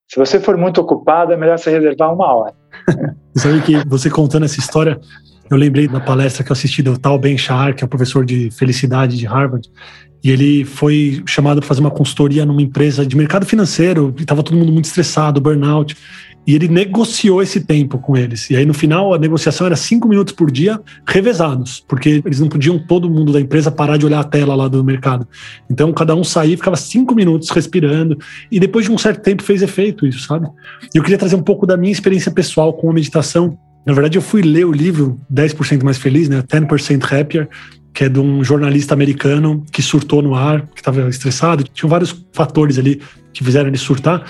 Se 0.09 0.19
você 0.19 0.39
for 0.39 0.57
muito 0.57 0.81
ocupado, 0.81 1.33
é 1.33 1.37
melhor 1.37 1.59
você 1.59 1.71
reservar 1.71 2.13
uma 2.13 2.33
hora. 2.33 2.55
Sabe 3.35 3.63
que 3.63 3.89
você 3.89 4.11
contando 4.11 4.45
essa 4.45 4.59
história, 4.59 5.01
eu 5.51 5.57
lembrei 5.57 5.89
da 5.89 6.01
palestra 6.01 6.45
que 6.45 6.51
eu 6.51 6.55
assisti 6.55 6.83
do 6.83 6.99
Tal 6.99 7.19
Ben 7.19 7.39
Shahar, 7.39 7.75
que 7.75 7.83
é 7.83 7.87
o 7.87 7.89
professor 7.89 8.25
de 8.25 8.51
felicidade 8.51 9.17
de 9.17 9.27
Harvard, 9.27 9.69
e 10.23 10.31
ele 10.31 10.65
foi 10.65 11.23
chamado 11.27 11.61
para 11.61 11.69
fazer 11.69 11.81
uma 11.81 11.91
consultoria 11.91 12.45
numa 12.45 12.63
empresa 12.63 13.07
de 13.07 13.17
mercado 13.17 13.47
financeiro, 13.47 14.15
e 14.19 14.23
estava 14.23 14.43
todo 14.43 14.57
mundo 14.57 14.73
muito 14.73 14.87
estressado, 14.87 15.41
burnout. 15.41 15.97
E 16.47 16.55
ele 16.55 16.69
negociou 16.69 17.43
esse 17.43 17.61
tempo 17.61 17.99
com 17.99 18.17
eles. 18.17 18.51
E 18.51 18.57
aí, 18.57 18.67
no 18.67 18.75
final, 18.75 19.15
a 19.15 19.19
negociação 19.19 19.67
era 19.67 19.77
cinco 19.77 20.07
minutos 20.07 20.35
por 20.35 20.51
dia, 20.51 20.81
revezados, 21.07 21.83
porque 21.89 22.23
eles 22.25 22.41
não 22.41 22.49
podiam, 22.49 22.79
todo 22.79 23.09
mundo 23.09 23.33
da 23.33 23.41
empresa, 23.41 23.71
parar 23.71 23.97
de 23.97 24.05
olhar 24.05 24.21
a 24.21 24.25
tela 24.25 24.55
lá 24.55 24.69
do 24.69 24.85
mercado. 24.85 25.27
Então, 25.71 25.93
cada 25.93 26.15
um 26.15 26.23
saía, 26.23 26.57
ficava 26.57 26.77
cinco 26.77 27.15
minutos 27.15 27.49
respirando, 27.51 28.19
e 28.51 28.61
depois 28.61 28.85
de 28.85 28.93
um 28.93 28.99
certo 28.99 29.23
tempo 29.23 29.43
fez 29.43 29.63
efeito 29.63 30.07
isso, 30.07 30.21
sabe? 30.27 30.47
E 30.95 30.99
eu 30.99 31.03
queria 31.03 31.19
trazer 31.19 31.37
um 31.37 31.43
pouco 31.43 31.67
da 31.67 31.77
minha 31.77 31.93
experiência 31.93 32.31
pessoal 32.31 32.73
com 32.75 32.91
a 32.91 32.93
meditação. 32.93 33.57
Na 33.87 33.93
verdade, 33.93 34.19
eu 34.19 34.23
fui 34.23 34.43
ler 34.43 34.65
o 34.65 34.73
livro 34.73 35.21
10% 35.33 35.83
Mais 35.83 35.99
Feliz, 35.99 36.29
né? 36.29 36.43
10% 36.43 37.05
Happier, 37.05 37.49
que 37.95 38.05
é 38.05 38.09
de 38.09 38.19
um 38.19 38.43
jornalista 38.43 38.93
americano 38.93 39.65
que 39.71 39.81
surtou 39.81 40.21
no 40.21 40.35
ar, 40.35 40.63
que 40.75 40.81
estava 40.81 41.09
estressado. 41.09 41.63
Tinham 41.63 41.89
vários 41.89 42.27
fatores 42.33 42.77
ali 42.77 43.01
que 43.33 43.45
fizeram 43.45 43.69
ele 43.69 43.79
surtar. 43.79 44.25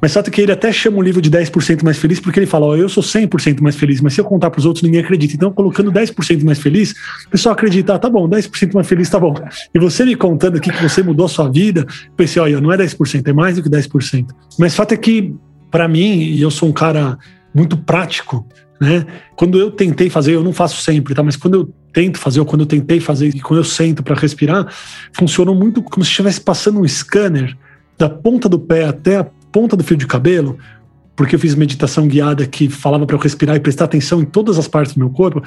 Mas 0.00 0.14
fato 0.14 0.28
é 0.28 0.30
que 0.30 0.40
ele 0.40 0.52
até 0.52 0.72
chama 0.72 0.98
o 0.98 1.02
livro 1.02 1.20
de 1.20 1.30
10% 1.30 1.82
mais 1.82 1.98
feliz, 1.98 2.18
porque 2.18 2.40
ele 2.40 2.46
fala: 2.46 2.66
oh, 2.66 2.76
eu 2.76 2.88
sou 2.88 3.02
100% 3.02 3.60
mais 3.60 3.76
feliz, 3.76 4.00
mas 4.00 4.14
se 4.14 4.20
eu 4.20 4.24
contar 4.24 4.50
para 4.50 4.58
os 4.58 4.66
outros, 4.66 4.82
ninguém 4.82 5.00
acredita. 5.00 5.34
Então, 5.34 5.52
colocando 5.52 5.92
10% 5.92 6.42
mais 6.44 6.58
feliz, 6.58 6.94
o 7.26 7.30
pessoal 7.30 7.52
acredita: 7.52 7.94
ah, 7.94 7.98
tá 7.98 8.08
bom, 8.08 8.28
10% 8.28 8.74
mais 8.74 8.86
feliz, 8.86 9.10
tá 9.10 9.18
bom. 9.18 9.34
E 9.74 9.78
você 9.78 10.04
me 10.04 10.16
contando 10.16 10.56
aqui 10.56 10.70
que 10.70 10.82
você 10.82 11.02
mudou 11.02 11.26
a 11.26 11.28
sua 11.28 11.50
vida, 11.50 11.86
pensei: 12.16 12.40
olha, 12.40 12.60
não 12.60 12.72
é 12.72 12.78
10%, 12.78 13.26
é 13.26 13.32
mais 13.32 13.56
do 13.56 13.62
que 13.62 13.68
10%. 13.68 14.26
Mas 14.58 14.74
fato 14.74 14.92
é 14.92 14.96
que, 14.96 15.34
para 15.70 15.86
mim, 15.86 16.20
e 16.20 16.40
eu 16.40 16.50
sou 16.50 16.68
um 16.68 16.72
cara 16.72 17.18
muito 17.54 17.76
prático, 17.76 18.46
né? 18.80 19.04
Quando 19.36 19.58
eu 19.58 19.70
tentei 19.70 20.08
fazer, 20.08 20.34
eu 20.34 20.42
não 20.42 20.52
faço 20.52 20.80
sempre, 20.82 21.14
tá? 21.14 21.22
Mas 21.22 21.36
quando 21.36 21.54
eu 21.54 21.74
tento 21.92 22.18
fazer, 22.18 22.40
ou 22.40 22.46
quando 22.46 22.62
eu 22.62 22.66
tentei 22.66 23.00
fazer, 23.00 23.28
e 23.28 23.40
quando 23.40 23.60
eu 23.60 23.64
sento 23.64 24.02
para 24.02 24.14
respirar, 24.14 24.66
funcionou 25.12 25.54
muito 25.54 25.82
como 25.82 26.04
se 26.04 26.10
estivesse 26.10 26.40
passando 26.40 26.80
um 26.80 26.88
scanner 26.88 27.56
da 27.98 28.08
ponta 28.08 28.48
do 28.48 28.58
pé 28.58 28.86
até 28.86 29.18
a 29.18 29.26
ponta 29.52 29.76
do 29.76 29.84
fio 29.84 29.96
de 29.96 30.06
cabelo, 30.06 30.58
porque 31.16 31.34
eu 31.34 31.38
fiz 31.38 31.54
meditação 31.54 32.08
guiada 32.08 32.46
que 32.46 32.68
falava 32.68 33.04
para 33.06 33.16
eu 33.16 33.20
respirar 33.20 33.56
e 33.56 33.60
prestar 33.60 33.84
atenção 33.84 34.20
em 34.20 34.24
todas 34.24 34.58
as 34.58 34.66
partes 34.66 34.94
do 34.94 35.00
meu 35.00 35.10
corpo, 35.10 35.42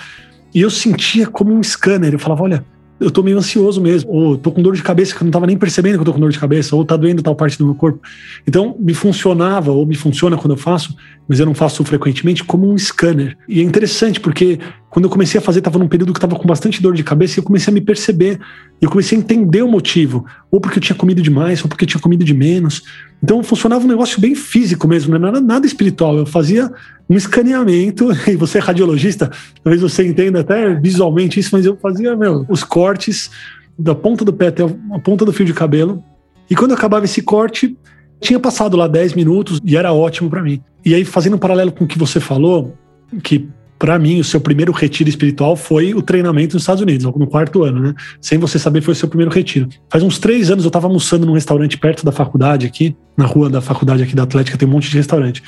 e 0.53 0.61
eu 0.61 0.69
sentia 0.69 1.25
como 1.25 1.53
um 1.53 1.63
scanner. 1.63 2.13
Eu 2.13 2.19
falava, 2.19 2.43
olha, 2.43 2.65
eu 2.99 3.09
tô 3.09 3.23
meio 3.23 3.37
ansioso 3.37 3.81
mesmo, 3.81 4.11
ou 4.11 4.37
tô 4.37 4.51
com 4.51 4.61
dor 4.61 4.75
de 4.75 4.83
cabeça 4.83 5.15
que 5.15 5.21
eu 5.21 5.25
não 5.25 5.31
tava 5.31 5.47
nem 5.47 5.57
percebendo 5.57 5.95
que 5.95 6.01
eu 6.01 6.05
tô 6.05 6.13
com 6.13 6.19
dor 6.19 6.31
de 6.31 6.39
cabeça, 6.39 6.75
ou 6.75 6.85
tá 6.85 6.95
doendo 6.95 7.23
tal 7.23 7.35
parte 7.35 7.57
do 7.57 7.65
meu 7.65 7.75
corpo. 7.75 7.99
Então, 8.47 8.75
me 8.79 8.93
funcionava, 8.93 9.71
ou 9.71 9.85
me 9.85 9.95
funciona 9.95 10.37
quando 10.37 10.51
eu 10.51 10.57
faço, 10.57 10.95
mas 11.27 11.39
eu 11.39 11.45
não 11.45 11.53
faço 11.53 11.83
frequentemente, 11.83 12.43
como 12.43 12.71
um 12.71 12.77
scanner. 12.77 13.37
E 13.47 13.59
é 13.59 13.63
interessante 13.63 14.19
porque 14.19 14.59
quando 14.93 15.05
eu 15.05 15.09
comecei 15.09 15.39
a 15.39 15.41
fazer, 15.41 15.57
estava 15.57 15.79
num 15.79 15.87
período 15.87 16.13
que 16.13 16.19
estava 16.19 16.35
com 16.35 16.47
bastante 16.47 16.79
dor 16.79 16.93
de 16.93 17.03
cabeça 17.03 17.39
e 17.39 17.39
eu 17.39 17.43
comecei 17.43 17.71
a 17.71 17.73
me 17.73 17.81
perceber. 17.81 18.39
Eu 18.79 18.91
comecei 18.91 19.17
a 19.17 19.21
entender 19.21 19.63
o 19.63 19.67
motivo. 19.67 20.23
Ou 20.51 20.61
porque 20.61 20.77
eu 20.77 20.81
tinha 20.83 20.95
comido 20.95 21.19
demais, 21.19 21.63
ou 21.63 21.67
porque 21.67 21.83
eu 21.83 21.87
tinha 21.87 21.99
comido 21.99 22.23
de 22.23 22.31
menos. 22.31 22.83
Então 23.21 23.41
funcionava 23.41 23.83
um 23.83 23.87
negócio 23.87 24.21
bem 24.21 24.35
físico 24.35 24.87
mesmo, 24.87 25.17
não 25.17 25.29
era 25.29 25.41
nada 25.41 25.65
espiritual. 25.65 26.15
Eu 26.15 26.27
fazia 26.27 26.71
um 27.09 27.15
escaneamento, 27.15 28.09
e 28.29 28.35
você 28.35 28.59
é 28.59 28.61
radiologista, 28.61 29.31
talvez 29.63 29.81
você 29.81 30.05
entenda 30.05 30.41
até 30.41 30.75
visualmente 30.75 31.39
isso, 31.39 31.49
mas 31.53 31.65
eu 31.65 31.75
fazia 31.75 32.15
meu, 32.15 32.45
os 32.47 32.63
cortes 32.63 33.31
da 33.79 33.95
ponta 33.95 34.23
do 34.23 34.31
pé 34.31 34.49
até 34.49 34.61
a 34.61 34.99
ponta 34.99 35.25
do 35.25 35.33
fio 35.33 35.45
de 35.47 35.55
cabelo. 35.55 36.03
E 36.47 36.55
quando 36.55 36.75
acabava 36.75 37.05
esse 37.05 37.23
corte, 37.23 37.75
tinha 38.21 38.39
passado 38.39 38.77
lá 38.77 38.87
10 38.87 39.15
minutos 39.15 39.59
e 39.65 39.75
era 39.75 39.91
ótimo 39.91 40.29
para 40.29 40.43
mim. 40.43 40.61
E 40.85 40.93
aí, 40.93 41.03
fazendo 41.03 41.35
um 41.35 41.39
paralelo 41.39 41.71
com 41.71 41.85
o 41.85 41.87
que 41.87 41.97
você 41.97 42.19
falou, 42.19 42.77
que 43.23 43.49
para 43.83 43.99
mim, 43.99 44.21
o 44.21 44.23
seu 44.23 44.39
primeiro 44.39 44.71
retiro 44.71 45.09
espiritual 45.09 45.57
foi 45.57 45.93
o 45.93 46.01
treinamento 46.01 46.53
nos 46.53 46.63
Estados 46.63 46.81
Unidos, 46.81 47.03
no 47.03 47.27
quarto 47.27 47.65
ano, 47.65 47.81
né? 47.81 47.93
Sem 48.21 48.37
você 48.37 48.57
saber, 48.57 48.79
foi 48.79 48.93
o 48.93 48.95
seu 48.95 49.09
primeiro 49.09 49.29
retiro. 49.29 49.67
Faz 49.89 50.01
uns 50.01 50.17
três 50.17 50.49
anos 50.49 50.63
eu 50.63 50.69
estava 50.69 50.87
almoçando 50.87 51.25
num 51.25 51.33
restaurante 51.33 51.77
perto 51.77 52.05
da 52.05 52.11
faculdade 52.13 52.65
aqui, 52.65 52.95
na 53.17 53.25
rua 53.25 53.49
da 53.49 53.59
faculdade 53.59 54.01
aqui 54.01 54.15
da 54.15 54.23
Atlética, 54.23 54.57
tem 54.57 54.65
um 54.65 54.71
monte 54.71 54.89
de 54.89 54.95
restaurante. 54.95 55.43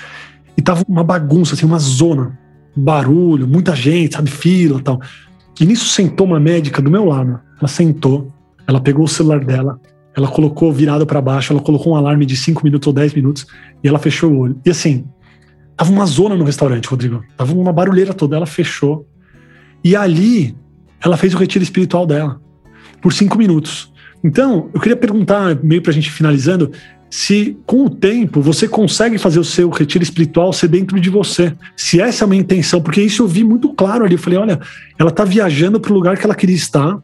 E 0.58 0.62
tava 0.62 0.84
uma 0.86 1.02
bagunça, 1.02 1.56
assim, 1.56 1.66
uma 1.66 1.80
zona, 1.80 2.38
barulho, 2.76 3.48
muita 3.48 3.74
gente, 3.74 4.16
sabe, 4.16 4.30
fila 4.30 4.82
tal. 4.82 5.00
E 5.58 5.66
nisso 5.66 5.88
sentou 5.88 6.28
uma 6.28 6.38
médica 6.38 6.82
do 6.82 6.92
meu 6.92 7.06
lado. 7.06 7.40
Ela 7.58 7.70
sentou, 7.70 8.34
ela 8.68 8.82
pegou 8.82 9.06
o 9.06 9.08
celular 9.08 9.46
dela, 9.46 9.80
ela 10.14 10.28
colocou 10.28 10.74
virado 10.74 11.06
para 11.06 11.22
baixo, 11.22 11.54
ela 11.54 11.62
colocou 11.62 11.94
um 11.94 11.96
alarme 11.96 12.26
de 12.26 12.36
5 12.36 12.66
minutos 12.66 12.86
ou 12.86 12.92
10 12.92 13.14
minutos 13.14 13.48
e 13.82 13.88
ela 13.88 13.98
fechou 13.98 14.30
o 14.30 14.40
olho. 14.40 14.60
E 14.66 14.70
assim, 14.70 15.06
Tava 15.76 15.92
uma 15.92 16.06
zona 16.06 16.36
no 16.36 16.44
restaurante, 16.44 16.88
Rodrigo. 16.88 17.24
Tava 17.36 17.54
uma 17.54 17.74
barulheira 17.74 18.14
toda. 18.14 18.36
Ela 18.36 18.46
fechou. 18.46 19.08
E 19.84 19.96
ali, 19.96 20.56
ela 21.04 21.18
fez 21.18 21.34
o 21.34 21.38
retiro 21.38 21.64
espiritual 21.64 22.06
dela. 22.06 22.42
Por 23.02 23.14
cinco 23.14 23.38
minutos. 23.38 23.92
Então, 24.24 24.70
eu 24.74 24.80
queria 24.80 24.96
perguntar, 24.96 25.56
meio 25.64 25.82
pra 25.82 25.94
gente 25.94 26.10
finalizando, 26.10 26.72
se 27.10 27.58
com 27.66 27.86
o 27.86 27.90
tempo 27.90 28.42
você 28.42 28.68
consegue 28.68 29.18
fazer 29.18 29.40
o 29.40 29.44
seu 29.44 29.70
retiro 29.70 30.04
espiritual 30.04 30.52
ser 30.52 30.68
dentro 30.68 31.00
de 31.00 31.10
você. 31.10 31.54
Se 31.78 32.02
essa 32.02 32.24
é 32.24 32.26
uma 32.26 32.36
intenção, 32.36 32.82
porque 32.82 33.02
isso 33.02 33.24
eu 33.24 33.28
vi 33.28 33.44
muito 33.44 33.74
claro 33.74 34.04
ali. 34.04 34.16
Eu 34.16 34.20
falei, 34.20 34.40
olha, 34.40 34.60
ela 34.98 35.12
tá 35.12 35.24
viajando 35.24 35.80
para 35.80 35.92
o 35.92 35.96
lugar 35.96 36.18
que 36.18 36.26
ela 36.26 36.36
queria 36.36 36.56
estar 36.56 36.98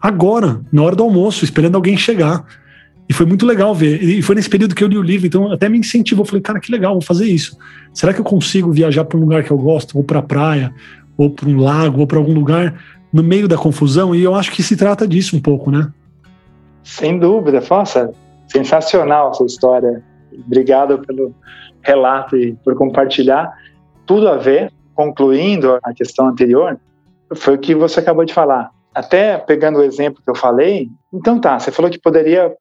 agora, 0.00 0.60
na 0.72 0.82
hora 0.82 0.96
do 0.96 1.02
almoço, 1.02 1.44
esperando 1.44 1.76
alguém 1.76 1.96
chegar. 1.96 2.44
Foi 3.14 3.24
muito 3.24 3.46
legal 3.46 3.72
ver. 3.72 4.02
E 4.02 4.20
foi 4.20 4.34
nesse 4.34 4.50
período 4.50 4.74
que 4.74 4.82
eu 4.82 4.88
li 4.88 4.98
o 4.98 5.02
livro, 5.02 5.26
então 5.26 5.52
até 5.52 5.68
me 5.68 5.78
incentivou. 5.78 6.24
Falei, 6.24 6.42
cara, 6.42 6.58
que 6.58 6.72
legal, 6.72 6.94
vou 6.94 7.00
fazer 7.00 7.26
isso. 7.26 7.56
Será 7.92 8.12
que 8.12 8.20
eu 8.20 8.24
consigo 8.24 8.72
viajar 8.72 9.04
para 9.04 9.16
um 9.16 9.20
lugar 9.20 9.44
que 9.44 9.52
eu 9.52 9.56
gosto, 9.56 9.96
ou 9.96 10.02
para 10.02 10.18
a 10.18 10.22
praia, 10.22 10.74
ou 11.16 11.30
para 11.30 11.48
um 11.48 11.60
lago, 11.60 12.00
ou 12.00 12.08
para 12.08 12.18
algum 12.18 12.34
lugar 12.34 12.74
no 13.12 13.22
meio 13.22 13.46
da 13.46 13.56
confusão? 13.56 14.16
E 14.16 14.22
eu 14.24 14.34
acho 14.34 14.50
que 14.50 14.64
se 14.64 14.76
trata 14.76 15.06
disso 15.06 15.36
um 15.36 15.40
pouco, 15.40 15.70
né? 15.70 15.92
Sem 16.82 17.16
dúvida. 17.16 17.62
Nossa, 17.70 18.12
sensacional 18.48 19.30
essa 19.30 19.44
história. 19.44 20.02
Obrigado 20.46 20.98
pelo 20.98 21.32
relato 21.82 22.36
e 22.36 22.54
por 22.64 22.74
compartilhar. 22.74 23.52
Tudo 24.04 24.28
a 24.28 24.36
ver, 24.36 24.72
concluindo 24.92 25.78
a 25.84 25.94
questão 25.94 26.26
anterior, 26.26 26.80
foi 27.32 27.54
o 27.54 27.58
que 27.58 27.76
você 27.76 28.00
acabou 28.00 28.24
de 28.24 28.34
falar. 28.34 28.72
Até 28.92 29.38
pegando 29.38 29.78
o 29.78 29.82
exemplo 29.84 30.20
que 30.20 30.30
eu 30.30 30.34
falei, 30.34 30.88
então 31.12 31.40
tá, 31.40 31.60
você 31.60 31.70
falou 31.70 31.88
que 31.88 32.00
poderia 32.00 32.52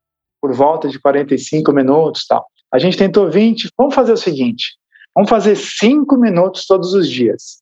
por 0.44 0.52
volta 0.52 0.90
de 0.90 1.00
45 1.00 1.72
minutos 1.72 2.26
tal. 2.28 2.46
A 2.70 2.78
gente 2.78 2.98
tentou 2.98 3.32
20, 3.32 3.70
vamos 3.78 3.96
fazer 3.96 4.12
o 4.12 4.18
seguinte, 4.18 4.74
vamos 5.16 5.30
fazer 5.30 5.56
5 5.56 6.18
minutos 6.18 6.66
todos 6.66 6.94
os 6.94 7.08
dias. 7.08 7.62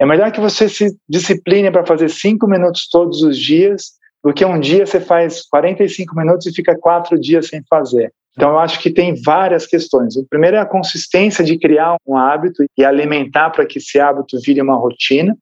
É 0.00 0.06
melhor 0.06 0.32
que 0.32 0.40
você 0.40 0.66
se 0.66 0.96
discipline 1.06 1.70
para 1.70 1.84
fazer 1.84 2.08
5 2.08 2.46
minutos 2.48 2.88
todos 2.90 3.20
os 3.20 3.38
dias 3.38 3.92
do 4.24 4.32
que 4.32 4.46
um 4.46 4.58
dia 4.58 4.86
você 4.86 4.98
faz 4.98 5.42
45 5.46 6.16
minutos 6.16 6.46
e 6.46 6.54
fica 6.54 6.74
quatro 6.74 7.20
dias 7.20 7.48
sem 7.48 7.62
fazer. 7.68 8.10
Então, 8.34 8.52
eu 8.52 8.58
acho 8.58 8.80
que 8.80 8.90
tem 8.90 9.14
várias 9.22 9.66
questões. 9.66 10.16
O 10.16 10.26
primeiro 10.26 10.56
é 10.56 10.60
a 10.60 10.66
consistência 10.66 11.44
de 11.44 11.58
criar 11.58 11.96
um 12.06 12.16
hábito 12.16 12.64
e 12.78 12.82
alimentar 12.82 13.50
para 13.50 13.66
que 13.66 13.76
esse 13.76 14.00
hábito 14.00 14.40
vire 14.40 14.62
uma 14.62 14.76
rotina. 14.76 15.36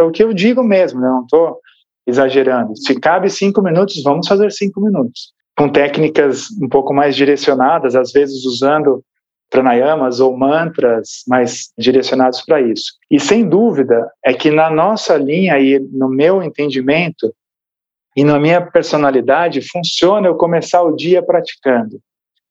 É 0.00 0.02
o 0.02 0.10
que 0.10 0.24
eu 0.24 0.32
digo 0.32 0.64
mesmo, 0.64 1.02
né? 1.02 1.06
não 1.06 1.22
estou 1.22 1.60
exagerando. 2.06 2.74
Se 2.78 2.98
cabe 2.98 3.28
cinco 3.28 3.60
minutos, 3.60 4.02
vamos 4.02 4.26
fazer 4.26 4.50
cinco 4.50 4.80
minutos 4.80 5.34
com 5.56 5.68
técnicas 5.68 6.46
um 6.60 6.68
pouco 6.68 6.94
mais 6.94 7.14
direcionadas, 7.14 7.94
às 7.94 8.12
vezes 8.12 8.44
usando 8.44 9.04
pranayamas 9.50 10.18
ou 10.18 10.36
mantras 10.36 11.22
mais 11.28 11.70
direcionados 11.76 12.40
para 12.42 12.60
isso. 12.60 12.94
E 13.10 13.20
sem 13.20 13.46
dúvida 13.46 14.10
é 14.24 14.32
que 14.32 14.50
na 14.50 14.70
nossa 14.70 15.16
linha 15.16 15.58
e 15.58 15.78
no 15.78 16.08
meu 16.08 16.42
entendimento 16.42 17.32
e 18.16 18.24
na 18.24 18.38
minha 18.38 18.60
personalidade 18.60 19.60
funciona 19.60 20.26
eu 20.26 20.36
começar 20.36 20.82
o 20.82 20.96
dia 20.96 21.22
praticando. 21.22 22.00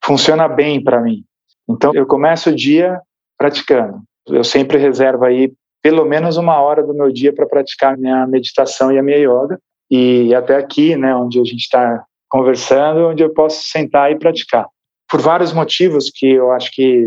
Funciona 0.03 0.47
bem 0.47 0.83
para 0.83 1.01
mim. 1.01 1.23
Então 1.67 1.93
eu 1.93 2.05
começo 2.05 2.49
o 2.49 2.55
dia 2.55 2.99
praticando. 3.37 4.01
Eu 4.27 4.43
sempre 4.43 4.77
reservo 4.77 5.25
aí 5.25 5.51
pelo 5.81 6.05
menos 6.05 6.37
uma 6.37 6.61
hora 6.61 6.83
do 6.83 6.93
meu 6.93 7.11
dia 7.11 7.33
para 7.33 7.47
praticar 7.47 7.97
minha 7.97 8.27
meditação 8.27 8.91
e 8.91 8.99
a 8.99 9.03
minha 9.03 9.17
yoga. 9.17 9.59
E 9.89 10.33
até 10.35 10.55
aqui, 10.55 10.95
né, 10.95 11.15
onde 11.15 11.39
a 11.39 11.43
gente 11.43 11.61
está 11.61 12.03
conversando, 12.31 13.09
onde 13.09 13.21
eu 13.21 13.33
posso 13.33 13.65
sentar 13.65 14.09
e 14.09 14.17
praticar. 14.17 14.65
Por 15.09 15.19
vários 15.19 15.51
motivos 15.51 16.09
que 16.09 16.31
eu 16.31 16.51
acho 16.53 16.71
que 16.71 17.05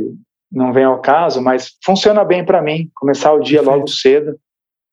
não 0.53 0.71
vem 0.71 0.85
ao 0.85 1.01
caso, 1.01 1.41
mas 1.41 1.73
funciona 1.83 2.23
bem 2.23 2.45
para 2.45 2.61
mim 2.61 2.91
começar 2.95 3.33
o 3.33 3.41
dia 3.41 3.61
Perfeito. 3.61 3.77
logo 3.77 3.89
cedo, 3.89 4.39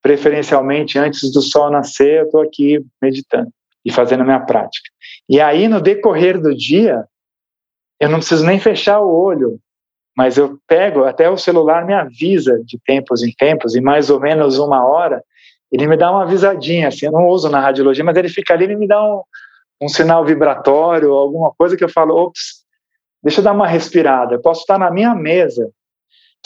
preferencialmente 0.02 0.98
antes 0.98 1.32
do 1.32 1.42
sol 1.42 1.70
nascer, 1.70 2.22
eu 2.22 2.26
estou 2.26 2.42
aqui 2.42 2.84
meditando 3.02 3.50
e 3.86 3.92
fazendo 3.92 4.22
a 4.22 4.24
minha 4.24 4.40
prática. 4.40 4.90
E 5.30 5.42
aí, 5.42 5.68
no 5.68 5.82
decorrer 5.82 6.42
do 6.42 6.56
dia, 6.56 7.04
eu 8.00 8.10
não 8.10 8.20
preciso 8.20 8.46
nem 8.46 8.60
fechar 8.60 9.02
o 9.02 9.14
olho, 9.14 9.60
mas 10.16 10.38
eu 10.38 10.58
pego, 10.66 11.04
até 11.04 11.30
o 11.30 11.38
celular 11.38 11.86
me 11.86 11.94
avisa 11.94 12.62
de 12.66 12.80
tempos 12.86 13.22
em 13.22 13.32
tempos, 13.34 13.76
e 13.76 13.82
mais 13.82 14.10
ou 14.10 14.20
menos 14.20 14.58
uma 14.58 14.86
hora, 14.86 15.22
ele 15.72 15.88
me 15.88 15.98
dá 15.98 16.10
uma 16.10 16.24
avisadinha, 16.24 16.88
assim, 16.88 17.06
eu 17.06 17.12
não 17.12 17.28
uso 17.28 17.50
na 17.50 17.60
radiologia, 17.60 18.04
mas 18.04 18.16
ele 18.16 18.30
fica 18.30 18.54
ali 18.54 18.66
e 18.66 18.76
me 18.76 18.88
dá 18.88 19.02
um, 19.04 19.22
um 19.82 19.90
sinal 19.90 20.24
vibratório, 20.24 21.12
alguma 21.12 21.52
coisa 21.52 21.76
que 21.76 21.84
eu 21.84 21.90
falo, 21.90 22.16
ops, 22.16 22.64
deixa 23.24 23.40
eu 23.40 23.44
dar 23.44 23.54
uma 23.54 23.68
respirada. 23.68 24.36
Eu 24.36 24.42
posso 24.42 24.62
estar 24.62 24.78
na 24.78 24.92
minha 24.92 25.16
mesa, 25.16 25.70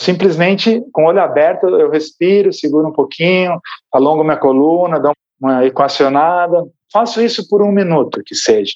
simplesmente 0.00 0.82
com 0.92 1.04
o 1.04 1.08
olho 1.08 1.20
aberto, 1.20 1.66
eu 1.66 1.90
respiro, 1.90 2.52
seguro 2.52 2.88
um 2.88 2.92
pouquinho, 2.92 3.60
alongo 3.92 4.24
minha 4.24 4.36
coluna, 4.36 4.98
dou 4.98 5.12
uma 5.40 5.64
equacionada. 5.66 6.64
Faço 6.90 7.20
isso 7.20 7.46
por 7.48 7.62
um 7.62 7.70
minuto, 7.70 8.22
que 8.24 8.34
seja. 8.34 8.72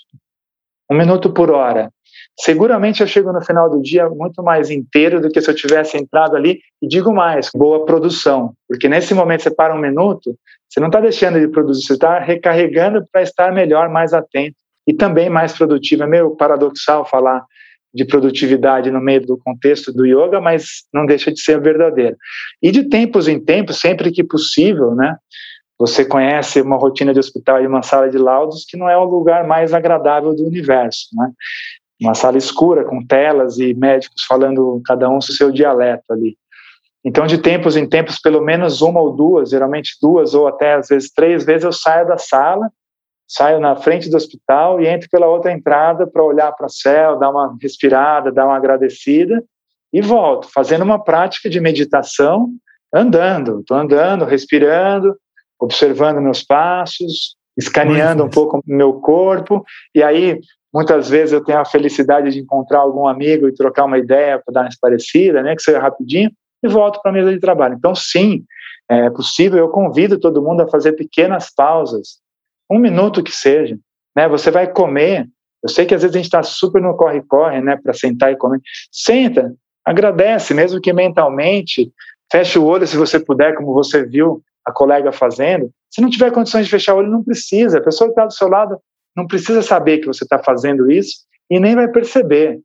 Um 0.90 0.96
minuto 0.96 1.32
por 1.32 1.50
hora. 1.50 1.90
Seguramente 2.38 3.00
eu 3.00 3.06
chego 3.06 3.32
no 3.32 3.44
final 3.44 3.68
do 3.68 3.80
dia 3.80 4.08
muito 4.08 4.42
mais 4.42 4.70
inteiro 4.70 5.20
do 5.20 5.30
que 5.30 5.40
se 5.40 5.50
eu 5.50 5.54
tivesse 5.54 5.96
entrado 5.96 6.36
ali. 6.36 6.60
E 6.82 6.88
digo 6.88 7.12
mais, 7.12 7.50
boa 7.54 7.84
produção. 7.84 8.54
Porque 8.68 8.88
nesse 8.88 9.14
momento 9.14 9.42
você 9.42 9.50
para 9.50 9.74
um 9.74 9.78
minuto, 9.78 10.36
você 10.70 10.78
não 10.78 10.86
está 10.86 11.00
deixando 11.00 11.40
de 11.40 11.48
produzir, 11.48 11.84
você 11.84 11.94
está 11.94 12.20
recarregando 12.20 13.04
para 13.10 13.22
estar 13.22 13.52
melhor, 13.52 13.88
mais 13.88 14.12
atento 14.12 14.56
e 14.86 14.94
também 14.94 15.28
mais 15.28 15.52
produtivo. 15.52 16.04
É 16.04 16.06
meio 16.06 16.36
paradoxal 16.36 17.04
falar 17.04 17.44
de 17.92 18.04
produtividade 18.04 18.88
no 18.88 19.00
meio 19.00 19.26
do 19.26 19.36
contexto 19.36 19.92
do 19.92 20.06
yoga, 20.06 20.40
mas 20.40 20.84
não 20.94 21.04
deixa 21.04 21.32
de 21.32 21.40
ser 21.40 21.60
verdadeiro. 21.60 22.16
E 22.62 22.70
de 22.70 22.88
tempos 22.88 23.26
em 23.26 23.40
tempos, 23.40 23.80
sempre 23.80 24.12
que 24.12 24.22
possível, 24.22 24.94
né, 24.94 25.16
você 25.76 26.04
conhece 26.04 26.60
uma 26.60 26.76
rotina 26.76 27.12
de 27.12 27.18
hospital 27.18 27.62
e 27.62 27.66
uma 27.66 27.82
sala 27.82 28.08
de 28.08 28.18
laudos 28.18 28.64
que 28.64 28.76
não 28.76 28.88
é 28.88 28.96
o 28.96 29.04
lugar 29.04 29.46
mais 29.46 29.74
agradável 29.74 30.34
do 30.34 30.46
universo, 30.46 31.08
né? 31.14 31.32
Uma 32.00 32.14
sala 32.14 32.38
escura 32.38 32.84
com 32.84 33.04
telas 33.04 33.58
e 33.58 33.74
médicos 33.74 34.24
falando 34.24 34.80
cada 34.84 35.08
um 35.08 35.18
o 35.18 35.22
seu 35.22 35.50
dialeto 35.50 36.12
ali. 36.12 36.36
Então, 37.04 37.26
de 37.26 37.38
tempos 37.38 37.76
em 37.76 37.88
tempos, 37.88 38.18
pelo 38.20 38.42
menos 38.42 38.82
uma 38.82 39.00
ou 39.00 39.12
duas, 39.12 39.50
geralmente 39.50 39.96
duas 40.00 40.34
ou 40.34 40.46
até 40.46 40.74
às 40.74 40.88
vezes 40.88 41.10
três 41.10 41.44
vezes, 41.44 41.64
eu 41.64 41.72
saio 41.72 42.06
da 42.06 42.18
sala, 42.18 42.70
saio 43.26 43.58
na 43.60 43.76
frente 43.76 44.10
do 44.10 44.16
hospital 44.16 44.80
e 44.80 44.86
entro 44.86 45.08
pela 45.10 45.26
outra 45.26 45.52
entrada 45.52 46.06
para 46.06 46.22
olhar 46.22 46.52
para 46.52 46.66
o 46.66 46.70
céu, 46.70 47.18
dar 47.18 47.30
uma 47.30 47.56
respirada, 47.60 48.32
dar 48.32 48.44
uma 48.44 48.56
agradecida 48.56 49.42
e 49.92 50.00
volto, 50.00 50.48
fazendo 50.52 50.82
uma 50.82 51.02
prática 51.02 51.48
de 51.48 51.60
meditação, 51.60 52.50
andando. 52.92 53.60
Estou 53.60 53.76
andando, 53.76 54.24
respirando, 54.24 55.16
observando 55.58 56.20
meus 56.20 56.42
passos, 56.42 57.36
escaneando 57.56 58.24
um 58.24 58.30
pouco 58.30 58.58
o 58.58 58.62
meu 58.66 58.94
corpo, 58.94 59.64
e 59.94 60.02
aí 60.02 60.40
muitas 60.72 61.08
vezes 61.08 61.32
eu 61.32 61.44
tenho 61.44 61.58
a 61.58 61.64
felicidade 61.64 62.30
de 62.30 62.40
encontrar 62.40 62.80
algum 62.80 63.06
amigo 63.06 63.48
e 63.48 63.54
trocar 63.54 63.84
uma 63.84 63.98
ideia 63.98 64.40
para 64.44 64.54
dar 64.54 64.60
uma 64.62 64.70
parecida, 64.80 65.42
né, 65.42 65.54
que 65.54 65.62
seja 65.62 65.80
rapidinho, 65.80 66.30
e 66.62 66.68
volto 66.68 67.00
para 67.02 67.10
a 67.10 67.14
mesa 67.14 67.32
de 67.32 67.40
trabalho. 67.40 67.74
Então, 67.74 67.94
sim, 67.94 68.44
é 68.88 69.08
possível, 69.10 69.58
eu 69.58 69.68
convido 69.68 70.18
todo 70.18 70.42
mundo 70.42 70.62
a 70.62 70.68
fazer 70.68 70.92
pequenas 70.92 71.52
pausas, 71.54 72.18
um 72.70 72.78
minuto 72.78 73.22
que 73.22 73.32
seja. 73.32 73.78
Né? 74.16 74.28
Você 74.28 74.50
vai 74.50 74.70
comer, 74.70 75.28
eu 75.62 75.68
sei 75.68 75.86
que 75.86 75.94
às 75.94 76.02
vezes 76.02 76.14
a 76.14 76.18
gente 76.18 76.26
está 76.26 76.42
super 76.42 76.82
no 76.82 76.96
corre-corre, 76.96 77.60
né, 77.60 77.76
para 77.76 77.92
sentar 77.92 78.32
e 78.32 78.36
comer. 78.36 78.60
Senta, 78.90 79.54
agradece, 79.84 80.54
mesmo 80.54 80.80
que 80.80 80.92
mentalmente, 80.92 81.92
feche 82.30 82.58
o 82.58 82.64
olho 82.64 82.86
se 82.86 82.96
você 82.96 83.18
puder, 83.18 83.54
como 83.54 83.72
você 83.72 84.04
viu 84.04 84.42
a 84.64 84.72
colega 84.72 85.12
fazendo. 85.12 85.70
Se 85.90 86.00
não 86.00 86.10
tiver 86.10 86.30
condições 86.32 86.66
de 86.66 86.70
fechar 86.70 86.94
o 86.94 86.98
olho, 86.98 87.10
não 87.10 87.24
precisa. 87.24 87.78
A 87.78 87.82
pessoa 87.82 88.08
que 88.08 88.12
está 88.12 88.26
do 88.26 88.32
seu 88.32 88.48
lado 88.48 88.78
não 89.16 89.26
precisa 89.26 89.62
saber 89.62 89.98
que 89.98 90.06
você 90.06 90.24
está 90.24 90.38
fazendo 90.38 90.90
isso 90.90 91.24
e 91.50 91.58
nem 91.58 91.74
vai 91.74 91.88
perceber 91.88 92.60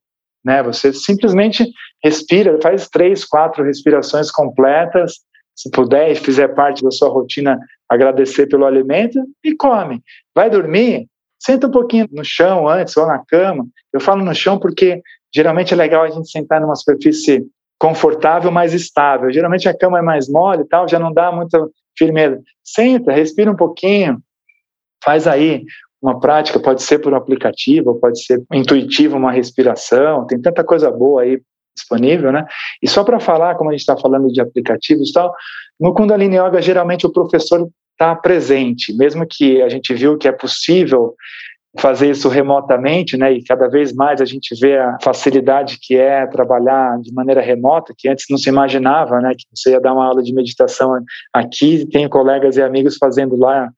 né? 0.45 0.61
Você 0.63 0.93
simplesmente 0.93 1.65
respira, 2.03 2.59
faz 2.61 2.87
três, 2.87 3.25
quatro 3.25 3.63
respirações 3.63 4.29
completas, 4.29 5.15
se 5.55 5.71
puder 5.71 6.11
e 6.11 6.15
fizer 6.15 6.49
parte 6.49 6.83
da 6.83 6.91
sua 6.91 7.09
rotina, 7.09 7.57
agradecer 7.89 8.47
pelo 8.47 8.65
alimento 8.65 9.19
e 9.43 9.55
come. 9.55 10.01
Vai 10.35 10.49
dormir, 10.49 11.07
senta 11.39 11.67
um 11.67 11.71
pouquinho 11.71 12.07
no 12.11 12.23
chão 12.23 12.67
antes 12.67 12.95
ou 12.95 13.07
na 13.07 13.19
cama. 13.25 13.65
Eu 13.91 13.99
falo 13.99 14.23
no 14.23 14.35
chão 14.35 14.59
porque 14.59 15.01
geralmente 15.33 15.73
é 15.73 15.77
legal 15.77 16.03
a 16.03 16.09
gente 16.09 16.29
sentar 16.29 16.61
numa 16.61 16.75
superfície 16.75 17.45
confortável, 17.79 18.51
mais 18.51 18.73
estável. 18.73 19.31
Geralmente 19.31 19.67
a 19.67 19.77
cama 19.77 19.99
é 19.99 20.01
mais 20.01 20.29
mole 20.29 20.61
e 20.61 20.67
tal, 20.67 20.87
já 20.87 20.99
não 20.99 21.11
dá 21.11 21.31
muita 21.31 21.67
firmeza. 21.97 22.41
Senta, 22.63 23.11
respira 23.11 23.49
um 23.49 23.55
pouquinho, 23.55 24.19
faz 25.03 25.27
aí 25.27 25.63
uma 26.05 26.19
prática, 26.19 26.59
pode 26.59 26.83
ser 26.83 26.99
por 26.99 27.11
um 27.11 27.15
aplicativo, 27.15 27.99
pode 27.99 28.23
ser 28.23 28.43
intuitivo, 28.53 29.17
uma 29.17 29.31
respiração, 29.31 30.25
tem 30.27 30.39
tanta 30.39 30.63
coisa 30.63 30.91
boa 30.91 31.23
aí 31.23 31.41
disponível, 31.75 32.31
né? 32.31 32.45
E 32.81 32.87
só 32.87 33.03
para 33.03 33.19
falar, 33.19 33.55
como 33.55 33.69
a 33.69 33.73
gente 33.73 33.81
está 33.81 33.97
falando 33.97 34.31
de 34.31 34.39
aplicativos 34.39 35.09
e 35.09 35.13
tal, 35.13 35.33
no 35.79 35.93
Kundalini 35.93 36.37
Yoga, 36.37 36.61
geralmente 36.61 37.05
o 37.07 37.11
professor 37.11 37.67
está 37.91 38.15
presente, 38.15 38.95
mesmo 38.95 39.25
que 39.27 39.61
a 39.61 39.69
gente 39.69 39.93
viu 39.93 40.17
que 40.17 40.27
é 40.27 40.31
possível 40.31 41.15
fazer 41.77 42.11
isso 42.11 42.29
remotamente, 42.29 43.17
né? 43.17 43.33
E 43.33 43.43
cada 43.43 43.67
vez 43.67 43.91
mais 43.93 44.21
a 44.21 44.25
gente 44.25 44.55
vê 44.61 44.77
a 44.77 44.97
facilidade 45.01 45.77
que 45.81 45.97
é 45.97 46.25
trabalhar 46.27 46.97
de 47.01 47.11
maneira 47.13 47.41
remota, 47.41 47.93
que 47.97 48.07
antes 48.07 48.25
não 48.29 48.37
se 48.37 48.47
imaginava, 48.47 49.19
né? 49.19 49.31
Que 49.31 49.43
você 49.53 49.71
ia 49.71 49.81
dar 49.81 49.93
uma 49.93 50.05
aula 50.05 50.23
de 50.23 50.33
meditação 50.33 50.93
aqui, 51.33 51.85
tem 51.91 52.07
colegas 52.07 52.55
e 52.55 52.61
amigos 52.61 52.95
fazendo 52.97 53.35
lá 53.35 53.69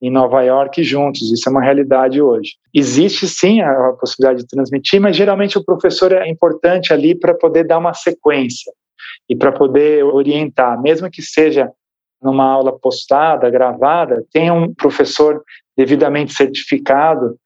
em 0.00 0.10
Nova 0.10 0.42
York 0.42 0.82
juntos. 0.82 1.32
Isso 1.32 1.48
é 1.48 1.52
uma 1.52 1.62
realidade 1.62 2.20
hoje. 2.22 2.52
Existe 2.72 3.26
sim 3.26 3.60
a, 3.60 3.92
possibilidade 3.92 4.42
de 4.42 4.48
transmitir, 4.48 5.00
mas 5.00 5.16
geralmente 5.16 5.58
o 5.58 5.64
professor 5.64 6.12
é 6.12 6.28
importante 6.28 6.92
ali 6.92 7.14
para 7.14 7.34
poder 7.34 7.64
dar 7.66 7.78
uma 7.78 7.94
sequência 7.94 8.72
e 9.28 9.36
para 9.36 9.52
poder 9.52 10.04
orientar, 10.04 10.80
mesmo 10.80 11.10
que 11.10 11.22
seja 11.22 11.70
numa 12.22 12.44
aula 12.44 12.76
postada, 12.76 13.50
gravada, 13.50 14.24
tem 14.32 14.50
um 14.50 14.74
professor 14.74 15.42
devidamente 15.76 16.32
certificado 16.32 17.36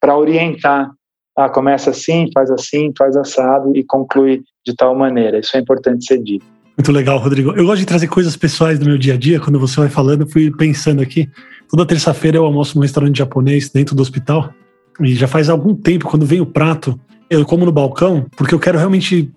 para 0.00 0.16
orientar. 0.16 0.90
Ah, 1.36 1.48
começa 1.48 1.90
assim, 1.90 2.28
faz 2.32 2.50
assim, 2.50 2.92
faz 2.96 3.16
assado 3.16 3.74
e 3.76 3.82
conclui 3.82 4.42
de 4.64 4.76
tal 4.76 4.94
maneira. 4.94 5.38
Isso 5.38 5.56
é 5.56 5.60
importante 5.60 6.04
ser 6.04 6.22
dito. 6.22 6.44
Muito 6.76 6.92
legal, 6.92 7.18
Rodrigo. 7.18 7.52
Eu 7.52 7.64
gosto 7.64 7.80
de 7.80 7.86
trazer 7.86 8.08
coisas 8.08 8.36
pessoais 8.36 8.78
do 8.78 8.86
meu 8.86 8.96
dia 8.96 9.14
a 9.14 9.16
dia. 9.16 9.40
Quando 9.40 9.58
você 9.58 9.80
vai 9.80 9.88
falando, 9.88 10.22
eu 10.22 10.26
fui 10.26 10.50
pensando 10.50 11.02
aqui. 11.02 11.28
Toda 11.72 11.86
terça-feira 11.86 12.36
eu 12.36 12.44
almoço 12.44 12.76
num 12.76 12.82
restaurante 12.82 13.16
japonês 13.16 13.70
dentro 13.70 13.96
do 13.96 14.02
hospital. 14.02 14.52
E 15.00 15.14
já 15.14 15.26
faz 15.26 15.48
algum 15.48 15.74
tempo, 15.74 16.06
quando 16.06 16.26
vem 16.26 16.38
o 16.38 16.44
prato, 16.44 17.00
eu 17.30 17.46
como 17.46 17.64
no 17.64 17.72
balcão, 17.72 18.26
porque 18.36 18.54
eu 18.54 18.58
quero 18.58 18.76
realmente 18.76 19.32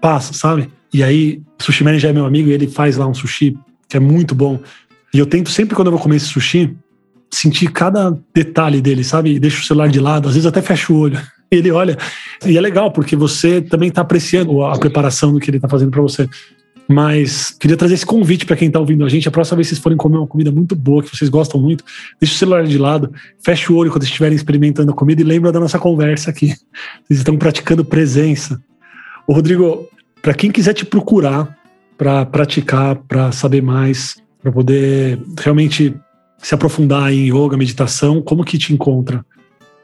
paz, 0.00 0.30
sabe? 0.32 0.70
E 0.94 1.02
aí, 1.02 1.42
sushi 1.58 1.84
man 1.84 1.98
já 1.98 2.08
é 2.08 2.12
meu 2.14 2.24
amigo 2.24 2.48
e 2.48 2.52
ele 2.52 2.66
faz 2.66 2.96
lá 2.96 3.06
um 3.06 3.12
sushi 3.12 3.54
que 3.86 3.98
é 3.98 4.00
muito 4.00 4.34
bom. 4.34 4.58
E 5.12 5.18
eu 5.18 5.26
tento 5.26 5.50
sempre, 5.50 5.76
quando 5.76 5.88
eu 5.88 5.92
vou 5.92 6.00
comer 6.00 6.16
esse 6.16 6.28
sushi, 6.28 6.74
sentir 7.30 7.70
cada 7.70 8.18
detalhe 8.34 8.80
dele, 8.80 9.04
sabe? 9.04 9.38
Deixo 9.38 9.60
o 9.60 9.66
celular 9.66 9.88
de 9.88 10.00
lado, 10.00 10.26
às 10.26 10.36
vezes 10.36 10.46
até 10.46 10.62
fecho 10.62 10.94
o 10.94 10.98
olho. 10.98 11.20
Ele 11.50 11.70
olha. 11.70 11.98
E 12.46 12.56
é 12.56 12.60
legal, 12.62 12.92
porque 12.92 13.14
você 13.14 13.60
também 13.60 13.90
está 13.90 14.00
apreciando 14.00 14.62
a 14.62 14.78
preparação 14.78 15.34
do 15.34 15.38
que 15.38 15.50
ele 15.50 15.58
está 15.58 15.68
fazendo 15.68 15.90
para 15.90 16.00
você. 16.00 16.26
Mas 16.88 17.50
queria 17.50 17.76
trazer 17.76 17.94
esse 17.94 18.04
convite 18.04 18.44
para 18.44 18.56
quem 18.56 18.68
está 18.68 18.78
ouvindo 18.78 19.04
a 19.04 19.08
gente. 19.08 19.26
A 19.26 19.30
próxima 19.30 19.56
vez 19.56 19.68
que 19.68 19.74
vocês 19.74 19.82
forem 19.82 19.96
comer 19.96 20.18
uma 20.18 20.26
comida 20.26 20.50
muito 20.50 20.76
boa, 20.76 21.02
que 21.02 21.16
vocês 21.16 21.30
gostam 21.30 21.60
muito, 21.60 21.84
deixe 22.20 22.34
o 22.34 22.38
celular 22.38 22.64
de 22.64 22.76
lado, 22.76 23.12
feche 23.42 23.72
o 23.72 23.76
olho 23.76 23.90
quando 23.90 24.02
estiverem 24.02 24.36
experimentando 24.36 24.92
a 24.92 24.94
comida 24.94 25.22
e 25.22 25.24
lembra 25.24 25.50
da 25.50 25.60
nossa 25.60 25.78
conversa 25.78 26.30
aqui. 26.30 26.48
Vocês 27.04 27.20
estão 27.20 27.38
praticando 27.38 27.84
presença. 27.84 28.62
Ô, 29.26 29.32
Rodrigo, 29.32 29.88
para 30.20 30.34
quem 30.34 30.50
quiser 30.50 30.74
te 30.74 30.84
procurar 30.84 31.56
para 31.96 32.26
praticar, 32.26 32.96
para 32.96 33.32
saber 33.32 33.62
mais, 33.62 34.16
para 34.42 34.52
poder 34.52 35.18
realmente 35.40 35.94
se 36.38 36.54
aprofundar 36.54 37.12
em 37.12 37.28
yoga, 37.28 37.56
meditação, 37.56 38.20
como 38.20 38.44
que 38.44 38.58
te 38.58 38.74
encontra? 38.74 39.24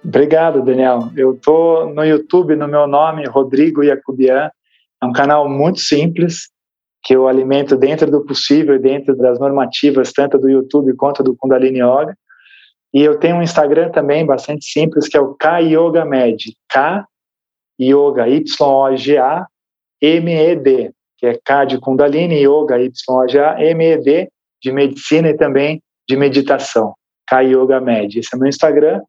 Obrigado, 0.04 0.62
Daniel. 0.62 1.10
Eu 1.16 1.34
tô 1.34 1.86
no 1.94 2.04
YouTube 2.04 2.56
no 2.56 2.66
meu 2.66 2.86
nome, 2.86 3.26
Rodrigo 3.26 3.82
Iacubian. 3.82 4.50
É 5.02 5.06
um 5.06 5.12
canal 5.12 5.48
muito 5.48 5.80
simples 5.80 6.50
que 7.02 7.14
eu 7.14 7.26
alimento 7.26 7.76
dentro 7.76 8.10
do 8.10 8.24
possível 8.24 8.78
dentro 8.78 9.16
das 9.16 9.38
normativas, 9.38 10.12
tanto 10.12 10.38
do 10.38 10.48
YouTube 10.48 10.94
quanto 10.94 11.22
do 11.22 11.34
Kundalini 11.34 11.80
Yoga. 11.80 12.14
E 12.92 13.02
eu 13.02 13.18
tenho 13.18 13.36
um 13.36 13.42
Instagram 13.42 13.90
também 13.90 14.26
bastante 14.26 14.64
simples, 14.64 15.08
que 15.08 15.16
é 15.16 15.20
o 15.20 15.34
K 15.34 15.58
Yoga 15.60 16.04
Med, 16.04 16.52
K 16.68 17.04
Yoga, 17.80 18.28
Y-O-G-A, 18.28 19.46
M-E-D, 20.02 20.92
que 21.16 21.26
é 21.26 21.38
K 21.42 21.64
de 21.64 21.78
Kundalini, 21.78 22.42
Yoga, 22.42 22.78
Y-O-G-A, 22.78 23.62
M-E-D, 23.62 24.28
de 24.62 24.72
medicina 24.72 25.30
e 25.30 25.36
também 25.36 25.82
de 26.08 26.16
meditação, 26.16 26.94
K 27.28 27.40
Yoga 27.40 27.80
Med. 27.80 28.18
Esse 28.18 28.34
é 28.34 28.38
meu 28.38 28.48
Instagram, 28.48 29.00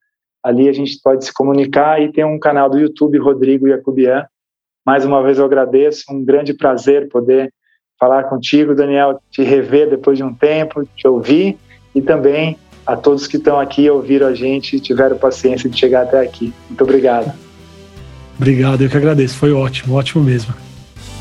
ali 0.43 0.69
a 0.69 0.73
gente 0.73 0.99
pode 1.03 1.25
se 1.25 1.33
comunicar 1.33 2.01
e 2.01 2.11
tem 2.11 2.23
um 2.23 2.39
canal 2.39 2.69
do 2.69 2.79
YouTube, 2.79 3.17
Rodrigo 3.17 3.67
Jacobian. 3.67 4.25
Mais 4.85 5.03
uma 5.05 5.21
vez 5.21 5.37
eu 5.37 5.45
agradeço, 5.45 6.03
um 6.09 6.23
grande 6.23 6.53
prazer 6.53 7.09
poder 7.09 7.51
falar 8.01 8.23
contigo, 8.23 8.73
Daniel, 8.73 9.21
te 9.29 9.43
rever 9.43 9.87
depois 9.87 10.17
de 10.17 10.23
um 10.23 10.33
tempo, 10.33 10.83
te 10.95 11.07
ouvir 11.07 11.55
e 11.93 12.01
também 12.01 12.57
a 12.83 12.95
todos 12.95 13.27
que 13.27 13.37
estão 13.37 13.59
aqui 13.59 13.87
ouviram 13.87 14.25
a 14.25 14.33
gente 14.33 14.75
e 14.75 14.79
tiveram 14.79 15.15
paciência 15.19 15.69
de 15.69 15.79
chegar 15.79 16.01
até 16.01 16.19
aqui. 16.19 16.51
Muito 16.67 16.83
obrigado. 16.83 17.31
Obrigado, 18.35 18.81
eu 18.81 18.89
que 18.89 18.97
agradeço. 18.97 19.37
Foi 19.37 19.53
ótimo, 19.53 19.93
ótimo 19.93 20.23
mesmo. 20.23 20.51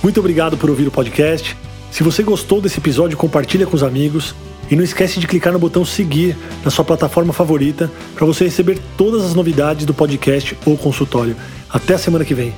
Muito 0.02 0.18
obrigado 0.20 0.56
por 0.56 0.70
ouvir 0.70 0.88
o 0.88 0.90
podcast. 0.90 1.54
Se 1.90 2.02
você 2.02 2.22
gostou 2.22 2.62
desse 2.62 2.78
episódio, 2.78 3.18
compartilha 3.18 3.66
com 3.66 3.76
os 3.76 3.82
amigos 3.82 4.34
e 4.70 4.74
não 4.74 4.82
esquece 4.82 5.20
de 5.20 5.26
clicar 5.26 5.52
no 5.52 5.58
botão 5.58 5.84
seguir 5.84 6.34
na 6.64 6.70
sua 6.70 6.84
plataforma 6.84 7.34
favorita 7.34 7.90
para 8.14 8.24
você 8.24 8.44
receber 8.44 8.78
todas 8.96 9.22
as 9.22 9.34
novidades 9.34 9.84
do 9.84 9.92
podcast 9.92 10.56
ou 10.64 10.78
consultório. 10.78 11.36
Até 11.68 11.92
a 11.92 11.98
semana 11.98 12.24
que 12.24 12.32
vem. 12.32 12.54